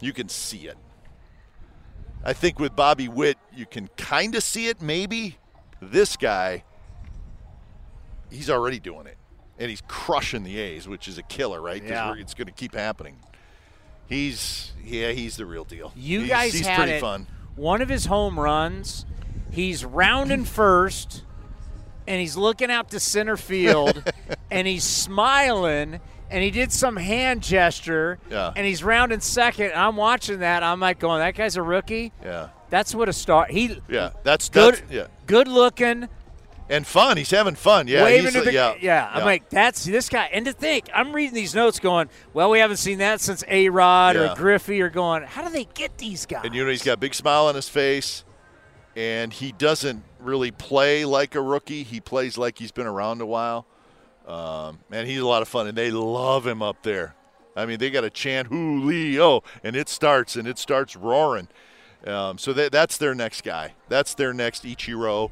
[0.00, 0.76] You can see it.
[2.24, 4.82] I think with Bobby Witt, you can kind of see it.
[4.82, 5.38] Maybe
[5.80, 6.64] this guy,
[8.30, 9.16] he's already doing it,
[9.58, 11.82] and he's crushing the A's, which is a killer, right?
[11.82, 12.14] Yeah.
[12.16, 13.16] it's going to keep happening.
[14.08, 15.92] He's yeah, he's the real deal.
[15.96, 17.00] You He's- guys he's had pretty it.
[17.00, 17.26] fun.
[17.56, 19.04] One of his home runs,
[19.50, 21.22] he's rounding first,
[22.06, 24.02] and he's looking out to center field,
[24.50, 26.00] and he's smiling,
[26.30, 28.52] and he did some hand gesture, Yeah.
[28.54, 29.72] and he's rounding second.
[29.74, 30.62] I'm watching that.
[30.62, 32.12] I'm like going, that guy's a rookie.
[32.22, 32.48] Yeah.
[32.68, 33.46] That's what a star.
[33.48, 34.74] He Yeah, that's good.
[34.74, 36.08] that's yeah, Good looking.
[36.68, 37.16] And fun.
[37.16, 37.88] He's having fun.
[37.88, 40.28] Yeah, waving he's, to the yeah, I'm like, that's this guy.
[40.32, 43.68] And to think, I'm reading these notes, going, well, we haven't seen that since A
[43.68, 44.32] Rod Yeah.
[44.32, 46.44] or Griffey, or going, how do they get these guys?
[46.44, 48.24] and you know he's got a big smile on his face,
[48.94, 51.82] and he doesn't really play like a rookie.
[51.82, 53.66] He plays like he's been around a while,
[54.26, 55.66] um, and he's a lot of fun.
[55.66, 57.14] And they love him up there.
[57.54, 61.48] I mean, they got a chant Julio, and it starts and it starts roaring.
[62.06, 63.74] Um, so that, that's their next guy.
[63.88, 65.30] That's their next Ichiro.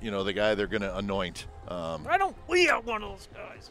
[0.00, 1.46] You know, the guy they're going to anoint.
[1.68, 2.36] Um, I don't.
[2.48, 3.70] We are one of those guys.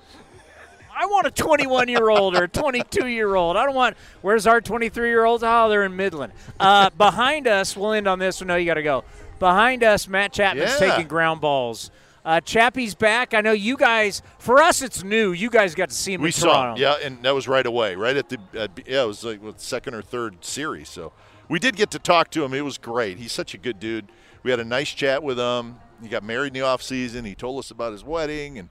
[0.93, 3.55] I want a 21 year old or a 22 year old.
[3.57, 3.95] I don't want.
[4.21, 5.43] Where's our 23 year olds?
[5.45, 6.33] Oh, they're in Midland.
[6.59, 8.47] Uh, behind us, we'll end on this one.
[8.47, 9.03] No, you got to go.
[9.39, 10.89] Behind us, Matt Chapman's Yeah.
[10.91, 11.91] taking ground balls.
[12.23, 13.33] Uh, Chappie's back.
[13.33, 14.21] I know you guys.
[14.37, 15.31] For us, it's new.
[15.31, 17.95] You guys got to see him we saw, him, yeah, and that was right away,
[17.95, 20.87] right at the at, yeah, it was like what, second or third series.
[20.87, 21.13] So
[21.49, 22.53] we did get to talk to him.
[22.53, 23.17] It was great.
[23.17, 24.05] He's such a good dude.
[24.43, 25.77] We had a nice chat with him.
[26.01, 27.25] He got married in the off season.
[27.25, 28.69] He told us about his wedding and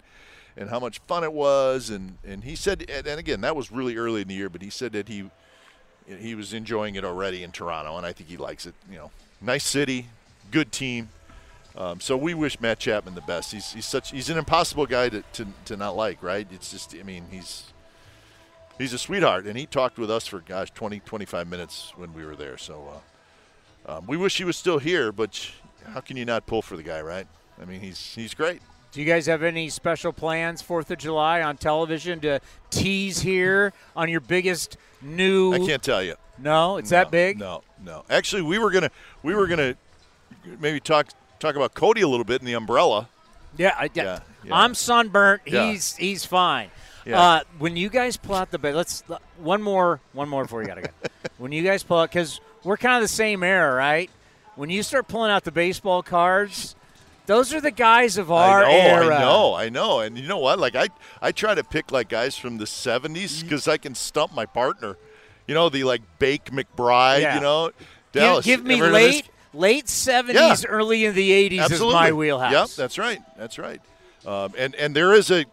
[0.57, 1.91] and how much fun it was.
[1.91, 4.71] And and he said, and again, that was really early in the year, but he
[4.71, 5.31] said that he
[6.07, 8.75] he was enjoying it already in Toronto, and I think he likes it.
[8.91, 10.07] You know, nice city,
[10.51, 11.09] good team.
[11.77, 13.53] Um, so we wish Matt Chapman the best.
[13.53, 16.47] He's, he's such he's an impossible guy to, to, to not like, right?
[16.51, 17.73] It's just I mean he's
[18.77, 22.25] he's a sweetheart, and he talked with us for gosh 20 25 minutes when we
[22.25, 22.59] were there.
[22.59, 23.03] So
[23.87, 25.51] uh, um, we wish he was still here, but
[25.87, 27.27] how can you not pull for the guy, right?
[27.61, 28.61] I mean he's he's great.
[28.93, 32.41] Do you guys have any special plans Fourth of July on television to
[32.71, 35.53] tease here on your biggest new?
[35.53, 36.17] I can't tell you.
[36.39, 37.39] No, it's that big.
[37.39, 38.05] No, no.
[38.11, 38.91] Actually, we were gonna
[39.23, 39.77] we were gonna
[40.59, 41.09] maybe talk
[41.39, 43.09] talk about Cody a little bit in the umbrella.
[43.57, 44.21] Yeah, I, yeah.
[44.45, 44.55] Yeah.
[44.57, 45.43] I'm sunburnt.
[45.47, 45.71] Yeah.
[45.71, 46.71] He's he's fine.
[47.05, 47.21] Yeah.
[47.21, 49.03] Uh, when you guys pull out the ba- let's
[49.39, 50.89] one more one more before you gotta go.
[51.39, 54.11] when you guys pull out because we're kind of the same era, right?
[54.61, 56.77] When you start pulling out the baseball cards,
[57.25, 59.17] Those are the guys of I our know, era.
[59.17, 60.01] I know, I know.
[60.01, 60.59] And you know what?
[60.59, 60.89] Like I,
[61.23, 64.99] I try to pick like guys from the '70s because I can stump my partner.
[65.47, 67.23] You know, the like Bake McBride.
[67.23, 67.37] Yeah.
[67.37, 67.71] You know,
[68.13, 68.45] Give, Dallas.
[68.45, 68.93] give me of this?
[68.93, 70.69] late late seventies, Yeah.
[70.69, 72.53] early in the eighties is my wheelhouse.
[72.53, 73.21] Yep, that's right.
[73.39, 73.81] That's right.
[74.27, 75.47] Um, and and there is a.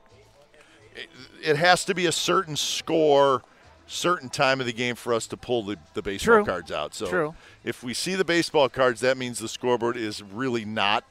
[1.41, 3.43] It has to be a certain score,
[3.85, 6.45] certain time of the game for us to pull the, the baseball True.
[6.45, 6.93] cards out.
[6.95, 7.35] So True.
[7.67, 11.03] If we see the baseball cards, that means the scoreboard is really not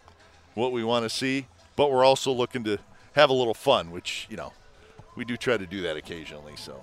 [0.54, 1.46] what we want to see.
[1.76, 2.78] But we're also looking to
[3.12, 4.54] have a little fun, which you know
[5.16, 6.54] we do try to do that occasionally.
[6.56, 6.82] So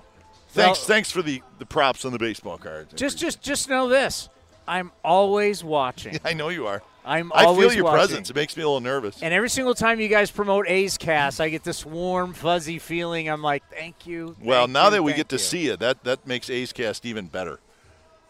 [0.49, 2.93] thanks, Well- thanks for the the props on the baseball cards.
[2.93, 4.29] Just just just know this.
[4.67, 6.19] I'm always watching.
[6.25, 6.83] I know you are.
[7.03, 7.45] I'm always.
[7.45, 7.97] I always feel your watching.
[7.97, 8.29] presence.
[8.29, 9.21] It makes me a little nervous.
[9.21, 13.27] And every single time you guys promote A's Cast, I get this warm, fuzzy feeling.
[13.27, 14.37] I'm like, thank you.
[14.41, 17.05] Well, now you, that we thank get to see it, that that makes A's Cast
[17.05, 17.59] even better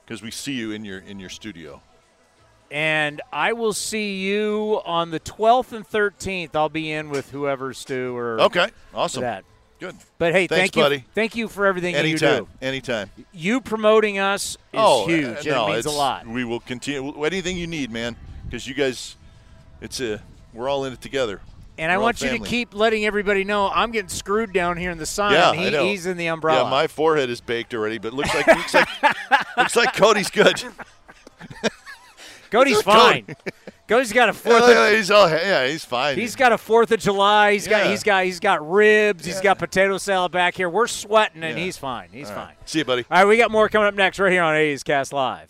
[0.06, 1.82] because we see you in your in your studio.
[2.72, 6.56] And I will see you on the 12th and 13th.
[6.56, 9.22] I'll be in with whoever Stu or Okay, awesome.
[9.22, 9.46] that.
[9.80, 9.96] Good.
[10.18, 11.06] But hey, Thanks, thank you, buddy.
[11.14, 12.50] thank you for everything that you Anytime, do.
[12.62, 13.10] anytime.
[13.34, 15.46] You promoting us is oh, huge.
[15.46, 16.26] uh, no, it means a lot.
[16.26, 18.16] We will continue anything you need, man,
[18.46, 19.18] because you guys,
[19.82, 20.22] it's a
[20.54, 21.42] we're all in it together.
[21.78, 24.92] And I We're want you to keep letting everybody know I'm getting screwed down here
[24.92, 25.34] in the sun.
[25.34, 25.86] Yeah, He- I know.
[25.86, 26.64] he's in the umbrella.
[26.66, 28.88] Yeah, my forehead is baked already, but looks like looks like
[29.58, 30.64] looks like Cody's good.
[32.52, 33.26] Cody's fine.
[33.88, 34.64] Cody's got a fourth.
[34.68, 36.18] Yeah, of, he's all yeah, he's fine.
[36.18, 37.54] he's got a Fourth of July.
[37.54, 39.26] He's got he's got he's got ribs.
[39.26, 40.70] He's got potato salad back here.
[40.70, 41.64] We're sweating, and Yeah.
[41.66, 42.10] he's fine.
[42.12, 42.46] He's All right.
[42.50, 42.56] fine.
[42.66, 43.06] See you, buddy.
[43.10, 45.50] All right, we got more coming up next right here on A's Cast Live.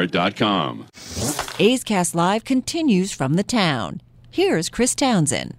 [0.07, 0.87] lastdivebar.com.
[1.59, 4.01] A's Cast Live continues from the town.
[4.29, 5.55] Here's Chris Townsend.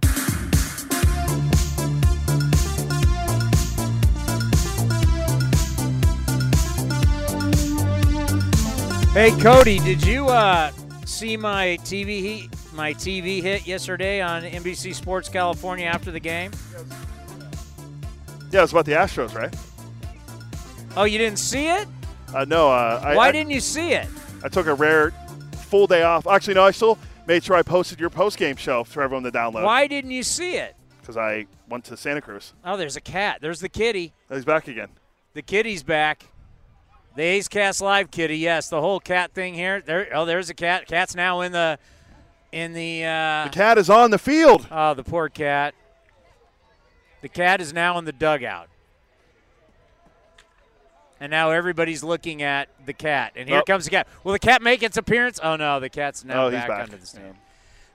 [9.13, 10.71] Hey Cody, did you uh,
[11.05, 16.51] see my TV heat, my TV hit yesterday on NBC Sports California after the game?
[18.51, 19.55] Yeah, it was about the Astros, right?
[20.97, 21.87] Oh, you didn't see it?
[22.33, 22.71] Uh, no.
[22.71, 24.07] Uh, I, Why I, didn't you see it?
[24.43, 25.11] I took a rare
[25.67, 26.27] full day off.
[26.27, 26.97] Actually, no, I still
[27.27, 29.63] made sure I posted your post game show for everyone to download.
[29.63, 30.75] Why didn't you see it?
[30.99, 32.53] Because I went to Santa Cruz.
[32.63, 33.39] Oh, there's a cat.
[33.41, 34.13] There's the kitty.
[34.29, 34.89] He's back again.
[35.33, 36.25] The kitty's back.
[37.15, 38.37] The A's Cast Live kitty.
[38.37, 39.81] Yes, the whole cat thing here.
[39.81, 40.07] There.
[40.13, 40.87] Oh, there's a cat.
[40.87, 41.77] Cat's now in the
[42.51, 43.05] in the.
[43.05, 44.67] Uh, The cat is on the field.
[44.71, 45.75] Oh, the poor cat.
[47.21, 48.67] The cat is now in the dugout.
[51.23, 53.31] And now everybody's looking at the cat.
[53.37, 53.63] And here Oh.
[53.63, 54.09] comes the cat.
[54.25, 55.39] Will the cat make its appearance?
[55.41, 55.79] Oh, no.
[55.79, 56.83] The cat's now Oh, back, back.
[56.83, 57.37] under the stand.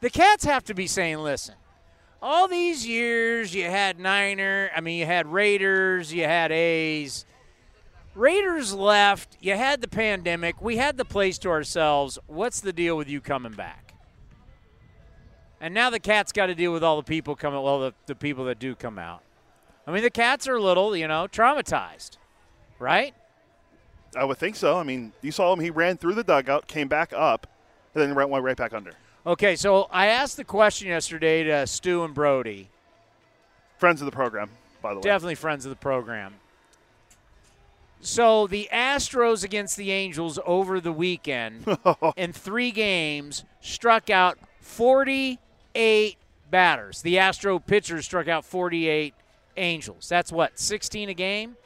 [0.00, 1.54] The cats have to be saying, listen,
[2.22, 7.26] all these years you had Niner, I mean, you had Raiders, you had A's.
[8.14, 9.36] Raiders left.
[9.42, 10.62] You had the pandemic.
[10.62, 12.18] We had the place to ourselves.
[12.28, 13.92] What's the deal with you coming back?
[15.60, 17.60] And now the cat's got to deal with all the people coming.
[17.62, 19.20] Well, the, the people that do come out.
[19.86, 22.16] I mean, the cats are a little, you know, traumatized,
[22.78, 23.14] right?
[24.16, 24.78] I would think so.
[24.78, 25.60] I mean, you saw him.
[25.60, 27.46] He ran through the dugout, came back up,
[27.94, 28.92] and then went right back under.
[29.26, 32.70] Okay, so I asked the question yesterday to Stu and Brody.
[33.76, 34.50] Friends of the program,
[34.80, 35.02] by the way.
[35.02, 36.34] Definitely friends of the program.
[38.00, 41.66] So the Astros against the Angels over the weekend
[42.16, 45.38] in three games struck out 48
[45.78, 46.16] 48
[46.50, 47.02] batters.
[47.02, 49.14] The Astro pitchers struck out 48
[49.56, 50.08] Angels.
[50.08, 51.56] That's what, 16 a game?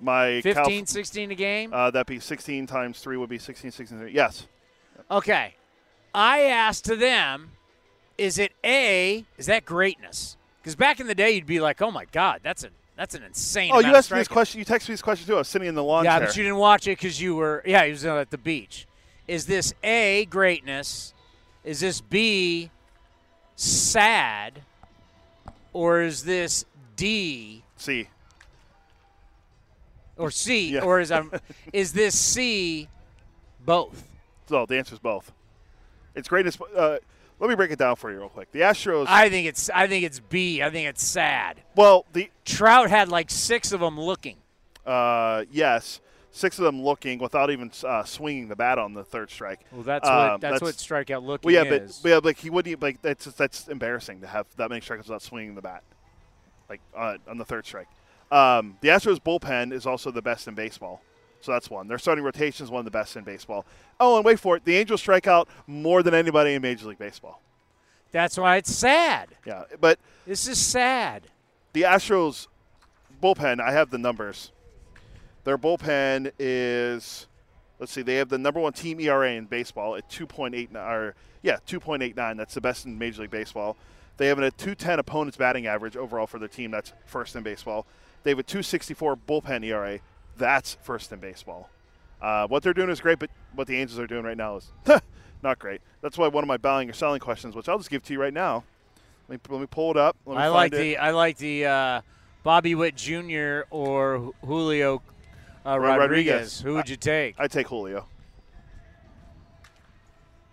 [0.00, 1.72] My 15, Calif- 16 a game?
[1.72, 3.98] Uh, that'd be 16 times three would be 16, 16.
[3.98, 4.12] three.
[4.12, 4.46] Yes.
[5.10, 5.54] Okay.
[6.14, 7.50] I asked to them,
[8.18, 10.36] is it A, is that greatness?
[10.62, 13.22] Because back in the day, you'd be like, oh my God, that's a that's an
[13.22, 14.58] insane Oh, you asked me this question.
[14.58, 15.36] You texted me this question too.
[15.36, 16.26] I was sitting in the lawn Yeah, chair.
[16.26, 18.86] but you didn't watch it because you were, yeah, he was at the beach.
[19.26, 21.14] Is this A, greatness?
[21.64, 22.70] Is this B,
[23.56, 24.62] sad?
[25.72, 26.66] Or is this
[26.96, 28.08] D, C.
[30.20, 30.70] or C?
[30.74, 30.80] Yeah.
[30.82, 31.32] Or is, um,
[31.72, 32.88] is this C,
[33.64, 34.06] both?
[34.48, 35.32] So the answer is both.
[36.14, 36.58] It's greatness.
[36.76, 36.98] Uh,
[37.38, 38.50] let me break it down for you real quick.
[38.52, 39.06] The Astros.
[39.08, 40.62] I think it's I think it's B.
[40.62, 41.62] I think it's sad.
[41.76, 44.36] well, the Trout had like six of them looking.
[44.86, 46.00] uh, yes,
[46.32, 49.60] six of them looking without even uh, swinging the bat on the third strike.
[49.72, 51.98] Well, that's Um, what that's, what strikeout looking Well, yeah, is.
[51.98, 52.82] but, but yeah, like he wouldn't.
[52.82, 55.82] Like that's that's embarrassing to have that many strikeouts without swinging the bat,
[56.68, 57.88] like uh, on the third strike.
[58.30, 61.02] Um, the Astros bullpen is also the best in baseball,
[61.40, 61.88] so that's one.
[61.88, 63.64] Their starting rotation is one of the best in baseball.
[63.98, 66.98] Oh, and wait for it, the Angels strike out more than anybody in Major League
[66.98, 67.40] Baseball.
[68.12, 69.28] That's why it's sad.
[69.46, 71.24] Yeah, but This is sad.
[71.72, 72.46] the Astros
[73.22, 74.52] bullpen, I have the numbers.
[75.44, 77.26] Their bullpen is,
[77.78, 81.56] let's see, they have the number one team ERA in baseball at 2.89, or yeah,
[81.66, 82.36] 2.89.
[82.36, 83.76] That's the best in Major League Baseball.
[84.18, 86.70] They have a 210 opponent's batting average overall for their team.
[86.70, 87.86] That's first in baseball.
[88.22, 90.00] They have a 264 bullpen ERA.
[90.36, 91.70] That's first in baseball.
[92.20, 94.72] Uh, what they're doing is great, but what the Angels are doing right now is
[95.42, 95.80] not great.
[96.02, 98.20] That's why one of my buying or selling questions, which I'll just give to you
[98.20, 98.64] right now.
[99.28, 100.16] Let me, let me pull it up.
[100.26, 100.76] Let me I like it.
[100.76, 102.00] the I like the uh,
[102.42, 103.60] Bobby Witt Jr.
[103.70, 105.02] or Julio
[105.64, 106.60] uh, Ro- Rodriguez.
[106.60, 107.36] Who would you take?
[107.38, 108.06] I'd take Julio.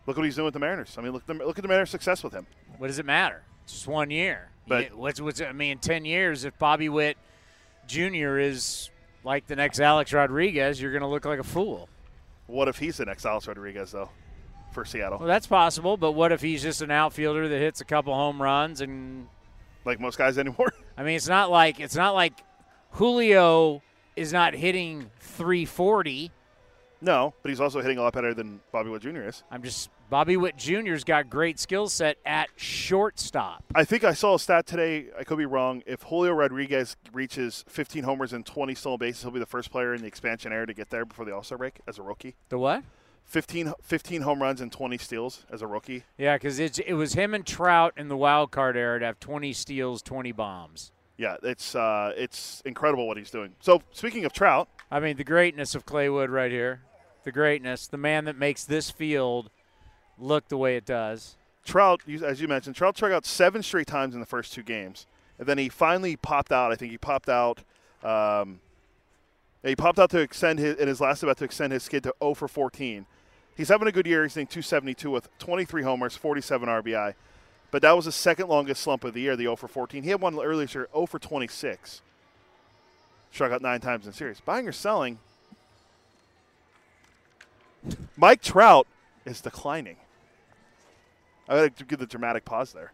[0.05, 0.95] Look what he's doing with the Mariners.
[0.97, 2.47] I mean, look, at the, look at the Mariners' success with him.
[2.77, 3.43] What does it matter?
[3.63, 4.49] It's just one year.
[4.67, 7.17] But- You- what's what's I mean, ten years, if Bobby Witt
[7.87, 8.37] Jr.
[8.37, 8.89] is
[9.23, 11.89] like the next Alex Rodriguez, you're going to look like a fool.
[12.47, 14.09] What if he's the next Alex Rodriguez, though,
[14.71, 15.19] for Seattle?
[15.19, 18.41] Well, that's possible, but what if he's just an outfielder that hits a couple home
[18.41, 19.27] runs and
[19.85, 20.73] like most guys anymore?
[20.97, 22.33] I mean, it's not like it's not like
[22.91, 23.81] Julio
[24.15, 26.31] is not hitting 340.
[27.01, 29.23] No, but he's also hitting a lot better than Bobby Witt Jr.
[29.23, 29.43] is.
[29.51, 33.65] I'm just Bobby Witt Jr.'s got great skill set at shortstop.
[33.75, 35.07] I think I saw a stat today.
[35.19, 35.83] I could be wrong.
[35.85, 39.93] If Julio Rodriguez reaches 15 homers and 20 stolen bases, he'll be the first player
[39.93, 42.35] in the expansion era to get there before the All Star break as a rookie.
[42.47, 42.83] The what?
[43.25, 46.03] 15, 15 home runs and 20 steals as a rookie.
[46.17, 49.51] Yeah, because it was him and Trout in the wild card era to have 20
[49.51, 50.93] steals, 20 bombs.
[51.17, 53.55] Yeah, it's uh, it's incredible what he's doing.
[53.59, 56.83] So speaking of Trout, I mean, the greatness of Claywood right here.
[57.23, 59.49] The greatness, the man that makes this field
[60.19, 61.35] look the way it does.
[61.65, 65.05] Trout, as you mentioned, Trout struck out seven straight times in the first two games,
[65.37, 66.71] and then he finally popped out.
[66.71, 67.61] I think he popped out.
[68.03, 68.59] Um,
[69.63, 72.13] he popped out to extend his in his last about to extend his skid to
[72.21, 73.05] 0 for 14.
[73.55, 74.23] He's having a good year.
[74.23, 77.15] He's hitting 272 with 23 homers, 47 RBI.
[77.69, 80.03] But that was the second longest slump of the year, the 0 for 14.
[80.03, 82.01] He had one earlier year, 0 for 26.
[83.31, 84.39] Struck out nine times in series.
[84.39, 85.19] Buying or selling?
[88.15, 88.87] Mike Trout
[89.25, 89.97] is declining.
[91.49, 92.91] I got to give the dramatic pause there.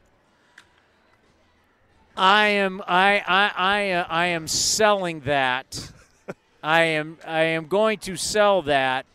[2.16, 5.92] I am I I I, uh, I am selling that.
[6.64, 9.06] I am I am going to sell that.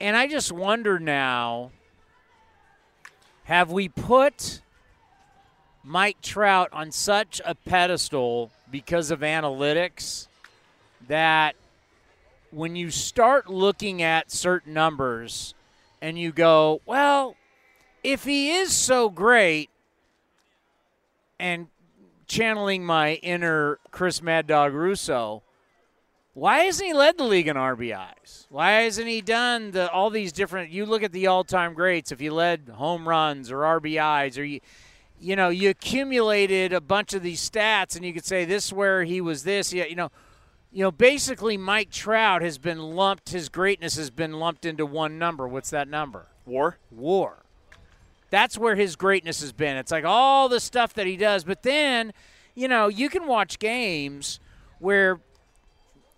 [0.00, 1.70] And I just wonder now
[3.44, 4.60] have we put
[5.82, 10.28] Mike Trout on such a pedestal because of analytics
[11.08, 11.56] that
[12.50, 15.54] when you start looking at certain numbers
[16.00, 17.36] and you go, well,
[18.02, 19.70] if he is so great,
[21.38, 21.66] and
[22.28, 25.42] channeling my inner Chris Mad Dog Russo,
[26.34, 28.46] why hasn't he led the league in RBIs?
[28.48, 30.70] Why hasn't he done the, all these different?
[30.70, 32.12] You look at the all-time greats.
[32.12, 34.60] If you led home runs or RBIs, or you,
[35.20, 38.72] you know, you accumulated a bunch of these stats, and you could say this is
[38.72, 39.72] where he was this.
[39.72, 40.10] Yeah, you know,
[40.70, 43.30] you know, basically Mike Trout has been lumped.
[43.30, 45.46] His greatness has been lumped into one number.
[45.46, 46.28] What's that number?
[46.46, 46.78] War.
[46.90, 47.41] War.
[48.32, 49.76] That's where his greatness has been.
[49.76, 52.14] It's like all the stuff that he does, but then,
[52.54, 54.40] you know, you can watch games
[54.78, 55.20] where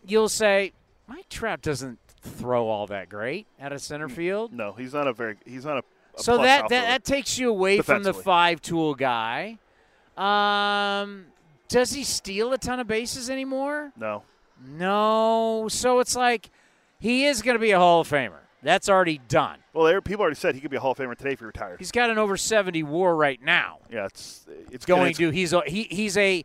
[0.07, 0.73] you'll say
[1.09, 4.53] Mike Trout doesn't throw all that great out of center field.
[4.53, 5.39] No, he's not a very.
[5.45, 5.83] He's not a.
[6.17, 9.59] a So that, that that takes you away from the five tool guy.
[10.17, 11.27] Um,
[11.67, 13.93] does he steal a ton of bases anymore?
[13.99, 14.23] No.
[14.65, 15.67] No.
[15.69, 16.49] So it's like
[17.01, 18.44] he is going to be a Hall of Famer.
[18.65, 19.59] That's already done.
[19.75, 21.45] Well, there, people already said he could be a Hall of Famer today if he
[21.45, 21.79] retired.
[21.79, 23.79] He's got an over 70 WAR right now.
[23.93, 25.31] Yeah, it's it's going it's, to.
[25.31, 26.45] He's a, he he's a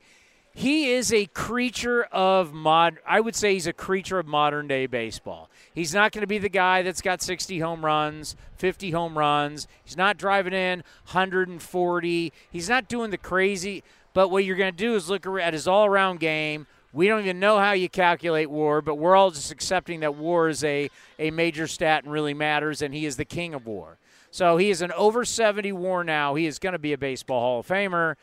[0.54, 2.98] he is a creature of mod.
[3.08, 5.50] I would say he's a creature of modern day baseball.
[5.74, 9.70] He's not going to be the guy that's got 60 home runs, 50 home runs.
[9.86, 12.34] He's not driving in 140.
[12.52, 13.84] He's not doing the crazy.
[14.14, 16.68] But what you're going to do is look at his all around game.
[16.92, 20.50] We don't even know how you calculate war, but we're all just accepting that war
[20.50, 20.90] is a,
[21.20, 23.98] a major stat and really matters, and he is the king of war.
[24.32, 26.36] So he is an over 70 war now.
[26.36, 28.16] He is going to be a Baseball Hall of Famer.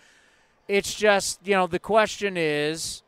[0.68, 3.02] It's just, you know, the question is,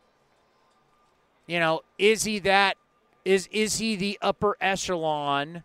[1.47, 2.77] you know, is he that
[3.25, 5.65] is is he the upper echelon?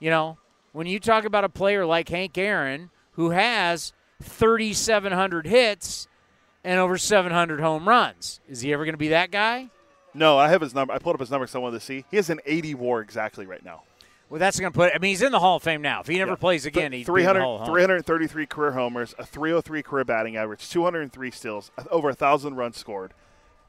[0.00, 0.38] You know,
[0.72, 3.92] when you talk about a player like Hank Aaron who has
[4.22, 6.08] 3700 hits
[6.64, 9.68] and over 700 home runs, is he ever going to be that guy?
[10.14, 10.92] No, I have his number.
[10.92, 12.04] I pulled up his number because I wanted to see.
[12.10, 13.82] He has an 80 WAR exactly right now.
[14.30, 14.92] Well, that's going to put.
[14.94, 16.00] I mean, he's in the Hall of Fame now.
[16.00, 16.36] If he never Yeah.
[16.36, 22.10] plays again, he's 300, 333 career homers, a 303 career batting average, 203 steals, over
[22.10, 23.14] a thousand runs scored,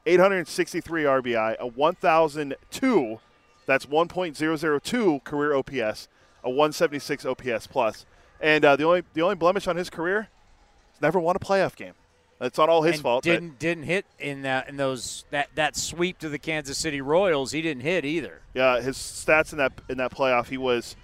[0.06, 3.20] 863 RBI, a 1,002.
[3.66, 6.08] That's 1.002 career OPS,
[6.42, 8.04] a 176 OPS plus,
[8.40, 10.28] and uh, the only the only blemish on his career,
[10.92, 11.92] he's never won a playoff game.
[12.40, 13.22] That's not all his and fault.
[13.22, 17.52] Didn't didn't hit in that in those that that sweep to the Kansas City Royals.
[17.52, 18.40] He didn't hit either.
[18.54, 20.96] Yeah, his stats in that in that playoff, he was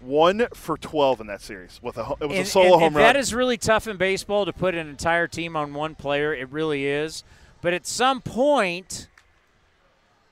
[0.00, 2.82] one for 12 in that series with a it was and, a solo and- home
[2.88, 3.04] and run.
[3.04, 6.34] That is really tough in baseball to put an entire team on one player.
[6.34, 7.22] It really is.
[7.62, 9.08] But at some point,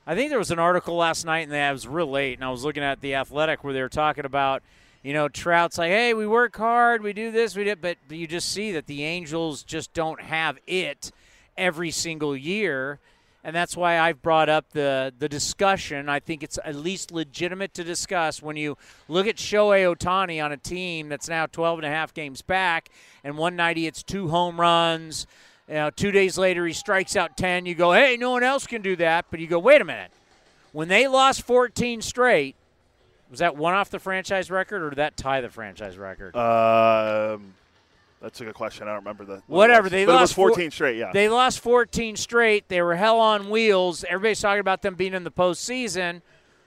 [0.07, 2.51] I think there was an article last night, and it was real late, and I
[2.51, 4.63] was looking at the Athletic where they were talking about,
[5.03, 8.27] you know, Trout's like, hey, we work hard, we do this, we did, but you
[8.27, 11.11] just see that the Angels just don't have it
[11.57, 13.01] every single year.
[13.45, 16.09] And that's why I've brought up the, the discussion.
[16.09, 20.53] I think it's at least legitimate to discuss when you look at Shohei Ohtani on
[20.53, 22.89] a team that's now 12 and a half games back,
[23.25, 25.27] and one night he hits two home runs.
[25.67, 27.67] You know, two days later he strikes out 10.
[27.67, 29.27] You go, hey, no one else can do that.
[29.31, 30.13] But you go, wait a minute.
[30.71, 32.55] When they lost 14 straight,
[33.33, 36.37] was that one off the franchise record or did that tie the franchise record?
[36.37, 37.55] Um,
[38.21, 38.85] that's a good question.
[38.87, 40.99] I don't remember the Whatever they But lost four- 14 straight.
[40.99, 42.69] Yeah, They lost 14 straight.
[42.69, 44.05] They were hell on wheels.
[44.05, 46.21] Everybody's talking about them being in the postseason.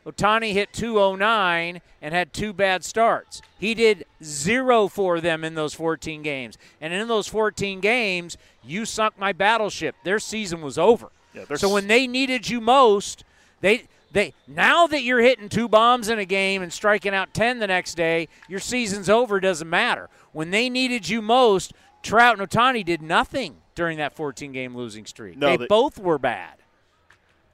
[0.08, 3.44] Ohtani hit 209 and had two bad starts.
[3.60, 6.58] He did zero for them in those 14 games.
[6.82, 9.96] And in those 14 games, you sunk my battleship.
[10.04, 11.10] Their season was over.
[11.36, 13.24] Yeah, so when they needed you most,
[13.62, 13.86] they
[14.16, 17.68] they now that you're hitting two bombs in a game and striking out 10 the
[17.68, 20.10] next day, your season's over, doesn't matter.
[20.32, 25.06] When they needed you most, Trout and Ohtani did nothing during that 14 game losing
[25.06, 25.38] streak.
[25.38, 26.56] No, they both were bad.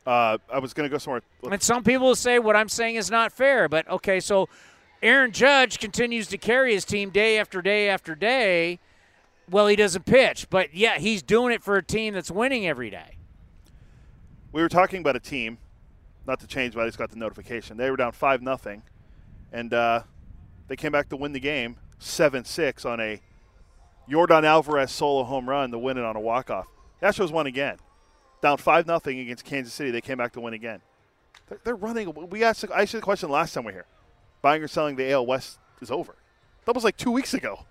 [0.05, 1.23] uh, I was going to go somewhere.
[1.51, 4.47] And some people will say what I'm saying is not fair, but okay, so
[5.01, 8.79] Aaron Judge continues to carry his team day after day after day.
[9.49, 12.91] Well, he doesn't pitch, but yeah, he's doing it for a team that's winning every
[12.91, 13.17] day.
[14.51, 15.57] We were talking about a team,
[16.27, 17.77] not to change, but I just got the notification.
[17.77, 18.83] They were down five nothing,
[19.51, 20.03] and uh,
[20.67, 23.21] they came back to win the game seven six on a
[24.09, 26.67] Yordan Alvarez solo home run to win it on a walk off.
[27.01, 27.77] Astros won again,
[28.41, 29.91] down five nothing against Kansas City.
[29.91, 30.81] They came back to win again.
[31.47, 32.13] They're, they're running.
[32.29, 32.65] We asked.
[32.73, 33.85] I asked the question last time we were here.
[34.41, 36.15] Buying or selling the AL West is over.
[36.65, 37.65] That was like two weeks ago.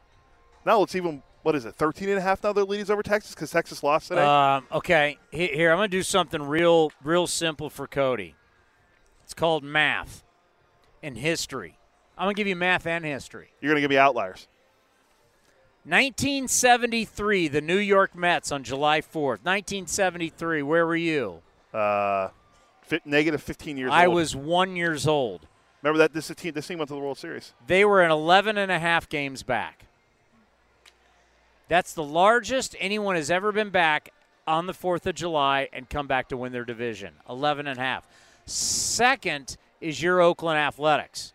[0.64, 1.22] Now it's even.
[1.42, 1.74] What is it?
[1.74, 2.52] 13 and a half now.
[2.52, 4.20] Their lead is over Texas because Texas lost today.
[4.20, 8.34] Um, okay, here I'm going to do something real, real simple for Cody.
[9.40, 10.22] Called math
[11.02, 11.78] and history.
[12.18, 13.48] I'm going to give you math and history.
[13.62, 14.46] You're going to give me outliers.
[15.84, 19.42] 1973, the New York Mets on July 4th.
[19.42, 21.40] 1973, where were you?
[21.72, 22.28] Uh,
[23.06, 23.98] negative 15 years old.
[23.98, 24.16] I old.
[24.16, 25.46] was one years old.
[25.82, 26.52] Remember that this team.
[26.52, 27.54] This team went to the World Series.
[27.66, 29.86] They were in 11 and a half games back.
[31.68, 34.12] That's the largest anyone has ever been back
[34.46, 37.14] on the 4th of July and come back to win their division.
[37.26, 38.06] 11 and a half.
[38.50, 41.32] Second is your Oakland Athletics.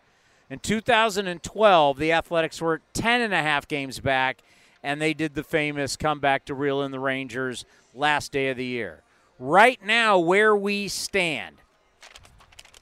[0.49, 4.41] In 2012, the Athletics were 10 and a half games back
[4.83, 7.63] and they did the famous comeback to reel in the Rangers
[7.93, 9.01] last day of the year.
[9.39, 11.55] Right now where we stand.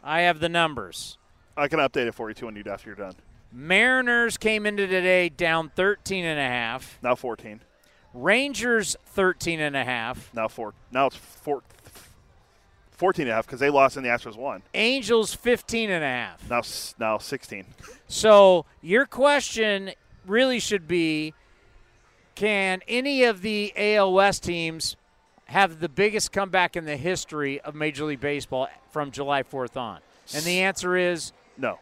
[0.04, 1.20] I have the numbers.
[1.56, 3.14] I can update it for you too when you after you're done.
[3.52, 6.98] Mariners came into today down 13 and a half.
[7.04, 7.62] Now 14.
[8.16, 10.32] Rangers 13 and a half.
[10.34, 10.74] Now four.
[10.92, 11.62] Now it's four,
[12.94, 14.64] 14 and a half because they lost and the Astros won.
[14.74, 16.50] Angels 15 and a half.
[16.50, 16.62] Now
[17.00, 17.66] now 16.
[18.08, 19.92] So your question
[20.26, 21.34] really should be
[22.36, 24.96] can any of the AL West teams
[25.46, 30.00] have the biggest comeback in the history of Major League Baseball from July 4th on?
[30.34, 31.80] And the answer is no.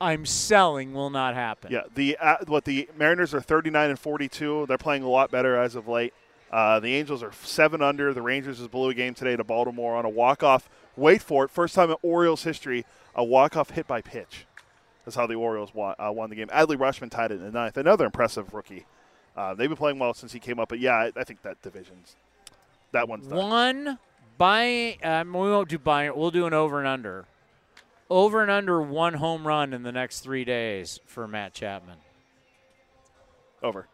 [0.00, 1.70] I'm selling will not happen.
[1.70, 4.66] Yeah, the uh, what the Mariners are 39 and 42.
[4.66, 6.12] They're playing a lot better as of late.
[6.54, 8.14] Uh, the Angels are seven under.
[8.14, 10.70] The Rangers just blew a game today to Baltimore on a walk off.
[10.96, 14.46] Wait for it, first time in Orioles history, a walk off hit by pitch.
[15.04, 16.46] That's how the Orioles won, uh, won the game.
[16.46, 17.76] Adley Rutschman tied it in the ninth.
[17.76, 18.86] Another impressive rookie.
[19.36, 21.60] Uh, they've been playing well since he came up, but yeah, I, I think that
[21.60, 22.14] division's
[22.92, 23.36] that one's done.
[23.36, 23.98] One
[24.38, 24.96] buy.
[25.02, 26.08] Um, we won't do buy.
[26.10, 27.24] We'll do an over and under.
[28.08, 31.96] Over and under one home run in the next three days for Matt Chapman.
[33.60, 33.88] Over.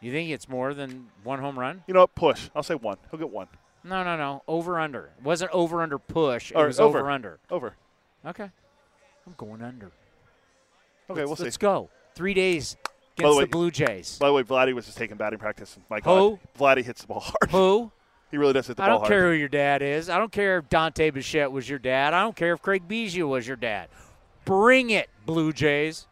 [0.00, 1.82] You think it's more than one home run?
[1.86, 2.14] You know what?
[2.14, 2.48] Push.
[2.54, 2.96] I'll say one.
[3.10, 3.48] He'll get one.
[3.84, 4.42] No, no, no.
[4.48, 5.06] Over under.
[5.18, 6.50] It wasn't over under push.
[6.50, 7.00] It Or was over.
[7.00, 7.38] over under.
[7.50, 7.74] Over.
[8.26, 8.50] Okay.
[9.26, 9.86] I'm going under.
[11.10, 11.44] Okay, let's, we'll see.
[11.44, 11.90] Let's go.
[12.14, 12.76] Three days
[13.16, 14.18] By against the way, the Blue Jays.
[14.18, 15.76] By the way, Vladdy was just taking batting practice.
[15.88, 16.02] My Who?
[16.02, 17.50] God, Vladdy hits the ball hard.
[17.50, 17.92] Who?
[18.30, 19.06] He really does hit the I ball hard.
[19.06, 20.08] I don't care who your dad is.
[20.08, 22.14] I don't care if Dante Bichette was your dad.
[22.14, 23.88] I don't care if Craig Biggio was your dad.
[24.44, 26.06] Bring it, Blue Jays.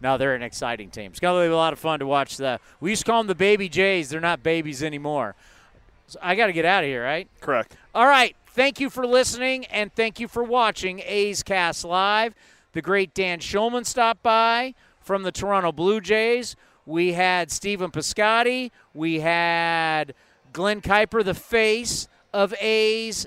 [0.00, 1.10] Now they're an exciting team.
[1.10, 2.36] It's going to be a lot of fun to watch.
[2.36, 4.08] The we used to call them the Baby Jays.
[4.08, 5.34] They're not babies anymore.
[6.06, 7.28] So I got to get out of here, right?
[7.40, 7.76] Correct.
[7.94, 8.34] All right.
[8.46, 12.34] Thank you for listening and thank you for watching A's Cast Live.
[12.72, 16.56] The great Dan Shulman stopped by from the Toronto Blue Jays.
[16.86, 18.70] We had Stephen Piscotty.
[18.94, 20.14] We had
[20.52, 23.26] Glen Kuiper, the face of A's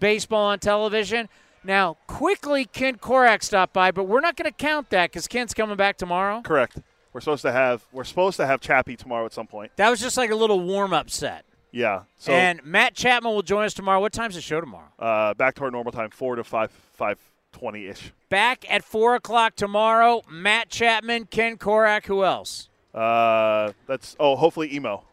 [0.00, 1.28] baseball on television.
[1.66, 5.52] Now, quickly, Ken Korach stopped by, but we're not going to count that because Ken's
[5.52, 6.40] coming back tomorrow.
[6.42, 6.78] Correct.
[7.12, 9.72] We're supposed to have we're supposed to have Chappie tomorrow at some point.
[9.76, 11.44] That was just like a little warm up set.
[11.72, 12.02] Yeah.
[12.18, 14.00] So and Matt Chapman will join us tomorrow.
[14.00, 14.92] What time's the show tomorrow?
[14.98, 17.18] uh, back to our normal time, four to five five
[17.52, 18.12] twenty ish.
[18.28, 20.22] Back at 4 o'clock tomorrow.
[20.28, 22.68] Matt Chapman, Ken Korach, who else?
[22.92, 25.04] Uh, that's oh, hopefully emo.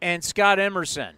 [0.00, 1.14] And Scott Emerson.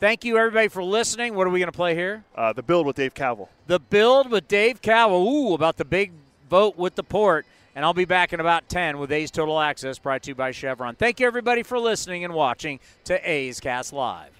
[0.00, 1.34] Thank you, everybody, for listening.
[1.34, 2.24] What are we going to play here?
[2.34, 3.48] Uh, the build with Dave Cavill.
[3.66, 5.28] The build with Dave Cowell.
[5.28, 6.12] Ooh, about the big
[6.48, 7.44] vote with the port.
[7.74, 10.52] And I'll be back in about 10 with A's Total Access, brought to you by
[10.52, 10.94] Chevron.
[10.94, 14.39] Thank you, everybody, for listening and watching to A's Cast Live.